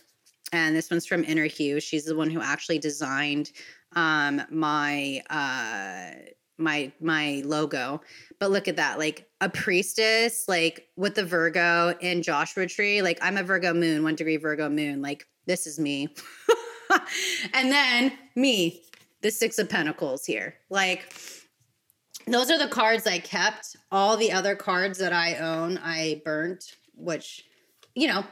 and 0.52 0.76
this 0.76 0.90
one's 0.90 1.06
from 1.06 1.24
Inner 1.24 1.46
Hue. 1.46 1.80
She's 1.80 2.04
the 2.04 2.16
one 2.16 2.30
who 2.30 2.40
actually 2.40 2.78
designed 2.78 3.50
um, 3.96 4.42
my 4.50 5.20
uh, 5.30 6.18
my 6.58 6.92
my 7.00 7.42
logo. 7.44 8.00
But 8.38 8.50
look 8.50 8.68
at 8.68 8.76
that, 8.76 8.98
like 8.98 9.28
a 9.40 9.48
priestess, 9.48 10.44
like 10.48 10.88
with 10.96 11.14
the 11.14 11.24
Virgo 11.24 11.94
in 12.00 12.22
Joshua 12.22 12.66
tree. 12.66 13.02
Like 13.02 13.18
I'm 13.22 13.36
a 13.36 13.42
Virgo 13.42 13.74
moon, 13.74 14.02
one 14.02 14.14
degree 14.14 14.36
Virgo 14.36 14.68
moon. 14.68 15.02
Like 15.02 15.26
this 15.46 15.66
is 15.66 15.78
me. 15.78 16.08
and 17.54 17.70
then 17.70 18.12
me, 18.34 18.82
the 19.22 19.30
Six 19.30 19.58
of 19.58 19.68
Pentacles 19.68 20.24
here. 20.24 20.54
Like 20.70 21.12
those 22.26 22.50
are 22.50 22.58
the 22.58 22.68
cards 22.68 23.06
I 23.06 23.18
kept. 23.18 23.76
All 23.92 24.16
the 24.16 24.32
other 24.32 24.56
cards 24.56 24.98
that 24.98 25.12
I 25.12 25.36
own, 25.36 25.78
I 25.78 26.22
burnt, 26.24 26.76
which, 26.94 27.44
you 27.94 28.08
know, 28.08 28.24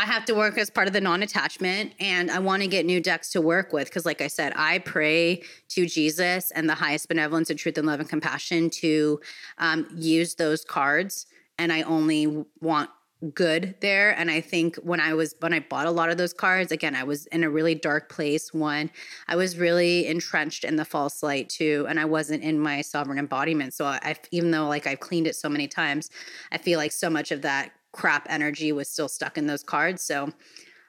I 0.00 0.06
have 0.06 0.24
to 0.24 0.34
work 0.34 0.56
as 0.56 0.70
part 0.70 0.86
of 0.86 0.94
the 0.94 1.00
non 1.02 1.22
attachment 1.22 1.92
and 2.00 2.30
I 2.30 2.38
want 2.38 2.62
to 2.62 2.68
get 2.68 2.86
new 2.86 3.02
decks 3.02 3.30
to 3.32 3.40
work 3.42 3.70
with. 3.70 3.84
Because, 3.88 4.06
like 4.06 4.22
I 4.22 4.28
said, 4.28 4.54
I 4.56 4.78
pray 4.78 5.42
to 5.68 5.84
Jesus 5.84 6.50
and 6.52 6.70
the 6.70 6.74
highest 6.74 7.06
benevolence 7.06 7.50
of 7.50 7.58
truth 7.58 7.76
and 7.76 7.86
love 7.86 8.00
and 8.00 8.08
compassion 8.08 8.70
to 8.70 9.20
um, 9.58 9.86
use 9.94 10.36
those 10.36 10.64
cards. 10.64 11.26
And 11.58 11.70
I 11.70 11.82
only 11.82 12.46
want 12.62 12.88
good 13.34 13.74
there 13.82 14.18
and 14.18 14.30
i 14.30 14.40
think 14.40 14.76
when 14.76 14.98
i 14.98 15.12
was 15.12 15.34
when 15.40 15.52
i 15.52 15.60
bought 15.60 15.86
a 15.86 15.90
lot 15.90 16.08
of 16.08 16.16
those 16.16 16.32
cards 16.32 16.72
again 16.72 16.96
i 16.96 17.04
was 17.04 17.26
in 17.26 17.44
a 17.44 17.50
really 17.50 17.74
dark 17.74 18.08
place 18.08 18.54
one 18.54 18.90
i 19.28 19.36
was 19.36 19.58
really 19.58 20.06
entrenched 20.06 20.64
in 20.64 20.76
the 20.76 20.86
false 20.86 21.22
light 21.22 21.46
too 21.50 21.84
and 21.90 22.00
i 22.00 22.04
wasn't 22.06 22.42
in 22.42 22.58
my 22.58 22.80
sovereign 22.80 23.18
embodiment 23.18 23.74
so 23.74 23.84
i 23.84 24.16
even 24.30 24.50
though 24.50 24.66
like 24.66 24.86
i've 24.86 25.00
cleaned 25.00 25.26
it 25.26 25.36
so 25.36 25.50
many 25.50 25.68
times 25.68 26.08
i 26.50 26.56
feel 26.56 26.78
like 26.78 26.92
so 26.92 27.10
much 27.10 27.30
of 27.30 27.42
that 27.42 27.72
crap 27.92 28.26
energy 28.28 28.72
was 28.72 28.88
still 28.88 29.08
stuck 29.08 29.36
in 29.36 29.46
those 29.46 29.62
cards 29.62 30.02
so 30.02 30.30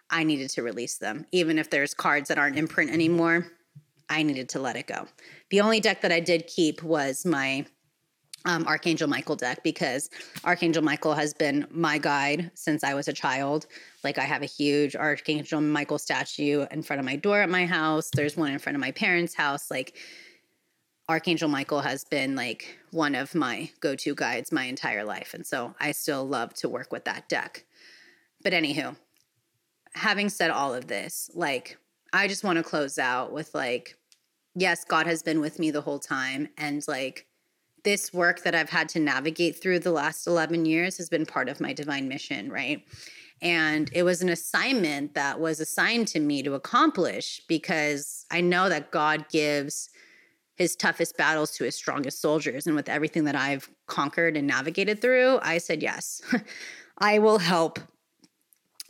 i 0.09 0.23
needed 0.23 0.49
to 0.49 0.63
release 0.63 0.97
them 0.97 1.25
even 1.31 1.57
if 1.57 1.69
there's 1.69 1.93
cards 1.93 2.27
that 2.27 2.37
aren't 2.37 2.57
in 2.57 2.67
print 2.67 2.91
anymore 2.91 3.47
i 4.09 4.23
needed 4.23 4.49
to 4.49 4.59
let 4.59 4.75
it 4.75 4.87
go 4.87 5.07
the 5.49 5.61
only 5.61 5.79
deck 5.79 6.01
that 6.01 6.11
i 6.11 6.19
did 6.19 6.47
keep 6.47 6.83
was 6.83 7.25
my 7.25 7.65
um, 8.45 8.65
Archangel 8.67 9.07
Michael 9.07 9.35
deck 9.35 9.63
because 9.63 10.09
Archangel 10.43 10.83
Michael 10.83 11.13
has 11.13 11.33
been 11.33 11.67
my 11.69 11.97
guide 11.97 12.51
since 12.55 12.83
I 12.83 12.93
was 12.93 13.07
a 13.07 13.13
child. 13.13 13.67
Like, 14.03 14.17
I 14.17 14.23
have 14.23 14.41
a 14.41 14.47
huge 14.47 14.95
Archangel 14.95 15.61
Michael 15.61 15.99
statue 15.99 16.65
in 16.71 16.81
front 16.81 16.99
of 16.99 17.05
my 17.05 17.15
door 17.15 17.41
at 17.41 17.49
my 17.49 17.65
house. 17.65 18.09
There's 18.09 18.35
one 18.35 18.51
in 18.51 18.59
front 18.59 18.75
of 18.75 18.81
my 18.81 18.91
parents' 18.91 19.35
house. 19.35 19.69
Like, 19.69 19.95
Archangel 21.11 21.49
Michael 21.49 21.81
has 21.81 22.03
been 22.03 22.35
like 22.35 22.79
one 22.91 23.15
of 23.15 23.35
my 23.35 23.69
go 23.79 23.95
to 23.95 24.15
guides 24.15 24.51
my 24.51 24.63
entire 24.63 25.03
life. 25.03 25.33
And 25.33 25.45
so 25.45 25.75
I 25.79 25.91
still 25.91 26.27
love 26.27 26.53
to 26.55 26.69
work 26.69 26.91
with 26.91 27.05
that 27.05 27.29
deck. 27.29 27.65
But, 28.43 28.53
anywho, 28.53 28.95
having 29.93 30.29
said 30.29 30.49
all 30.49 30.73
of 30.73 30.87
this, 30.87 31.29
like, 31.35 31.77
I 32.11 32.27
just 32.27 32.43
want 32.43 32.57
to 32.57 32.63
close 32.63 32.97
out 32.97 33.31
with 33.31 33.53
like, 33.53 33.95
yes, 34.55 34.83
God 34.83 35.05
has 35.05 35.21
been 35.21 35.41
with 35.41 35.59
me 35.59 35.69
the 35.69 35.81
whole 35.81 35.99
time. 35.99 36.47
And 36.57 36.83
like, 36.87 37.27
this 37.83 38.13
work 38.13 38.43
that 38.43 38.55
I've 38.55 38.69
had 38.69 38.89
to 38.89 38.99
navigate 38.99 39.61
through 39.61 39.79
the 39.79 39.91
last 39.91 40.27
11 40.27 40.65
years 40.65 40.97
has 40.97 41.09
been 41.09 41.25
part 41.25 41.49
of 41.49 41.59
my 41.59 41.73
divine 41.73 42.07
mission, 42.07 42.49
right? 42.51 42.83
And 43.41 43.89
it 43.93 44.03
was 44.03 44.21
an 44.21 44.29
assignment 44.29 45.15
that 45.15 45.39
was 45.39 45.59
assigned 45.59 46.07
to 46.09 46.19
me 46.19 46.43
to 46.43 46.53
accomplish 46.53 47.41
because 47.47 48.25
I 48.29 48.41
know 48.41 48.69
that 48.69 48.91
God 48.91 49.25
gives 49.29 49.89
his 50.61 50.75
toughest 50.75 51.17
battles 51.17 51.49
to 51.49 51.63
his 51.63 51.75
strongest 51.75 52.21
soldiers. 52.21 52.67
And 52.67 52.75
with 52.75 52.87
everything 52.87 53.23
that 53.23 53.35
I've 53.35 53.67
conquered 53.87 54.37
and 54.37 54.45
navigated 54.45 55.01
through, 55.01 55.39
I 55.41 55.57
said, 55.57 55.81
yes, 55.81 56.21
I 56.99 57.17
will 57.17 57.39
help 57.39 57.79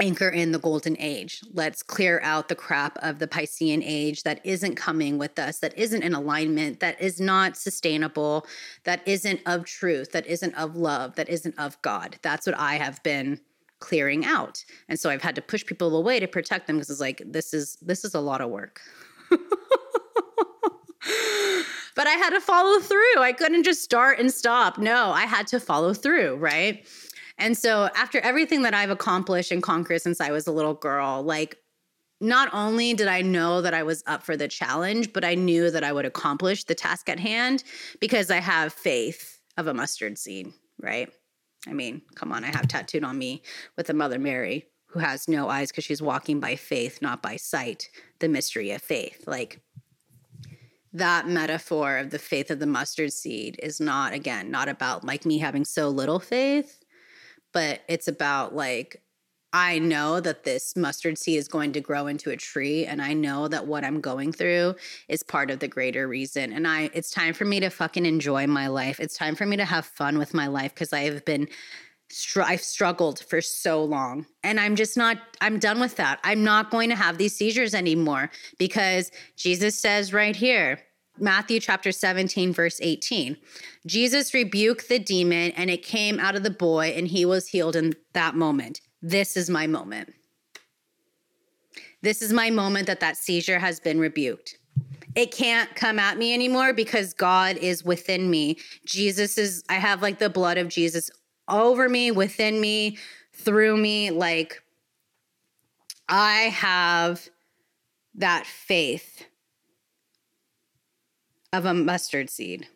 anchor 0.01 0.27
in 0.27 0.51
the 0.51 0.59
golden 0.59 0.97
age. 0.99 1.39
Let's 1.53 1.81
clear 1.81 2.19
out 2.23 2.49
the 2.49 2.55
crap 2.55 2.97
of 2.97 3.19
the 3.19 3.27
Piscean 3.27 3.81
age 3.85 4.23
that 4.23 4.45
isn't 4.45 4.75
coming 4.75 5.17
with 5.17 5.39
us, 5.39 5.59
that 5.59 5.77
isn't 5.77 6.03
in 6.03 6.13
alignment, 6.13 6.81
that 6.81 6.99
is 6.99 7.21
not 7.21 7.55
sustainable, 7.55 8.45
that 8.83 9.01
isn't 9.07 9.39
of 9.45 9.63
truth, 9.63 10.11
that 10.11 10.27
isn't 10.27 10.53
of 10.55 10.75
love, 10.75 11.15
that 11.15 11.29
isn't 11.29 11.57
of 11.57 11.81
God. 11.81 12.17
That's 12.21 12.45
what 12.45 12.57
I 12.57 12.75
have 12.75 13.01
been 13.03 13.39
clearing 13.79 14.25
out. 14.25 14.65
And 14.89 14.99
so 14.99 15.09
I've 15.09 15.21
had 15.21 15.35
to 15.35 15.41
push 15.41 15.65
people 15.65 15.95
away 15.95 16.19
to 16.19 16.27
protect 16.27 16.67
them 16.67 16.75
because 16.75 16.89
it's 16.89 16.99
like 16.99 17.21
this 17.25 17.53
is 17.53 17.77
this 17.81 18.03
is 18.03 18.13
a 18.13 18.19
lot 18.19 18.41
of 18.41 18.49
work. 18.49 18.81
but 21.95 22.07
I 22.07 22.11
had 22.11 22.31
to 22.31 22.41
follow 22.41 22.79
through. 22.79 23.19
I 23.19 23.33
couldn't 23.33 23.63
just 23.63 23.83
start 23.83 24.19
and 24.19 24.31
stop. 24.31 24.77
No, 24.77 25.11
I 25.11 25.25
had 25.25 25.47
to 25.47 25.59
follow 25.59 25.93
through, 25.93 26.35
right? 26.35 26.85
And 27.37 27.57
so 27.57 27.89
after 27.95 28.19
everything 28.19 28.61
that 28.63 28.73
I've 28.73 28.89
accomplished 28.89 29.51
and 29.51 29.63
conquered 29.63 30.01
since 30.01 30.21
I 30.21 30.31
was 30.31 30.47
a 30.47 30.51
little 30.51 30.73
girl, 30.73 31.23
like 31.23 31.57
not 32.19 32.53
only 32.53 32.93
did 32.93 33.07
I 33.07 33.21
know 33.21 33.61
that 33.61 33.73
I 33.73 33.83
was 33.83 34.03
up 34.05 34.23
for 34.23 34.37
the 34.37 34.47
challenge, 34.47 35.11
but 35.11 35.25
I 35.25 35.35
knew 35.35 35.71
that 35.71 35.83
I 35.83 35.91
would 35.91 36.05
accomplish 36.05 36.65
the 36.65 36.75
task 36.75 37.09
at 37.09 37.19
hand 37.19 37.63
because 37.99 38.29
I 38.29 38.37
have 38.37 38.73
faith 38.73 39.39
of 39.57 39.67
a 39.67 39.73
mustard 39.73 40.17
seed, 40.17 40.53
right? 40.79 41.09
I 41.67 41.73
mean, 41.73 42.03
come 42.15 42.31
on, 42.31 42.43
I 42.43 42.47
have 42.47 42.67
tattooed 42.67 43.03
on 43.03 43.17
me 43.17 43.41
with 43.75 43.87
the 43.87 43.93
Mother 43.93 44.19
Mary 44.19 44.67
who 44.91 44.99
has 44.99 45.27
no 45.27 45.49
eyes 45.49 45.71
because 45.71 45.85
she's 45.85 46.01
walking 46.01 46.39
by 46.39 46.55
faith, 46.55 47.01
not 47.01 47.21
by 47.21 47.37
sight, 47.37 47.89
the 48.19 48.27
mystery 48.27 48.71
of 48.71 48.81
faith. 48.81 49.23
Like 49.25 49.61
that 50.93 51.27
metaphor 51.27 51.97
of 51.97 52.09
the 52.09 52.19
faith 52.19 52.51
of 52.51 52.59
the 52.59 52.67
mustard 52.67 53.13
seed 53.13 53.59
is 53.63 53.79
not, 53.79 54.13
again, 54.13 54.51
not 54.51 54.67
about 54.67 55.03
like 55.03 55.25
me 55.25 55.37
having 55.37 55.65
so 55.65 55.89
little 55.89 56.19
faith 56.19 56.81
but 57.53 57.81
it's 57.87 58.07
about 58.07 58.55
like 58.55 59.01
I 59.53 59.79
know 59.79 60.21
that 60.21 60.45
this 60.45 60.77
mustard 60.77 61.17
seed 61.17 61.37
is 61.37 61.49
going 61.49 61.73
to 61.73 61.81
grow 61.81 62.07
into 62.07 62.29
a 62.29 62.37
tree 62.37 62.85
and 62.85 63.01
I 63.01 63.11
know 63.11 63.49
that 63.49 63.67
what 63.67 63.83
I'm 63.83 63.99
going 63.99 64.31
through 64.31 64.75
is 65.09 65.23
part 65.23 65.51
of 65.51 65.59
the 65.59 65.67
greater 65.67 66.07
reason 66.07 66.53
and 66.53 66.67
I 66.67 66.89
it's 66.93 67.11
time 67.11 67.33
for 67.33 67.45
me 67.45 67.59
to 67.59 67.69
fucking 67.69 68.05
enjoy 68.05 68.47
my 68.47 68.67
life. 68.67 68.99
It's 68.99 69.17
time 69.17 69.35
for 69.35 69.45
me 69.45 69.57
to 69.57 69.65
have 69.65 69.85
fun 69.85 70.17
with 70.17 70.33
my 70.33 70.47
life 70.47 70.73
because 70.73 70.93
I 70.93 71.01
have 71.01 71.25
been 71.25 71.49
str- 72.11 72.43
I've 72.43 72.61
struggled 72.61 73.19
for 73.19 73.41
so 73.41 73.83
long 73.83 74.25
and 74.43 74.59
I'm 74.59 74.75
just 74.75 74.97
not 74.97 75.17
I'm 75.41 75.59
done 75.59 75.79
with 75.79 75.95
that. 75.97 76.19
I'm 76.23 76.43
not 76.43 76.69
going 76.69 76.89
to 76.89 76.95
have 76.95 77.17
these 77.17 77.35
seizures 77.35 77.73
anymore 77.73 78.29
because 78.57 79.11
Jesus 79.35 79.77
says 79.77 80.13
right 80.13 80.35
here 80.35 80.79
Matthew 81.17 81.59
chapter 81.59 81.91
17, 81.91 82.53
verse 82.53 82.79
18. 82.81 83.37
Jesus 83.85 84.33
rebuked 84.33 84.89
the 84.89 84.97
demon, 84.97 85.51
and 85.51 85.69
it 85.69 85.83
came 85.83 86.19
out 86.19 86.35
of 86.35 86.43
the 86.43 86.49
boy, 86.49 86.93
and 86.95 87.07
he 87.07 87.25
was 87.25 87.47
healed 87.47 87.75
in 87.75 87.93
that 88.13 88.33
moment. 88.33 88.81
This 89.01 89.37
is 89.37 89.49
my 89.49 89.67
moment. 89.67 90.13
This 92.01 92.21
is 92.21 92.33
my 92.33 92.49
moment 92.49 92.87
that 92.87 93.01
that 93.01 93.17
seizure 93.17 93.59
has 93.59 93.79
been 93.79 93.99
rebuked. 93.99 94.57
It 95.15 95.31
can't 95.31 95.73
come 95.75 95.99
at 95.99 96.17
me 96.17 96.33
anymore 96.33 96.73
because 96.73 97.13
God 97.13 97.57
is 97.57 97.83
within 97.83 98.29
me. 98.29 98.57
Jesus 98.85 99.37
is, 99.37 99.63
I 99.69 99.75
have 99.75 100.01
like 100.01 100.19
the 100.19 100.29
blood 100.29 100.57
of 100.57 100.69
Jesus 100.69 101.11
over 101.51 101.89
me, 101.89 102.11
within 102.11 102.59
me, 102.59 102.97
through 103.33 103.77
me. 103.77 104.09
Like, 104.11 104.61
I 106.07 106.43
have 106.49 107.29
that 108.15 108.45
faith 108.45 109.25
of 111.53 111.65
a 111.65 111.73
mustard 111.73 112.29
seed. 112.29 112.67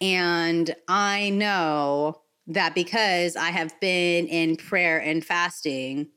And 0.00 0.74
I 0.88 1.30
know 1.30 2.22
that 2.46 2.74
because 2.74 3.36
I 3.36 3.50
have 3.50 3.78
been 3.80 4.26
in 4.26 4.56
prayer 4.56 4.98
and 4.98 5.24
fasting, 5.24 6.08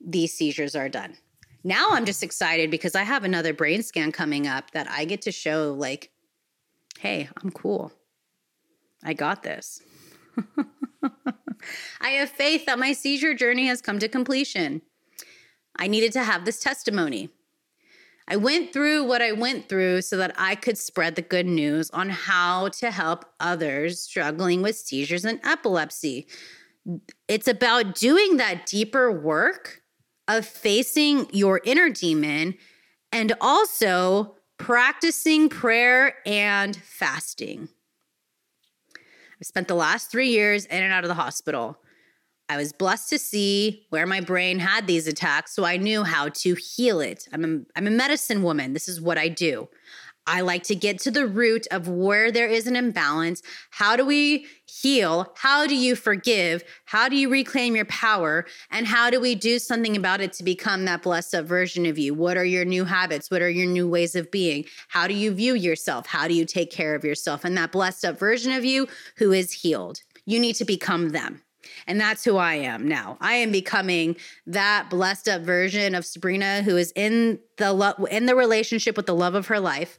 these 0.00 0.32
seizures 0.32 0.74
are 0.74 0.88
done. 0.88 1.16
Now 1.64 1.88
I'm 1.90 2.06
just 2.06 2.22
excited 2.22 2.70
because 2.70 2.94
I 2.94 3.02
have 3.02 3.24
another 3.24 3.52
brain 3.52 3.82
scan 3.82 4.10
coming 4.10 4.46
up 4.46 4.70
that 4.70 4.90
I 4.90 5.04
get 5.04 5.22
to 5.22 5.32
show, 5.32 5.74
like, 5.74 6.10
hey, 6.98 7.28
I'm 7.42 7.50
cool. 7.50 7.92
I 9.04 9.12
got 9.14 9.42
this. 9.42 9.82
I 12.00 12.10
have 12.10 12.30
faith 12.30 12.66
that 12.66 12.78
my 12.78 12.92
seizure 12.92 13.34
journey 13.34 13.66
has 13.66 13.80
come 13.80 13.98
to 13.98 14.08
completion. 14.08 14.82
I 15.76 15.86
needed 15.86 16.12
to 16.12 16.24
have 16.24 16.44
this 16.44 16.60
testimony. 16.60 17.30
I 18.30 18.36
went 18.36 18.72
through 18.72 19.04
what 19.04 19.22
I 19.22 19.32
went 19.32 19.68
through 19.68 20.02
so 20.02 20.18
that 20.18 20.34
I 20.36 20.54
could 20.54 20.76
spread 20.76 21.14
the 21.14 21.22
good 21.22 21.46
news 21.46 21.90
on 21.90 22.10
how 22.10 22.68
to 22.68 22.90
help 22.90 23.24
others 23.40 24.02
struggling 24.02 24.60
with 24.60 24.76
seizures 24.76 25.24
and 25.24 25.40
epilepsy. 25.44 26.28
It's 27.26 27.48
about 27.48 27.94
doing 27.94 28.36
that 28.36 28.66
deeper 28.66 29.10
work 29.10 29.82
of 30.26 30.44
facing 30.44 31.26
your 31.32 31.62
inner 31.64 31.88
demon 31.88 32.54
and 33.12 33.32
also 33.40 34.36
practicing 34.58 35.48
prayer 35.48 36.16
and 36.26 36.76
fasting. 36.76 37.70
I 39.40 39.44
spent 39.44 39.68
the 39.68 39.74
last 39.74 40.10
three 40.10 40.30
years 40.30 40.64
in 40.66 40.82
and 40.82 40.92
out 40.92 41.04
of 41.04 41.08
the 41.08 41.14
hospital. 41.14 41.78
I 42.48 42.56
was 42.56 42.72
blessed 42.72 43.10
to 43.10 43.18
see 43.18 43.86
where 43.90 44.06
my 44.06 44.20
brain 44.20 44.58
had 44.58 44.86
these 44.86 45.06
attacks, 45.06 45.54
so 45.54 45.64
I 45.64 45.76
knew 45.76 46.02
how 46.02 46.30
to 46.30 46.54
heal 46.54 47.00
it. 47.00 47.28
I'm 47.32 47.44
a, 47.44 47.78
I'm 47.78 47.86
a 47.86 47.90
medicine 47.90 48.42
woman. 48.42 48.72
This 48.72 48.88
is 48.88 49.00
what 49.00 49.18
I 49.18 49.28
do. 49.28 49.68
I 50.28 50.42
like 50.42 50.62
to 50.64 50.74
get 50.74 50.98
to 51.00 51.10
the 51.10 51.26
root 51.26 51.66
of 51.70 51.88
where 51.88 52.30
there 52.30 52.46
is 52.46 52.66
an 52.66 52.76
imbalance. 52.76 53.42
How 53.70 53.96
do 53.96 54.04
we 54.04 54.46
heal? 54.66 55.32
How 55.36 55.66
do 55.66 55.74
you 55.74 55.96
forgive? 55.96 56.62
How 56.84 57.08
do 57.08 57.16
you 57.16 57.30
reclaim 57.30 57.74
your 57.74 57.86
power? 57.86 58.44
And 58.70 58.86
how 58.86 59.08
do 59.08 59.20
we 59.20 59.34
do 59.34 59.58
something 59.58 59.96
about 59.96 60.20
it 60.20 60.34
to 60.34 60.44
become 60.44 60.84
that 60.84 61.02
blessed 61.02 61.34
up 61.34 61.46
version 61.46 61.86
of 61.86 61.98
you? 61.98 62.12
What 62.12 62.36
are 62.36 62.44
your 62.44 62.66
new 62.66 62.84
habits? 62.84 63.30
What 63.30 63.40
are 63.40 63.48
your 63.48 63.66
new 63.66 63.88
ways 63.88 64.14
of 64.14 64.30
being? 64.30 64.66
How 64.88 65.08
do 65.08 65.14
you 65.14 65.32
view 65.32 65.54
yourself? 65.54 66.06
How 66.06 66.28
do 66.28 66.34
you 66.34 66.44
take 66.44 66.70
care 66.70 66.94
of 66.94 67.04
yourself? 67.04 67.44
And 67.44 67.56
that 67.56 67.72
blessed 67.72 68.04
up 68.04 68.18
version 68.18 68.52
of 68.52 68.64
you 68.64 68.86
who 69.16 69.32
is 69.32 69.52
healed. 69.52 70.02
You 70.26 70.38
need 70.38 70.56
to 70.56 70.66
become 70.66 71.08
them. 71.08 71.42
And 71.86 71.98
that's 71.98 72.24
who 72.24 72.36
I 72.36 72.54
am 72.54 72.86
now. 72.86 73.16
I 73.20 73.34
am 73.34 73.50
becoming 73.50 74.16
that 74.46 74.90
blessed 74.90 75.28
up 75.28 75.42
version 75.42 75.94
of 75.94 76.04
Sabrina 76.04 76.62
who 76.62 76.76
is 76.76 76.92
in 76.94 77.38
the 77.56 77.72
lo- 77.72 78.06
in 78.10 78.26
the 78.26 78.34
relationship 78.34 78.96
with 78.96 79.06
the 79.06 79.14
love 79.14 79.34
of 79.34 79.46
her 79.46 79.58
life, 79.58 79.98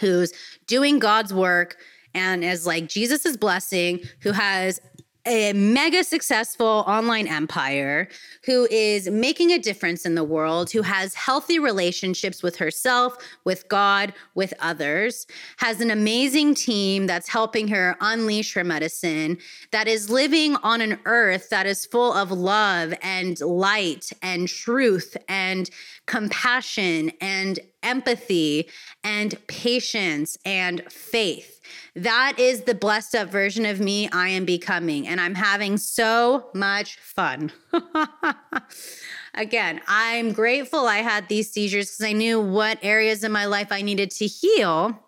who's 0.00 0.32
doing 0.66 0.98
God's 0.98 1.32
work 1.32 1.76
and 2.14 2.44
is 2.44 2.66
like 2.66 2.88
Jesus's 2.88 3.36
blessing, 3.36 4.00
who 4.20 4.32
has 4.32 4.80
a 5.28 5.52
mega 5.52 6.02
successful 6.02 6.84
online 6.86 7.26
empire 7.28 8.08
who 8.44 8.66
is 8.70 9.10
making 9.10 9.52
a 9.52 9.58
difference 9.58 10.06
in 10.06 10.14
the 10.14 10.24
world, 10.24 10.70
who 10.70 10.80
has 10.80 11.12
healthy 11.12 11.58
relationships 11.58 12.42
with 12.42 12.56
herself, 12.56 13.14
with 13.44 13.68
God, 13.68 14.14
with 14.34 14.54
others, 14.58 15.26
has 15.58 15.82
an 15.82 15.90
amazing 15.90 16.54
team 16.54 17.06
that's 17.06 17.28
helping 17.28 17.68
her 17.68 17.94
unleash 18.00 18.54
her 18.54 18.64
medicine, 18.64 19.36
that 19.70 19.86
is 19.86 20.08
living 20.08 20.56
on 20.62 20.80
an 20.80 20.98
earth 21.04 21.50
that 21.50 21.66
is 21.66 21.84
full 21.84 22.14
of 22.14 22.32
love 22.32 22.94
and 23.02 23.38
light 23.42 24.10
and 24.22 24.48
truth 24.48 25.14
and 25.28 25.68
compassion 26.06 27.12
and 27.20 27.60
empathy 27.82 28.66
and 29.04 29.36
patience 29.46 30.38
and 30.46 30.82
faith 30.90 31.57
that 31.94 32.38
is 32.38 32.62
the 32.62 32.74
blessed 32.74 33.14
up 33.14 33.28
version 33.28 33.66
of 33.66 33.80
me 33.80 34.08
I 34.10 34.28
am 34.28 34.44
becoming. 34.44 35.06
And 35.06 35.20
I'm 35.20 35.34
having 35.34 35.76
so 35.76 36.50
much 36.54 36.98
fun. 36.98 37.52
Again, 39.34 39.80
I'm 39.86 40.32
grateful 40.32 40.86
I 40.86 40.98
had 40.98 41.28
these 41.28 41.50
seizures 41.50 41.90
because 41.90 42.06
I 42.06 42.12
knew 42.12 42.40
what 42.40 42.78
areas 42.82 43.22
in 43.24 43.32
my 43.32 43.46
life 43.46 43.70
I 43.70 43.82
needed 43.82 44.10
to 44.12 44.26
heal. 44.26 44.98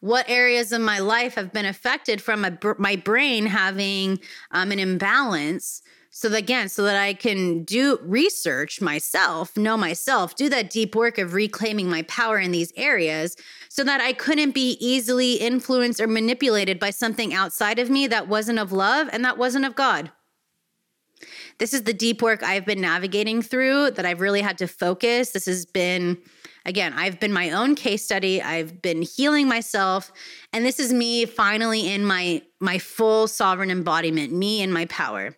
What 0.00 0.28
areas 0.28 0.72
of 0.72 0.80
my 0.80 0.98
life 0.98 1.34
have 1.34 1.52
been 1.52 1.66
affected 1.66 2.20
from 2.20 2.40
my, 2.40 2.58
my 2.78 2.96
brain 2.96 3.46
having 3.46 4.18
um, 4.50 4.72
an 4.72 4.78
imbalance 4.78 5.82
so 6.14 6.28
that, 6.28 6.38
again 6.38 6.68
so 6.68 6.82
that 6.84 6.96
i 6.96 7.12
can 7.12 7.64
do 7.64 7.98
research 8.02 8.80
myself 8.80 9.56
know 9.56 9.76
myself 9.76 10.36
do 10.36 10.48
that 10.48 10.70
deep 10.70 10.94
work 10.94 11.18
of 11.18 11.34
reclaiming 11.34 11.88
my 11.88 12.02
power 12.02 12.38
in 12.38 12.52
these 12.52 12.72
areas 12.76 13.34
so 13.68 13.82
that 13.82 14.00
i 14.00 14.12
couldn't 14.12 14.52
be 14.52 14.76
easily 14.78 15.34
influenced 15.34 16.00
or 16.00 16.06
manipulated 16.06 16.78
by 16.78 16.90
something 16.90 17.34
outside 17.34 17.78
of 17.78 17.90
me 17.90 18.06
that 18.06 18.28
wasn't 18.28 18.58
of 18.58 18.70
love 18.70 19.08
and 19.12 19.24
that 19.24 19.38
wasn't 19.38 19.64
of 19.64 19.74
god. 19.74 20.12
This 21.58 21.72
is 21.72 21.84
the 21.84 21.94
deep 21.94 22.20
work 22.20 22.42
i've 22.42 22.66
been 22.66 22.80
navigating 22.80 23.42
through 23.42 23.92
that 23.92 24.04
i've 24.04 24.20
really 24.20 24.42
had 24.42 24.58
to 24.58 24.66
focus. 24.66 25.30
This 25.30 25.46
has 25.46 25.64
been 25.64 26.18
again 26.66 26.92
i've 26.94 27.20
been 27.20 27.32
my 27.32 27.50
own 27.50 27.74
case 27.74 28.04
study. 28.04 28.42
I've 28.42 28.82
been 28.82 29.02
healing 29.02 29.48
myself. 29.48 30.12
And 30.52 30.66
this 30.66 30.80
is 30.80 30.92
me 30.92 31.24
finally 31.24 31.88
in 31.88 32.04
my 32.04 32.42
my 32.60 32.78
full 32.78 33.28
sovereign 33.28 33.70
embodiment 33.70 34.32
me 34.32 34.62
and 34.62 34.74
my 34.74 34.86
power 34.86 35.36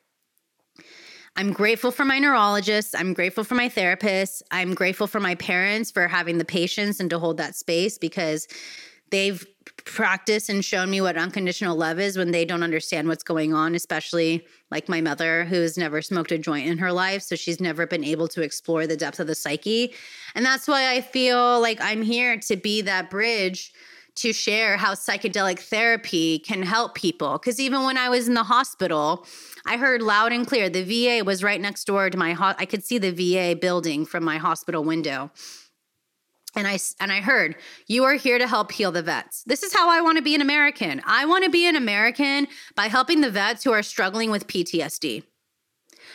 I'm 1.37 1.53
grateful 1.53 1.91
for 1.91 2.05
my 2.05 2.19
neurologist. 2.19 2.95
I'm 2.97 3.13
grateful 3.13 3.43
for 3.43 3.57
my 3.57 3.69
therapist. 3.69 4.43
I'm 4.53 4.75
grateful 4.75 5.07
for 5.07 5.19
my 5.19 5.35
parents 5.35 5.91
for 5.91 6.07
having 6.07 6.39
the 6.39 6.45
patience 6.45 7.01
and 7.01 7.11
to 7.11 7.19
hold 7.19 7.39
that 7.39 7.57
space 7.57 7.99
because 7.99 8.47
they've 9.11 9.45
practiced 9.85 10.49
and 10.49 10.65
shown 10.65 10.91
me 10.91 11.01
what 11.01 11.17
unconditional 11.17 11.77
love 11.77 11.99
is 11.99 12.17
when 12.17 12.31
they 12.31 12.45
don't 12.45 12.63
understand 12.63 13.09
what's 13.09 13.25
going 13.25 13.53
on, 13.53 13.75
especially 13.75 14.47
like 14.71 14.89
my 14.89 15.01
mother, 15.01 15.45
who's 15.45 15.77
never 15.77 16.01
smoked 16.01 16.33
a 16.33 16.39
joint 16.39 16.67
in 16.67 16.79
her 16.79 16.93
life. 16.93 17.23
So 17.23 17.35
she's 17.35 17.61
never 17.61 17.87
been 17.87 18.05
able 18.05 18.29
to 18.29 18.43
explore 18.43 18.87
the 18.87 18.97
depth 18.97 19.21
of 19.21 19.27
the 19.27 19.35
psyche. 19.35 19.93
And 20.35 20.45
that's 20.45 20.69
why 20.69 20.95
I 20.95 21.01
feel 21.01 21.61
like 21.61 21.81
I'm 21.81 22.03
here 22.03 22.39
to 22.39 22.57
be 22.57 22.81
that 22.83 23.11
bridge 23.11 23.73
to 24.17 24.33
share 24.33 24.77
how 24.77 24.95
psychedelic 24.95 25.59
therapy 25.59 26.39
can 26.39 26.63
help 26.63 26.95
people. 26.95 27.33
Because 27.33 27.59
even 27.59 27.85
when 27.85 27.97
I 27.97 28.09
was 28.09 28.29
in 28.29 28.35
the 28.35 28.45
hospital, 28.45 29.27
I 29.67 29.77
heard 29.77 30.03
loud 30.03 30.33
and 30.33 30.47
clear 30.47 30.69
the 30.69 30.83
VA 30.85 31.25
was 31.25 31.43
right 31.43 31.61
next 31.61 31.85
door 31.85 32.11
to 32.11 32.19
my 32.19 32.37
I 32.59 32.67
could 32.67 32.85
see 32.85 32.99
the 32.99 33.11
VA 33.11 33.59
building 33.59 34.07
from 34.07 34.25
my 34.25 34.39
hospital 34.39 34.85
window. 34.85 35.31
And 36.57 36.69
I 36.69 36.79
and 37.01 37.11
I 37.11 37.21
heard 37.21 37.57
you 37.89 38.05
are 38.05 38.15
here 38.15 38.39
to 38.39 38.47
help 38.47 38.71
heal 38.71 38.93
the 38.93 39.03
vets. 39.03 39.43
This 39.45 39.65
is 39.65 39.75
how 39.75 39.91
I 39.91 40.01
want 40.01 40.19
to 40.19 40.23
be 40.23 40.37
an 40.37 40.41
American. 40.41 41.03
I 41.05 41.27
want 41.27 41.45
to 41.45 41.51
be 41.51 41.67
an 41.67 41.75
American 41.75 42.47
by 42.77 42.87
helping 42.87 43.21
the 43.21 43.31
vets 43.31 43.65
who 43.65 43.73
are 43.73 43.83
struggling 43.83 44.31
with 44.31 44.47
PTSD. 44.47 45.25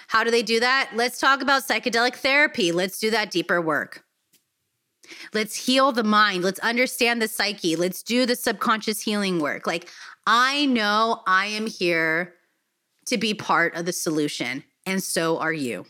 How 0.07 0.23
do 0.23 0.31
they 0.31 0.43
do 0.43 0.59
that? 0.61 0.91
Let's 0.95 1.19
talk 1.19 1.41
about 1.41 1.67
psychedelic 1.67 2.15
therapy. 2.15 2.71
Let's 2.71 2.99
do 2.99 3.11
that 3.11 3.31
deeper 3.31 3.61
work. 3.61 4.05
Let's 5.33 5.55
heal 5.55 5.91
the 5.91 6.03
mind. 6.03 6.43
Let's 6.43 6.59
understand 6.59 7.21
the 7.21 7.27
psyche. 7.27 7.75
Let's 7.75 8.03
do 8.03 8.25
the 8.25 8.35
subconscious 8.35 9.01
healing 9.01 9.39
work. 9.39 9.67
Like, 9.67 9.89
I 10.27 10.65
know 10.65 11.21
I 11.25 11.47
am 11.47 11.67
here 11.67 12.35
to 13.07 13.17
be 13.17 13.33
part 13.33 13.75
of 13.75 13.85
the 13.85 13.93
solution, 13.93 14.63
and 14.85 15.01
so 15.01 15.39
are 15.39 15.53
you. 15.53 15.85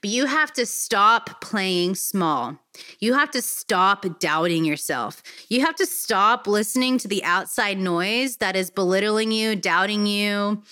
But 0.00 0.10
you 0.10 0.26
have 0.26 0.52
to 0.54 0.66
stop 0.66 1.40
playing 1.40 1.94
small. 1.94 2.58
You 3.00 3.14
have 3.14 3.30
to 3.32 3.42
stop 3.42 4.04
doubting 4.18 4.64
yourself. 4.64 5.22
You 5.48 5.60
have 5.62 5.76
to 5.76 5.86
stop 5.86 6.46
listening 6.46 6.98
to 6.98 7.08
the 7.08 7.24
outside 7.24 7.78
noise 7.78 8.36
that 8.36 8.56
is 8.56 8.70
belittling 8.70 9.32
you, 9.32 9.56
doubting 9.56 10.06
you, 10.06 10.62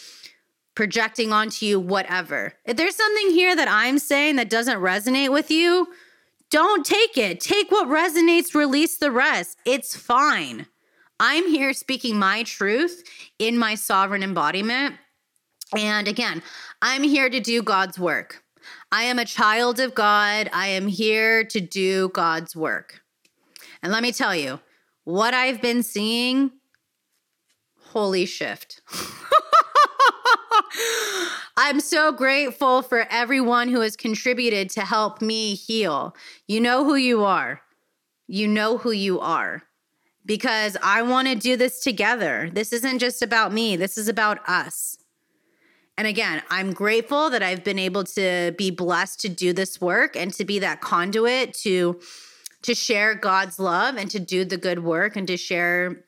projecting 0.75 1.33
onto 1.33 1.67
you, 1.67 1.81
whatever. 1.81 2.55
If 2.65 2.77
there's 2.77 2.97
something 2.97 3.31
here 3.31 3.57
that 3.57 3.69
I'm 3.69 3.99
saying 3.99 4.37
that 4.37 4.51
doesn't 4.51 4.79
resonate 4.79 5.33
with 5.33 5.51
you, 5.51 5.89
don't 6.51 6.85
take 6.85 7.17
it. 7.17 7.41
Take 7.41 7.71
what 7.71 7.89
resonates, 7.89 8.55
release 8.55 8.99
the 8.99 9.11
rest. 9.11 9.59
It's 9.65 9.97
fine. 9.97 10.67
I'm 11.19 11.49
here 11.49 11.73
speaking 11.73 12.19
my 12.19 12.43
truth 12.43 13.05
in 13.39 13.59
my 13.59 13.75
sovereign 13.75 14.23
embodiment. 14.23 14.97
And 15.77 16.09
again, 16.09 16.43
I'm 16.83 17.03
here 17.03 17.31
to 17.31 17.41
do 17.41 17.63
God's 17.63 17.99
work. 17.99 18.43
I 18.91 19.05
am 19.05 19.19
a 19.19 19.25
child 19.25 19.79
of 19.79 19.95
God. 19.95 20.51
I 20.53 20.69
am 20.69 20.89
here 20.89 21.45
to 21.45 21.61
do 21.61 22.09
God's 22.09 22.57
work. 22.57 23.03
And 23.83 23.93
let 23.93 24.03
me 24.03 24.13
tell 24.13 24.35
you, 24.35 24.61
what 25.05 25.33
I've 25.35 25.63
been 25.63 25.83
seeing, 25.83 26.51
holy 27.93 28.27
shift. 28.27 28.83
I'm 31.57 31.81
so 31.81 32.13
grateful 32.13 32.83
for 32.83 33.07
everyone 33.11 33.69
who 33.69 33.81
has 33.81 33.97
contributed 33.97 34.71
to 34.71 34.83
help 34.83 35.21
me 35.21 35.55
heal. 35.55 36.15
You 36.47 36.61
know 36.61 36.85
who 36.85 36.95
you 36.95 37.25
are. 37.25 37.63
You 38.27 38.49
know 38.49 38.79
who 38.79 38.93
you 38.93 39.21
are. 39.21 39.65
Because 40.25 40.77
I 40.83 41.03
want 41.03 41.29
to 41.29 41.35
do 41.35 41.57
this 41.57 41.83
together. 41.83 42.51
This 42.53 42.73
isn't 42.73 42.99
just 42.99 43.23
about 43.23 43.53
me, 43.53 43.77
this 43.77 43.99
is 43.99 44.09
about 44.09 44.49
us. 44.49 44.97
And 45.99 46.07
again, 46.07 46.43
I'm 46.49 46.73
grateful 46.73 47.29
that 47.29 47.43
I've 47.43 47.63
been 47.63 47.79
able 47.79 48.05
to 48.05 48.55
be 48.57 48.71
blessed 48.71 49.21
to 49.21 49.29
do 49.29 49.53
this 49.53 49.81
work 49.83 50.17
and 50.17 50.33
to 50.35 50.47
be 50.47 50.59
that 50.61 50.81
conduit 50.81 51.53
to 51.55 52.01
to 52.63 52.75
share 52.75 53.15
God's 53.15 53.59
love 53.59 53.97
and 53.97 54.11
to 54.11 54.21
do 54.21 54.45
the 54.45 54.57
good 54.57 54.85
work 54.85 55.17
and 55.17 55.27
to 55.27 55.37
share 55.37 56.05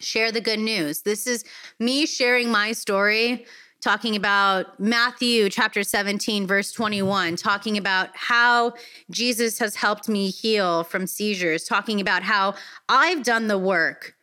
share 0.00 0.32
the 0.32 0.40
good 0.40 0.58
news. 0.58 1.02
This 1.02 1.26
is 1.26 1.44
me 1.78 2.06
sharing 2.06 2.50
my 2.50 2.72
story 2.72 3.46
talking 3.82 4.14
about 4.14 4.78
Matthew 4.78 5.50
chapter 5.50 5.82
17, 5.82 6.46
verse 6.46 6.70
21, 6.70 7.34
talking 7.34 7.76
about 7.76 8.10
how 8.14 8.74
Jesus 9.10 9.58
has 9.58 9.74
helped 9.74 10.08
me 10.08 10.30
heal 10.30 10.84
from 10.84 11.06
seizures, 11.06 11.64
talking 11.64 12.00
about 12.00 12.22
how 12.22 12.54
I've 12.88 13.24
done 13.24 13.48
the 13.48 13.58
work. 13.58 14.14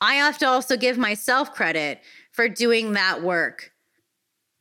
I 0.00 0.14
have 0.14 0.38
to 0.38 0.46
also 0.46 0.76
give 0.76 0.96
myself 0.96 1.52
credit 1.52 2.00
for 2.30 2.48
doing 2.48 2.92
that 2.92 3.20
work, 3.20 3.72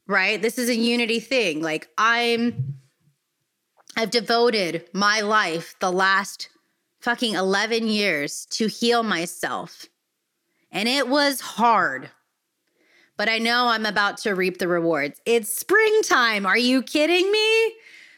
right? 0.07 0.41
This 0.41 0.57
is 0.57 0.67
a 0.67 0.75
unity 0.75 1.19
thing. 1.19 1.61
Like, 1.61 1.87
I'm, 1.97 2.79
I've 3.95 4.09
devoted 4.09 4.89
my 4.93 5.21
life 5.21 5.75
the 5.79 5.91
last 5.91 6.49
fucking 7.01 7.35
11 7.35 7.87
years 7.87 8.47
to 8.47 8.67
heal 8.67 9.03
myself. 9.03 9.85
And 10.71 10.89
it 10.89 11.07
was 11.07 11.39
hard 11.39 12.09
but 13.19 13.27
I 13.27 13.37
know 13.37 13.67
I'm 13.67 13.85
about 13.85 14.15
to 14.19 14.33
reap 14.33 14.59
the 14.59 14.69
rewards. 14.69 15.19
It's 15.25 15.53
springtime. 15.53 16.45
Are 16.45 16.57
you 16.57 16.81
kidding 16.81 17.29
me? 17.29 17.73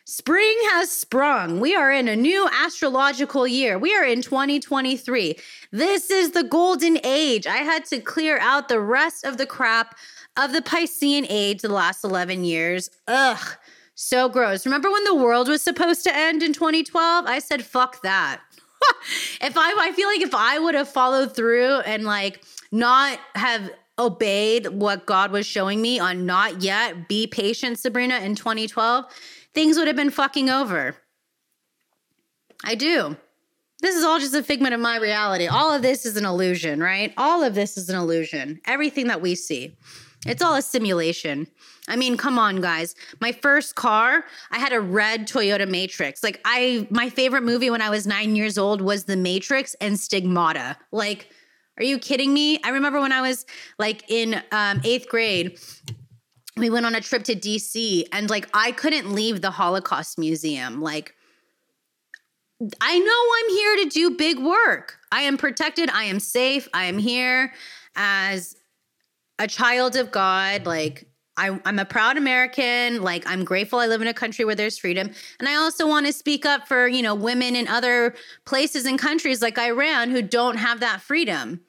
Spring 0.05 0.55
has 0.73 0.91
sprung. 0.91 1.59
We 1.59 1.73
are 1.73 1.91
in 1.91 2.07
a 2.07 2.15
new 2.15 2.47
astrological 2.53 3.47
year. 3.47 3.79
We 3.79 3.95
are 3.95 4.05
in 4.05 4.21
2023. 4.21 5.37
This 5.71 6.11
is 6.11 6.31
the 6.31 6.43
golden 6.43 6.99
age. 7.03 7.47
I 7.47 7.57
had 7.57 7.83
to 7.85 7.99
clear 7.99 8.37
out 8.41 8.69
the 8.69 8.79
rest 8.79 9.25
of 9.25 9.37
the 9.37 9.47
crap 9.47 9.97
of 10.37 10.53
the 10.53 10.61
Piscean 10.61 11.25
age 11.29 11.63
the 11.63 11.69
last 11.69 12.03
11 12.03 12.43
years. 12.43 12.91
Ugh, 13.07 13.57
so 13.95 14.29
gross. 14.29 14.67
Remember 14.67 14.91
when 14.91 15.03
the 15.05 15.15
world 15.15 15.47
was 15.47 15.63
supposed 15.63 16.03
to 16.03 16.15
end 16.15 16.43
in 16.43 16.53
2012? 16.53 17.25
I 17.25 17.39
said, 17.39 17.65
fuck 17.65 18.03
that. 18.03 18.39
if 19.41 19.57
I, 19.57 19.75
I 19.79 19.93
feel 19.93 20.07
like 20.07 20.21
if 20.21 20.35
I 20.35 20.59
would 20.59 20.75
have 20.75 20.89
followed 20.89 21.35
through 21.35 21.79
and 21.79 22.03
like 22.03 22.43
not 22.71 23.19
have 23.33 23.71
obeyed 24.05 24.67
what 24.67 25.05
God 25.05 25.31
was 25.31 25.45
showing 25.45 25.81
me 25.81 25.99
on 25.99 26.25
not 26.25 26.61
yet, 26.61 27.07
be 27.07 27.27
patient, 27.27 27.79
Sabrina, 27.79 28.19
in 28.19 28.35
2012 28.35 29.05
things 29.53 29.77
would 29.77 29.87
have 29.87 29.95
been 29.95 30.11
fucking 30.11 30.49
over. 30.49 30.95
I 32.63 32.75
do. 32.75 33.17
This 33.81 33.95
is 33.95 34.03
all 34.03 34.19
just 34.19 34.35
a 34.35 34.43
figment 34.43 34.75
of 34.75 34.79
my 34.79 34.97
reality. 34.97 35.47
All 35.47 35.73
of 35.73 35.81
this 35.81 36.05
is 36.05 36.15
an 36.15 36.25
illusion, 36.25 36.81
right? 36.81 37.13
All 37.17 37.43
of 37.43 37.55
this 37.55 37.77
is 37.77 37.89
an 37.89 37.95
illusion. 37.95 38.61
Everything 38.65 39.07
that 39.07 39.21
we 39.21 39.33
see. 39.33 39.75
It's 40.27 40.43
all 40.43 40.53
a 40.53 40.61
simulation. 40.61 41.47
I 41.87 41.95
mean, 41.95 42.15
come 42.15 42.37
on, 42.37 42.61
guys. 42.61 42.93
My 43.19 43.31
first 43.31 43.73
car, 43.73 44.23
I 44.51 44.59
had 44.59 44.71
a 44.71 44.79
red 44.79 45.27
Toyota 45.27 45.67
Matrix. 45.67 46.21
Like, 46.21 46.39
I, 46.45 46.87
my 46.91 47.09
favorite 47.09 47.41
movie 47.41 47.71
when 47.71 47.81
I 47.81 47.89
was 47.89 48.05
nine 48.05 48.35
years 48.35 48.59
old 48.59 48.81
was 48.81 49.05
The 49.05 49.17
Matrix 49.17 49.73
and 49.81 49.99
Stigmata. 49.99 50.77
Like, 50.91 51.30
are 51.77 51.83
you 51.83 51.97
kidding 51.99 52.33
me? 52.33 52.59
I 52.63 52.69
remember 52.69 52.99
when 52.99 53.11
I 53.11 53.21
was 53.21 53.45
like 53.79 54.03
in 54.09 54.41
um, 54.51 54.81
eighth 54.83 55.07
grade, 55.09 55.59
we 56.57 56.69
went 56.69 56.85
on 56.85 56.95
a 56.95 57.01
trip 57.01 57.23
to 57.23 57.35
DC 57.35 58.07
and 58.11 58.29
like 58.29 58.49
I 58.53 58.71
couldn't 58.71 59.13
leave 59.13 59.41
the 59.41 59.51
Holocaust 59.51 60.19
Museum. 60.19 60.81
Like 60.81 61.15
I 62.79 62.99
know 62.99 63.05
I'm 63.37 63.49
here 63.49 63.83
to 63.83 63.89
do 63.89 64.17
big 64.17 64.39
work. 64.39 64.97
I 65.11 65.21
am 65.21 65.37
protected, 65.37 65.89
I 65.89 66.05
am 66.05 66.19
safe, 66.19 66.67
I 66.73 66.85
am 66.85 66.97
here 66.97 67.53
as 67.95 68.55
a 69.39 69.47
child 69.47 69.95
of 69.95 70.11
God, 70.11 70.65
like 70.65 71.07
I, 71.41 71.59
am 71.65 71.79
a 71.79 71.85
proud 71.85 72.17
American. 72.17 73.01
Like 73.01 73.23
I'm 73.25 73.43
grateful 73.43 73.79
I 73.79 73.87
live 73.87 74.01
in 74.01 74.07
a 74.07 74.13
country 74.13 74.45
where 74.45 74.55
there's 74.55 74.77
freedom, 74.77 75.09
and 75.39 75.49
I 75.49 75.55
also 75.55 75.87
want 75.87 76.05
to 76.05 76.13
speak 76.13 76.45
up 76.45 76.67
for 76.67 76.87
you 76.87 77.01
know 77.01 77.15
women 77.15 77.55
in 77.55 77.67
other 77.67 78.15
places 78.45 78.85
and 78.85 78.99
countries 78.99 79.41
like 79.41 79.57
Iran 79.57 80.11
who 80.11 80.21
don't 80.21 80.57
have 80.57 80.79
that 80.79 81.01
freedom 81.01 81.61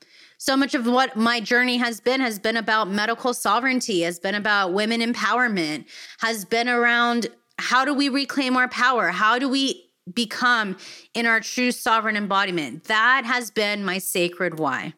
so 0.42 0.56
much 0.56 0.74
of 0.74 0.86
what 0.86 1.14
my 1.14 1.38
journey 1.38 1.76
has 1.76 2.00
been 2.00 2.20
has 2.20 2.36
been 2.40 2.56
about 2.56 2.90
medical 2.90 3.32
sovereignty, 3.32 4.00
has 4.00 4.18
been 4.18 4.34
about 4.34 4.72
women 4.72 5.00
empowerment, 5.00 5.84
has 6.18 6.44
been 6.44 6.68
around 6.68 7.28
how 7.60 7.84
do 7.84 7.94
we 7.94 8.08
reclaim 8.08 8.56
our 8.56 8.66
power? 8.66 9.10
How 9.10 9.38
do 9.38 9.48
we 9.48 9.88
become 10.12 10.76
in 11.14 11.26
our 11.26 11.38
true 11.38 11.70
sovereign 11.70 12.16
embodiment? 12.16 12.84
That 12.84 13.24
has 13.24 13.52
been 13.52 13.84
my 13.84 13.98
sacred 13.98 14.58
why. 14.58 14.94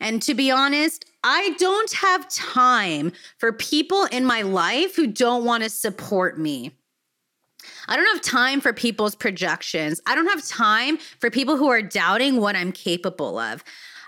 And 0.00 0.22
to 0.22 0.32
be 0.32 0.50
honest, 0.50 1.04
I 1.26 1.54
don't 1.58 1.90
have 1.94 2.28
time 2.28 3.12
for 3.38 3.50
people 3.50 4.04
in 4.04 4.26
my 4.26 4.42
life 4.42 4.94
who 4.94 5.06
don't 5.06 5.46
want 5.46 5.62
to 5.62 5.70
support 5.70 6.38
me. 6.38 6.72
I 7.88 7.96
don't 7.96 8.12
have 8.12 8.20
time 8.20 8.60
for 8.60 8.74
people's 8.74 9.14
projections. 9.14 10.02
I 10.06 10.14
don't 10.14 10.26
have 10.26 10.46
time 10.46 10.98
for 11.20 11.30
people 11.30 11.56
who 11.56 11.68
are 11.68 11.80
doubting 11.80 12.42
what 12.42 12.56
I'm 12.56 12.72
capable 12.72 13.38
of. 13.38 13.64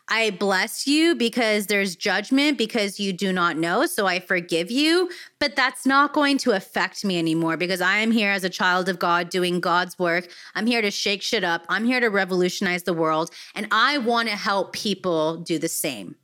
I 0.09 0.31
bless 0.31 0.87
you 0.87 1.15
because 1.15 1.67
there's 1.67 1.97
judgment 1.97 2.59
because 2.59 3.01
you 3.01 3.15
do 3.15 3.33
not 3.33 3.57
know. 3.57 3.87
So 3.87 4.07
I 4.07 4.21
forgive 4.21 4.71
you. 4.71 5.11
But 5.41 5.57
that's 5.57 5.87
not 5.87 6.13
going 6.13 6.37
to 6.39 6.53
affect 6.53 7.03
me 7.03 7.19
anymore 7.19 7.57
because 7.57 7.81
I 7.81 7.97
am 7.97 8.11
here 8.11 8.31
as 8.31 8.45
a 8.45 8.51
child 8.51 8.91
of 8.91 8.99
God 8.99 9.31
doing 9.31 9.59
God's 9.59 9.99
work. 9.99 10.29
I'm 10.55 10.67
here 10.67 10.83
to 10.83 10.91
shake 10.91 11.23
shit 11.23 11.45
up. 11.45 11.65
I'm 11.71 11.87
here 11.87 11.99
to 11.99 12.09
revolutionize 12.09 12.83
the 12.83 12.93
world. 12.93 13.31
And 13.55 13.67
I 13.73 13.97
want 13.97 14.29
to 14.29 14.37
help 14.37 14.75
people 14.75 15.39
do 15.39 15.59
the 15.59 15.69
same. 15.69 16.15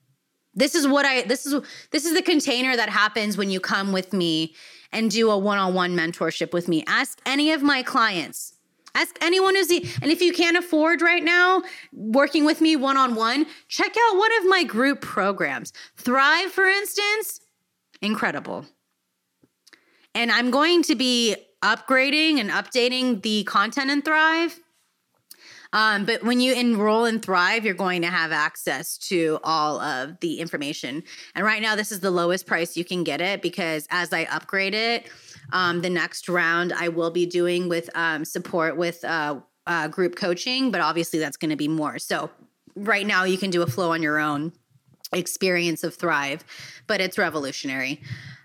This 0.55 0.75
is 0.75 0.87
what 0.87 1.07
I 1.07 1.23
this 1.23 1.47
is 1.47 1.63
this 1.91 2.05
is 2.05 2.15
the 2.15 2.23
container 2.23 2.77
that 2.77 2.89
happens 2.89 3.37
when 3.37 3.51
you 3.51 3.61
come 3.61 3.93
with 3.93 4.13
me 4.13 4.55
and 4.91 5.11
do 5.11 5.31
a 5.31 5.39
one-on-one 5.39 5.97
mentorship 5.97 6.53
with 6.53 6.69
me. 6.69 6.85
Ask 6.87 7.21
any 7.25 7.53
of 7.53 7.63
my 7.63 7.83
clients 7.83 8.53
Ask 8.95 9.17
anyone 9.23 9.55
who's 9.55 9.69
the, 9.69 9.87
and 10.03 10.11
if 10.11 10.21
you 10.21 10.33
can't 10.33 10.57
afford 10.57 11.01
right 11.01 11.25
now 11.25 11.63
working 11.93 12.45
with 12.45 12.61
me 12.61 12.77
one 12.77 12.97
on 12.97 13.15
one, 13.15 13.47
check 13.69 13.91
out 13.91 14.19
one 14.19 14.31
of 14.41 14.49
my 14.49 14.65
group 14.65 15.01
programs. 15.01 15.73
Thrive, 15.97 16.53
for 16.53 16.67
instance, 16.67 17.41
incredible. 18.03 18.67
And 20.15 20.31
I'm 20.31 20.51
going 20.51 20.83
to 20.85 20.95
be 20.95 21.37
upgrading 21.63 22.39
and 22.39 22.51
updating 22.51 23.23
the 23.23 23.45
content 23.45 23.91
in 23.91 24.03
Thrive. 24.03 24.61
Um, 25.73 26.05
but 26.05 26.23
when 26.23 26.41
you 26.41 26.55
enroll 26.55 27.05
in 27.07 27.21
Thrive, 27.21 27.65
you're 27.65 27.75
going 27.75 28.03
to 28.03 28.09
have 28.09 28.31
access 28.33 28.99
to 28.99 29.39
all 29.43 29.81
of 29.81 30.21
the 30.21 30.39
information. 30.41 31.03
And 31.35 31.45
right 31.45 31.63
now, 31.63 31.77
this 31.77 31.93
is 31.93 32.01
the 32.01 32.11
lowest 32.11 32.47
price 32.47 32.77
you 32.77 32.85
can 32.85 33.05
get 33.05 33.21
it 33.21 33.43
because 33.43 33.87
as 33.91 34.13
I 34.13 34.25
upgrade 34.25 34.75
it, 34.75 35.07
um, 35.53 35.81
the 35.81 35.91
next 35.91 36.29
round 36.29 36.73
I 36.73 36.89
will 36.89 37.11
be 37.11 37.27
doing 37.27 37.69
with 37.69 37.89
um, 37.95 38.25
support 38.25 38.77
with 38.77 39.05
uh, 39.05 39.41
uh, 39.67 39.89
group 39.89 40.17
coaching, 40.17 40.71
but 40.71 40.81
obviously 40.81 41.19
that's 41.19 41.37
going 41.37 41.51
to 41.51 41.57
be 41.57 41.69
more. 41.69 41.99
So 41.99 42.31
right 42.77 43.07
now 43.07 43.25
you 43.25 43.39
can 43.39 43.51
do 43.51 43.63
a 43.63 43.67
flow 43.67 43.93
on 43.93 44.03
your 44.03 44.19
own 44.19 44.53
experience 45.13 45.85
of 45.85 45.95
Thrive, 45.95 46.45
but 46.87 47.01
it's 47.01 47.19
revolutionary. 47.19 48.01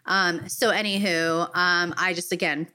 Um, 0.06 0.48
so, 0.48 0.72
anywho, 0.72 1.50
um, 1.54 1.94
I 1.98 2.14
just 2.14 2.32
again 2.32 2.68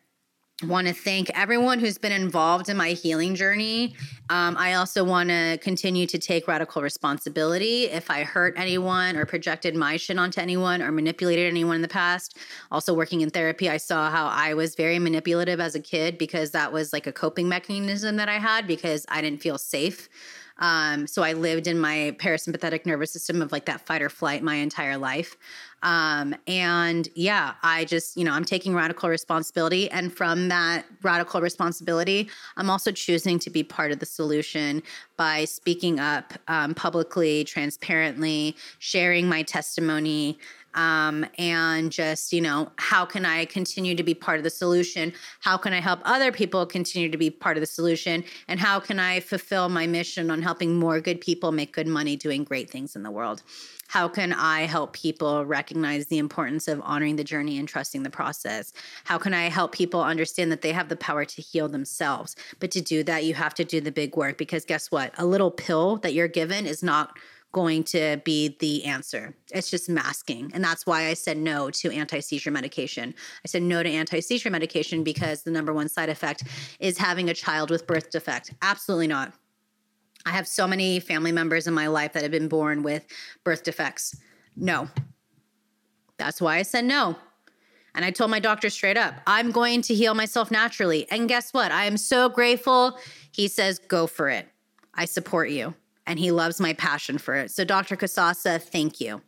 want 0.66 0.86
to 0.86 0.94
thank 0.94 1.30
everyone 1.34 1.78
who's 1.78 1.98
been 1.98 2.12
involved 2.12 2.68
in 2.68 2.76
my 2.76 2.90
healing 2.90 3.34
journey. 3.34 3.94
Um, 4.30 4.56
I 4.56 4.74
also 4.74 5.04
want 5.04 5.30
to 5.30 5.58
continue 5.60 6.06
to 6.06 6.18
take 6.18 6.46
radical 6.46 6.82
responsibility. 6.82 7.84
If 7.84 8.10
I 8.10 8.22
hurt 8.22 8.54
anyone 8.56 9.16
or 9.16 9.26
projected 9.26 9.74
my 9.74 9.96
shit 9.96 10.18
onto 10.18 10.40
anyone 10.40 10.82
or 10.82 10.92
manipulated 10.92 11.46
anyone 11.46 11.76
in 11.76 11.82
the 11.82 11.88
past, 11.88 12.38
also 12.70 12.94
working 12.94 13.20
in 13.20 13.30
therapy, 13.30 13.68
I 13.68 13.76
saw 13.76 14.10
how 14.10 14.26
I 14.26 14.54
was 14.54 14.74
very 14.74 14.98
manipulative 14.98 15.60
as 15.60 15.74
a 15.74 15.80
kid 15.80 16.18
because 16.18 16.52
that 16.52 16.72
was 16.72 16.92
like 16.92 17.06
a 17.06 17.12
coping 17.12 17.48
mechanism 17.48 18.16
that 18.16 18.28
I 18.28 18.38
had 18.38 18.66
because 18.66 19.04
I 19.08 19.20
didn't 19.20 19.42
feel 19.42 19.58
safe. 19.58 20.08
Um, 20.58 21.06
so 21.06 21.22
I 21.22 21.32
lived 21.32 21.66
in 21.66 21.80
my 21.80 22.14
parasympathetic 22.18 22.86
nervous 22.86 23.12
system 23.12 23.42
of 23.42 23.52
like 23.52 23.64
that 23.66 23.80
fight 23.80 24.02
or 24.02 24.08
flight 24.08 24.42
my 24.42 24.54
entire 24.56 24.96
life. 24.96 25.36
Um, 25.82 26.34
and 26.46 27.08
yeah, 27.14 27.54
I 27.62 27.84
just, 27.84 28.16
you 28.16 28.24
know, 28.24 28.32
I'm 28.32 28.44
taking 28.44 28.74
radical 28.74 29.08
responsibility. 29.08 29.90
And 29.90 30.12
from 30.12 30.48
that 30.48 30.84
radical 31.02 31.40
responsibility, 31.40 32.28
I'm 32.56 32.70
also 32.70 32.92
choosing 32.92 33.38
to 33.40 33.50
be 33.50 33.62
part 33.62 33.92
of 33.92 33.98
the 33.98 34.06
solution 34.06 34.82
by 35.16 35.44
speaking 35.44 36.00
up 36.00 36.34
um, 36.48 36.74
publicly, 36.74 37.44
transparently, 37.44 38.56
sharing 38.78 39.28
my 39.28 39.42
testimony. 39.42 40.38
Um, 40.74 41.26
and 41.38 41.92
just, 41.92 42.32
you 42.32 42.40
know, 42.40 42.70
how 42.76 43.04
can 43.04 43.24
I 43.24 43.44
continue 43.44 43.94
to 43.94 44.02
be 44.02 44.14
part 44.14 44.38
of 44.38 44.44
the 44.44 44.50
solution? 44.50 45.12
How 45.40 45.56
can 45.56 45.72
I 45.72 45.80
help 45.80 46.00
other 46.04 46.32
people 46.32 46.66
continue 46.66 47.10
to 47.10 47.18
be 47.18 47.30
part 47.30 47.56
of 47.56 47.60
the 47.60 47.66
solution? 47.66 48.24
And 48.48 48.58
how 48.58 48.80
can 48.80 48.98
I 48.98 49.20
fulfill 49.20 49.68
my 49.68 49.86
mission 49.86 50.30
on 50.30 50.42
helping 50.42 50.76
more 50.76 51.00
good 51.00 51.20
people 51.20 51.52
make 51.52 51.72
good 51.72 51.86
money 51.86 52.16
doing 52.16 52.44
great 52.44 52.70
things 52.70 52.96
in 52.96 53.02
the 53.02 53.10
world? 53.10 53.42
how 53.92 54.08
can 54.08 54.32
I 54.32 54.62
help 54.62 54.94
people 54.94 55.44
recognize 55.44 56.06
the 56.06 56.16
importance 56.16 56.66
of 56.66 56.80
honoring 56.82 57.16
the 57.16 57.24
journey 57.24 57.58
and 57.58 57.68
trusting 57.68 58.04
the 58.04 58.08
process? 58.08 58.72
How 59.04 59.18
can 59.18 59.34
I 59.34 59.50
help 59.50 59.72
people 59.72 60.02
understand 60.02 60.50
that 60.50 60.62
they 60.62 60.72
have 60.72 60.88
the 60.88 60.96
power 60.96 61.26
to 61.26 61.42
heal 61.42 61.68
themselves? 61.68 62.34
But 62.58 62.70
to 62.70 62.80
do 62.80 63.04
that, 63.04 63.24
you 63.24 63.34
have 63.34 63.52
to 63.52 63.64
do 63.64 63.82
the 63.82 63.92
big 63.92 64.16
work 64.16 64.38
because 64.38 64.64
guess 64.64 64.90
what? 64.90 65.12
A 65.18 65.26
little 65.26 65.50
pill 65.50 65.96
that 65.96 66.14
you're 66.14 66.26
given 66.26 66.64
is 66.64 66.82
not 66.82 67.18
going 67.52 67.84
to 67.84 68.20
be 68.24 68.56
the 68.60 68.84
answer. 68.84 69.34
It's 69.52 69.70
just 69.70 69.88
masking. 69.88 70.50
And 70.54 70.64
that's 70.64 70.86
why 70.86 71.06
I 71.06 71.14
said 71.14 71.36
no 71.36 71.70
to 71.70 71.92
anti 71.92 72.20
seizure 72.20 72.50
medication. 72.50 73.14
I 73.44 73.48
said 73.48 73.62
no 73.62 73.82
to 73.82 73.88
anti 73.88 74.20
seizure 74.20 74.50
medication 74.50 75.04
because 75.04 75.42
the 75.42 75.50
number 75.50 75.72
one 75.72 75.88
side 75.88 76.08
effect 76.08 76.44
is 76.80 76.98
having 76.98 77.30
a 77.30 77.34
child 77.34 77.70
with 77.70 77.86
birth 77.86 78.10
defect. 78.10 78.52
Absolutely 78.62 79.06
not. 79.06 79.32
I 80.24 80.30
have 80.30 80.46
so 80.46 80.66
many 80.66 81.00
family 81.00 81.32
members 81.32 81.66
in 81.66 81.74
my 81.74 81.88
life 81.88 82.12
that 82.12 82.22
have 82.22 82.30
been 82.30 82.48
born 82.48 82.82
with 82.82 83.06
birth 83.44 83.64
defects. 83.64 84.16
No. 84.56 84.88
That's 86.16 86.40
why 86.40 86.58
I 86.58 86.62
said 86.62 86.84
no. 86.84 87.16
And 87.94 88.04
I 88.04 88.10
told 88.10 88.30
my 88.30 88.38
doctor 88.38 88.70
straight 88.70 88.96
up, 88.96 89.14
I'm 89.26 89.50
going 89.50 89.82
to 89.82 89.94
heal 89.94 90.14
myself 90.14 90.50
naturally. 90.50 91.06
And 91.10 91.28
guess 91.28 91.52
what? 91.52 91.72
I 91.72 91.84
am 91.84 91.96
so 91.96 92.28
grateful. 92.28 92.98
He 93.32 93.48
says, 93.48 93.78
go 93.78 94.06
for 94.06 94.30
it. 94.30 94.48
I 94.94 95.04
support 95.04 95.50
you. 95.50 95.74
And 96.06 96.18
he 96.18 96.30
loves 96.30 96.60
my 96.60 96.72
passion 96.72 97.18
for 97.18 97.34
it. 97.34 97.50
So, 97.50 97.64
Dr. 97.64 97.96
Kasasa, 97.96 98.60
thank 98.60 99.00
you. 99.00 99.20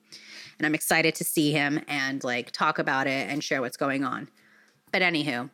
And 0.59 0.67
I'm 0.67 0.75
excited 0.75 1.15
to 1.17 1.25
see 1.25 1.53
him 1.53 1.81
and 1.89 2.23
like 2.25 2.51
talk 2.51 2.79
about 2.79 3.07
it 3.07 3.29
and 3.31 3.43
share 3.43 3.61
what's 3.61 3.77
going 3.77 4.05
on. 4.05 4.29
But, 4.93 5.03
anywho, 5.03 5.51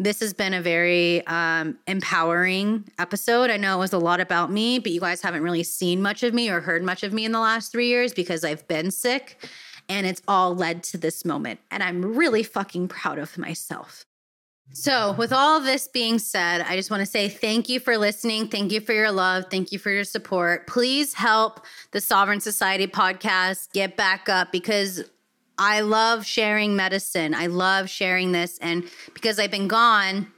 this 0.00 0.20
has 0.20 0.32
been 0.32 0.54
a 0.54 0.62
very 0.62 1.26
um, 1.26 1.78
empowering 1.86 2.88
episode. 2.98 3.50
I 3.50 3.58
know 3.58 3.76
it 3.76 3.80
was 3.80 3.92
a 3.92 3.98
lot 3.98 4.18
about 4.18 4.50
me, 4.50 4.78
but 4.78 4.92
you 4.92 5.00
guys 5.00 5.20
haven't 5.20 5.42
really 5.42 5.62
seen 5.62 6.00
much 6.00 6.22
of 6.22 6.32
me 6.32 6.48
or 6.48 6.60
heard 6.60 6.82
much 6.82 7.02
of 7.02 7.12
me 7.12 7.26
in 7.26 7.32
the 7.32 7.40
last 7.40 7.70
three 7.70 7.88
years 7.88 8.14
because 8.14 8.42
I've 8.42 8.66
been 8.66 8.90
sick 8.90 9.46
and 9.90 10.06
it's 10.06 10.22
all 10.26 10.54
led 10.54 10.82
to 10.84 10.98
this 10.98 11.24
moment. 11.26 11.60
And 11.70 11.82
I'm 11.82 12.16
really 12.16 12.42
fucking 12.42 12.88
proud 12.88 13.18
of 13.18 13.36
myself. 13.36 14.06
So, 14.72 15.12
with 15.12 15.32
all 15.32 15.60
this 15.60 15.88
being 15.88 16.18
said, 16.18 16.60
I 16.60 16.76
just 16.76 16.90
want 16.90 17.00
to 17.00 17.06
say 17.06 17.28
thank 17.28 17.68
you 17.68 17.80
for 17.80 17.98
listening. 17.98 18.48
Thank 18.48 18.70
you 18.70 18.80
for 18.80 18.92
your 18.92 19.10
love. 19.10 19.46
Thank 19.50 19.72
you 19.72 19.78
for 19.78 19.90
your 19.90 20.04
support. 20.04 20.68
Please 20.68 21.14
help 21.14 21.66
the 21.90 22.00
Sovereign 22.00 22.40
Society 22.40 22.86
podcast 22.86 23.72
get 23.72 23.96
back 23.96 24.28
up 24.28 24.52
because 24.52 25.02
I 25.58 25.80
love 25.80 26.24
sharing 26.24 26.76
medicine. 26.76 27.34
I 27.34 27.48
love 27.48 27.90
sharing 27.90 28.32
this. 28.32 28.58
And 28.58 28.88
because 29.12 29.38
I've 29.38 29.50
been 29.50 29.68
gone, 29.68 30.28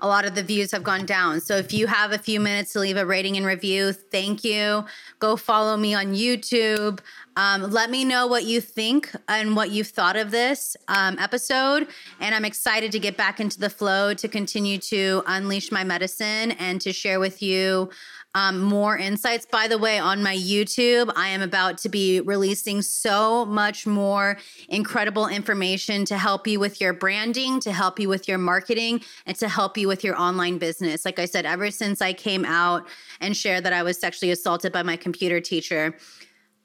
a 0.00 0.06
lot 0.06 0.24
of 0.24 0.34
the 0.34 0.42
views 0.42 0.70
have 0.72 0.82
gone 0.82 1.06
down. 1.06 1.40
So 1.40 1.56
if 1.56 1.72
you 1.72 1.86
have 1.86 2.12
a 2.12 2.18
few 2.18 2.40
minutes 2.40 2.72
to 2.72 2.80
leave 2.80 2.96
a 2.96 3.04
rating 3.04 3.36
and 3.36 3.44
review, 3.44 3.92
thank 3.92 4.44
you. 4.44 4.84
Go 5.18 5.36
follow 5.36 5.76
me 5.76 5.94
on 5.94 6.14
YouTube. 6.14 7.00
Um, 7.36 7.70
let 7.70 7.90
me 7.90 8.04
know 8.04 8.26
what 8.26 8.44
you 8.44 8.60
think 8.60 9.14
and 9.28 9.54
what 9.54 9.70
you've 9.70 9.88
thought 9.88 10.16
of 10.16 10.30
this 10.30 10.76
um, 10.88 11.18
episode. 11.18 11.86
And 12.20 12.34
I'm 12.34 12.44
excited 12.44 12.90
to 12.92 12.98
get 12.98 13.16
back 13.16 13.38
into 13.38 13.58
the 13.60 13.70
flow 13.70 14.12
to 14.14 14.28
continue 14.28 14.78
to 14.78 15.22
unleash 15.26 15.70
my 15.70 15.84
medicine 15.84 16.52
and 16.52 16.80
to 16.80 16.92
share 16.92 17.20
with 17.20 17.42
you 17.42 17.90
um, 18.38 18.60
more 18.60 18.96
insights. 18.96 19.46
By 19.46 19.66
the 19.66 19.78
way, 19.78 19.98
on 19.98 20.22
my 20.22 20.36
YouTube, 20.36 21.12
I 21.16 21.26
am 21.28 21.42
about 21.42 21.76
to 21.78 21.88
be 21.88 22.20
releasing 22.20 22.82
so 22.82 23.44
much 23.44 23.84
more 23.84 24.38
incredible 24.68 25.26
information 25.26 26.04
to 26.04 26.16
help 26.16 26.46
you 26.46 26.60
with 26.60 26.80
your 26.80 26.92
branding, 26.92 27.58
to 27.60 27.72
help 27.72 27.98
you 27.98 28.08
with 28.08 28.28
your 28.28 28.38
marketing, 28.38 29.00
and 29.26 29.36
to 29.38 29.48
help 29.48 29.76
you 29.76 29.88
with 29.88 30.04
your 30.04 30.16
online 30.16 30.58
business. 30.58 31.04
Like 31.04 31.18
I 31.18 31.24
said, 31.24 31.46
ever 31.46 31.72
since 31.72 32.00
I 32.00 32.12
came 32.12 32.44
out 32.44 32.86
and 33.20 33.36
shared 33.36 33.64
that 33.64 33.72
I 33.72 33.82
was 33.82 33.98
sexually 33.98 34.30
assaulted 34.30 34.72
by 34.72 34.84
my 34.84 34.96
computer 34.96 35.40
teacher, 35.40 35.96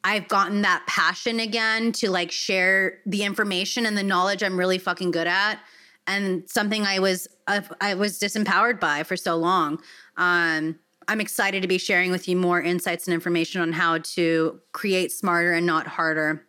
I've 0.03 0.27
gotten 0.27 0.61
that 0.61 0.83
passion 0.85 1.39
again 1.39 1.91
to 1.93 2.11
like 2.11 2.31
share 2.31 2.99
the 3.07 3.23
information 3.23 3.87
and 3.87 3.97
the 3.97 4.03
knowledge 4.03 4.43
I'm 4.43 4.59
really 4.59 4.77
fucking 4.77 5.09
good 5.09 5.27
at 5.27 5.57
and 6.05 6.47
something 6.47 6.83
I 6.83 6.99
was 6.99 7.27
uh, 7.47 7.61
I 7.81 7.95
was 7.95 8.19
disempowered 8.19 8.79
by 8.79 9.03
for 9.03 9.17
so 9.17 9.35
long. 9.35 9.81
Um, 10.17 10.79
I'm 11.07 11.21
excited 11.21 11.61
to 11.61 11.67
be 11.67 11.77
sharing 11.77 12.11
with 12.11 12.27
you 12.27 12.35
more 12.35 12.61
insights 12.61 13.07
and 13.07 13.13
information 13.13 13.61
on 13.61 13.71
how 13.71 13.99
to 13.99 14.59
create 14.71 15.11
smarter 15.11 15.53
and 15.53 15.65
not 15.65 15.87
harder. 15.87 16.45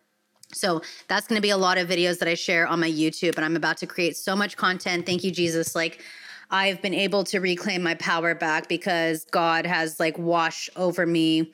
So 0.53 0.81
that's 1.07 1.27
going 1.27 1.37
to 1.37 1.41
be 1.41 1.49
a 1.49 1.57
lot 1.57 1.77
of 1.77 1.87
videos 1.87 2.19
that 2.19 2.27
I 2.27 2.35
share 2.35 2.67
on 2.67 2.79
my 2.79 2.89
YouTube, 2.89 3.35
and 3.35 3.43
I'm 3.43 3.55
about 3.55 3.77
to 3.77 3.87
create 3.87 4.15
so 4.15 4.35
much 4.35 4.55
content. 4.55 5.05
Thank 5.05 5.23
you, 5.23 5.31
Jesus. 5.31 5.75
Like, 5.75 6.01
I've 6.49 6.81
been 6.81 6.93
able 6.93 7.23
to 7.25 7.39
reclaim 7.39 7.83
my 7.83 7.95
power 7.95 8.35
back 8.35 8.67
because 8.67 9.25
God 9.25 9.65
has 9.65 9.99
like 9.99 10.17
washed 10.17 10.69
over 10.75 11.05
me 11.05 11.51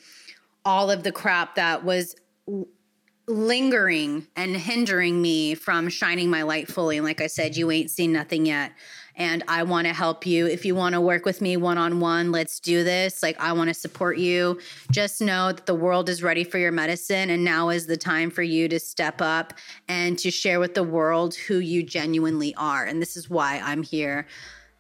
all 0.66 0.92
of 0.92 1.04
the 1.04 1.12
crap 1.12 1.56
that 1.56 1.84
was 1.84 2.16
lingering 3.28 4.28
and 4.36 4.56
hindering 4.56 5.22
me 5.22 5.56
from 5.56 5.88
shining 5.88 6.30
my 6.30 6.42
light 6.44 6.68
fully. 6.68 6.98
And 6.98 7.06
like 7.06 7.22
I 7.22 7.28
said, 7.28 7.56
you 7.56 7.72
ain't 7.72 7.90
seen 7.90 8.12
nothing 8.12 8.46
yet 8.46 8.74
and 9.16 9.44
I 9.48 9.64
want 9.64 9.88
to 9.88 9.94
help 9.94 10.26
you. 10.26 10.48
If 10.48 10.66
you 10.66 10.76
want 10.76 10.94
to 10.94 11.02
work 11.02 11.26
with 11.26 11.42
me 11.42 11.58
one 11.58 11.78
on 11.78 12.00
one, 12.00 12.32
let's 12.32 12.60
do 12.60 12.84
this. 12.84 13.22
Like, 13.22 13.40
I 13.40 13.54
want 13.54 13.70
to 13.70 13.74
support 13.74 14.18
you. 14.18 14.60
Just 14.92 15.22
know 15.22 15.52
that 15.52 15.66
the 15.66 15.76
world 15.76 16.10
is 16.10 16.24
ready 16.24 16.44
for 16.44 16.58
your 16.58 16.72
medicine, 16.72 17.30
and 17.30 17.44
now 17.44 17.70
is 17.70 17.88
the 17.88 17.98
time 17.98 18.30
for 18.30 18.44
you 18.44 18.68
to 18.70 18.80
step 18.80 19.22
up 19.22 19.54
and 19.88 20.18
to 20.20 20.32
share 20.32 20.60
with 20.60 20.74
the 20.74 20.84
world 20.84 21.36
who 21.36 21.60
you 21.60 21.84
genuinely 21.84 22.54
are. 22.56 22.86
And 22.86 23.02
this 23.02 23.18
is 23.18 23.30
why 23.30 23.60
I'm 23.64 23.84
here. 23.84 24.28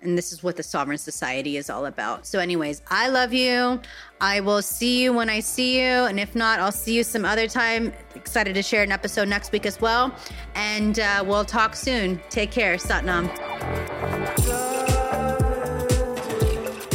And 0.02 0.18
this 0.18 0.32
is 0.32 0.42
what 0.42 0.56
the 0.58 0.64
Sovereign 0.64 0.98
Society 0.98 1.58
is 1.58 1.70
all 1.70 1.86
about. 1.86 2.26
So, 2.26 2.40
anyways, 2.40 2.82
I 2.90 3.08
love 3.10 3.34
you. 3.34 3.80
I 4.20 4.40
will 4.40 4.62
see 4.62 5.04
you 5.04 5.14
when 5.14 5.30
I 5.30 5.40
see 5.40 5.80
you. 5.80 5.86
And 5.86 6.20
if 6.20 6.36
not, 6.36 6.60
I'll 6.60 6.72
see 6.72 6.96
you 6.96 7.04
some 7.04 7.24
other 7.24 7.48
time. 7.48 7.94
Excited 8.16 8.56
to 8.56 8.64
share 8.64 8.84
an 8.84 8.92
episode 8.92 9.28
next 9.28 9.52
week 9.52 9.66
as 9.66 9.80
well. 9.80 10.14
And 10.56 11.00
uh, 11.00 11.24
we'll 11.26 11.46
talk 11.46 11.76
soon. 11.76 12.20
Take 12.30 12.52
care. 12.52 12.78
Satnam. 12.78 13.30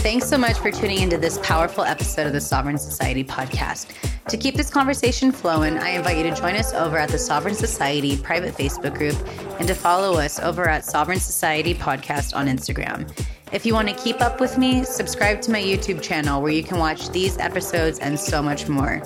Thanks 0.07 0.29
so 0.29 0.39
much 0.39 0.57
for 0.59 0.71
tuning 0.71 1.01
into 1.01 1.19
this 1.19 1.37
powerful 1.43 1.83
episode 1.83 2.29
of 2.29 2.33
the 2.33 2.41
Sovereign 2.41 2.79
Society 2.79 3.25
podcast. 3.25 3.89
To 4.29 4.37
keep 4.37 4.55
this 4.55 4.71
conversation 4.71 5.33
flowing, 5.33 5.79
I 5.79 5.97
invite 5.97 6.17
you 6.19 6.23
to 6.23 6.33
join 6.33 6.55
us 6.55 6.73
over 6.73 6.97
at 6.97 7.09
the 7.09 7.19
Sovereign 7.19 7.57
Society 7.57 8.17
private 8.17 8.55
Facebook 8.55 8.97
group 8.97 9.17
and 9.59 9.67
to 9.67 9.75
follow 9.75 10.17
us 10.21 10.39
over 10.39 10.69
at 10.69 10.85
Sovereign 10.85 11.19
Society 11.19 11.75
Podcast 11.75 12.37
on 12.37 12.47
Instagram. 12.47 13.13
If 13.53 13.65
you 13.65 13.75
want 13.75 13.89
to 13.89 13.95
keep 13.95 14.21
up 14.21 14.41
with 14.41 14.59
me, 14.59 14.83
subscribe 14.83 15.41
to 15.43 15.53
my 15.53 15.63
YouTube 15.63 16.03
channel 16.03 16.43
where 16.43 16.51
you 16.51 16.65
can 16.65 16.79
watch 16.79 17.11
these 17.11 17.39
episodes 17.39 18.01
and 18.01 18.19
so 18.19 18.43
much 18.43 18.69
more. 18.69 19.01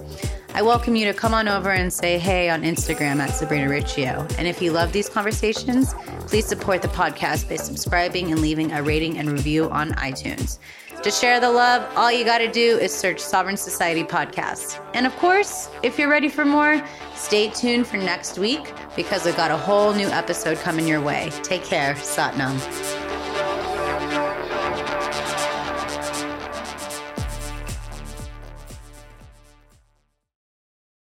I 0.55 0.63
welcome 0.63 0.97
you 0.97 1.05
to 1.05 1.13
come 1.13 1.35
on 1.35 1.47
over 1.47 1.71
and 1.71 1.93
say 1.93 2.19
hey 2.19 2.49
on 2.49 2.63
Instagram 2.63 3.21
at 3.21 3.35
Sabrina 3.35 3.69
Riccio. 3.69 4.27
And 4.39 4.49
if 4.49 4.63
you 4.63 4.73
love 4.73 4.93
these 4.93 5.11
conversations, 5.11 5.95
please 6.21 6.47
support 6.47 6.81
the 6.81 6.89
podcast 6.89 7.51
by 7.51 7.57
subscribing 7.57 8.33
and 8.33 8.41
leaving 8.41 8.73
a 8.73 8.83
rating 8.83 9.19
and 9.19 9.31
review 9.31 9.69
on 9.71 9.91
iTunes. 9.93 10.59
To 11.03 11.11
share 11.11 11.39
the 11.39 11.51
love, 11.51 11.87
all 11.95 12.11
you 12.11 12.25
got 12.25 12.39
to 12.39 12.51
do 12.51 12.79
is 12.79 12.95
search 12.95 13.21
Sovereign 13.21 13.59
Society 13.59 14.05
Podcast. 14.05 14.83
And 14.95 15.07
of 15.07 15.15
course, 15.17 15.69
if 15.83 15.99
you're 15.99 16.11
ready 16.11 16.31
for 16.31 16.47
more, 16.47 16.83
stay 17.15 17.51
tuned 17.51 17.87
for 17.87 17.99
next 17.99 18.39
week 18.39 18.73
because 18.97 19.27
I've 19.27 19.37
got 19.37 19.51
a 19.51 19.57
whole 19.57 19.93
new 19.93 20.09
episode 20.09 20.59
coming 20.59 20.89
your 20.89 21.01
way. 21.03 21.31
Take 21.43 21.65
care. 21.65 21.95
Satnam. 21.95 23.10